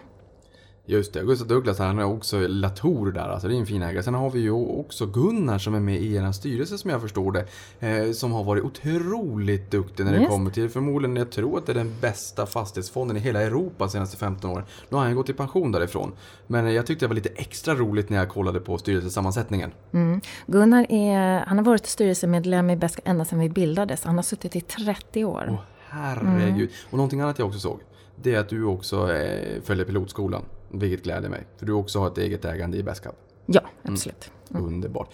Just 0.86 1.12
det, 1.12 1.20
Gustav 1.20 1.48
Douglas 1.48 1.78
han 1.78 1.98
är 1.98 2.04
också 2.04 2.38
Latour 2.38 3.12
där, 3.12 3.28
alltså 3.28 3.48
det 3.48 3.54
är 3.54 3.58
en 3.58 3.66
fin 3.66 3.82
ägare. 3.82 4.02
Sen 4.02 4.14
har 4.14 4.30
vi 4.30 4.40
ju 4.40 4.50
också 4.50 5.06
Gunnar 5.06 5.58
som 5.58 5.74
är 5.74 5.80
med 5.80 6.00
i 6.00 6.14
er 6.14 6.32
styrelse 6.32 6.78
som 6.78 6.90
jag 6.90 7.00
förstår 7.00 7.32
det. 7.32 7.46
Eh, 7.88 8.12
som 8.12 8.32
har 8.32 8.44
varit 8.44 8.64
otroligt 8.64 9.70
duktig 9.70 10.04
när 10.04 10.12
det 10.12 10.18
Just. 10.18 10.30
kommer 10.30 10.50
till 10.50 10.68
förmodligen, 10.68 11.16
jag 11.16 11.30
tror 11.30 11.58
att 11.58 11.66
det 11.66 11.72
är 11.72 11.74
den 11.74 11.94
bästa 12.00 12.46
fastighetsfonden 12.46 13.16
i 13.16 13.20
hela 13.20 13.42
Europa 13.42 13.84
de 13.84 13.90
senaste 13.90 14.16
15 14.16 14.50
åren. 14.50 14.64
Nu 14.88 14.96
har 14.96 15.04
han 15.04 15.14
gått 15.14 15.28
i 15.28 15.32
pension 15.32 15.72
därifrån. 15.72 16.12
Men 16.46 16.74
jag 16.74 16.86
tyckte 16.86 17.04
det 17.04 17.08
var 17.08 17.14
lite 17.14 17.32
extra 17.36 17.74
roligt 17.74 18.10
när 18.10 18.16
jag 18.16 18.28
kollade 18.28 18.60
på 18.60 18.78
styrelsesammansättningen. 18.78 19.70
Mm. 19.92 20.20
Gunnar 20.46 20.86
är, 20.88 21.40
han 21.46 21.58
har 21.58 21.64
varit 21.64 21.86
styrelsemedlem 21.86 22.70
i 22.70 22.76
Beska 22.76 23.02
ända 23.04 23.24
sedan 23.24 23.38
vi 23.38 23.48
bildades. 23.48 24.04
Han 24.04 24.16
har 24.16 24.22
suttit 24.22 24.56
i 24.56 24.60
30 24.60 25.24
år. 25.24 25.46
Åh 25.50 25.58
herregud. 25.92 26.70
Och 26.90 26.96
någonting 26.96 27.20
annat 27.20 27.38
jag 27.38 27.48
också 27.48 27.60
såg. 27.60 27.80
Det 28.16 28.34
är 28.34 28.40
att 28.40 28.48
du 28.48 28.64
också 28.64 29.12
eh, 29.12 29.62
följer 29.62 29.84
pilotskolan. 29.84 30.44
Vilket 30.72 31.04
gläder 31.04 31.28
mig. 31.28 31.46
För 31.58 31.66
du 31.66 31.72
också 31.72 31.98
har 31.98 32.06
ett 32.06 32.18
eget 32.18 32.44
ägande 32.44 32.76
i 32.76 32.82
Beskab. 32.82 33.14
Ja, 33.46 33.60
absolut. 33.82 34.30
Underbart. 34.48 35.08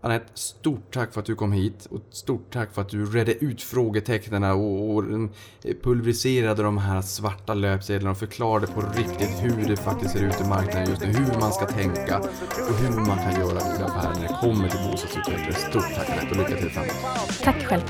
Anette, 0.00 0.26
stort 0.34 0.94
tack 0.94 1.12
för 1.12 1.20
att 1.20 1.26
du 1.26 1.34
kom 1.34 1.52
hit 1.52 1.86
och 1.90 2.00
stort 2.10 2.52
tack 2.52 2.74
för 2.74 2.82
att 2.82 2.88
du 2.88 3.06
redde 3.06 3.44
ut 3.44 3.62
frågetecknen 3.62 4.44
och, 4.44 4.90
och 4.90 5.02
mm, 5.02 5.30
pulveriserade 5.82 6.62
de 6.62 6.78
här 6.78 7.02
svarta 7.02 7.54
löpsedlarna 7.54 8.10
och 8.10 8.18
förklarade 8.18 8.66
på 8.66 8.80
riktigt 8.80 9.42
hur 9.42 9.68
det 9.68 9.76
faktiskt 9.76 10.12
ser 10.12 10.24
ut 10.24 10.40
i 10.40 10.44
marknaden 10.44 10.88
just 10.90 11.02
nu, 11.02 11.08
hur 11.08 11.40
man 11.40 11.52
ska 11.52 11.66
tänka 11.66 12.18
och 12.68 12.74
hur 12.74 12.96
man 12.96 13.18
kan 13.18 13.40
göra 13.40 13.58
goda 13.72 13.84
affärer 13.84 14.14
när 14.14 14.28
det 14.28 14.36
kommer 14.40 14.68
till 14.68 14.90
bostadsutvecklare. 14.90 15.52
Stort 15.52 15.94
tack 15.94 16.10
Anette 16.10 16.30
och 16.30 16.36
lycka 16.36 16.60
till 16.60 16.70
framåt. 16.70 17.42
Tack 17.42 17.64
själv. 17.66 17.82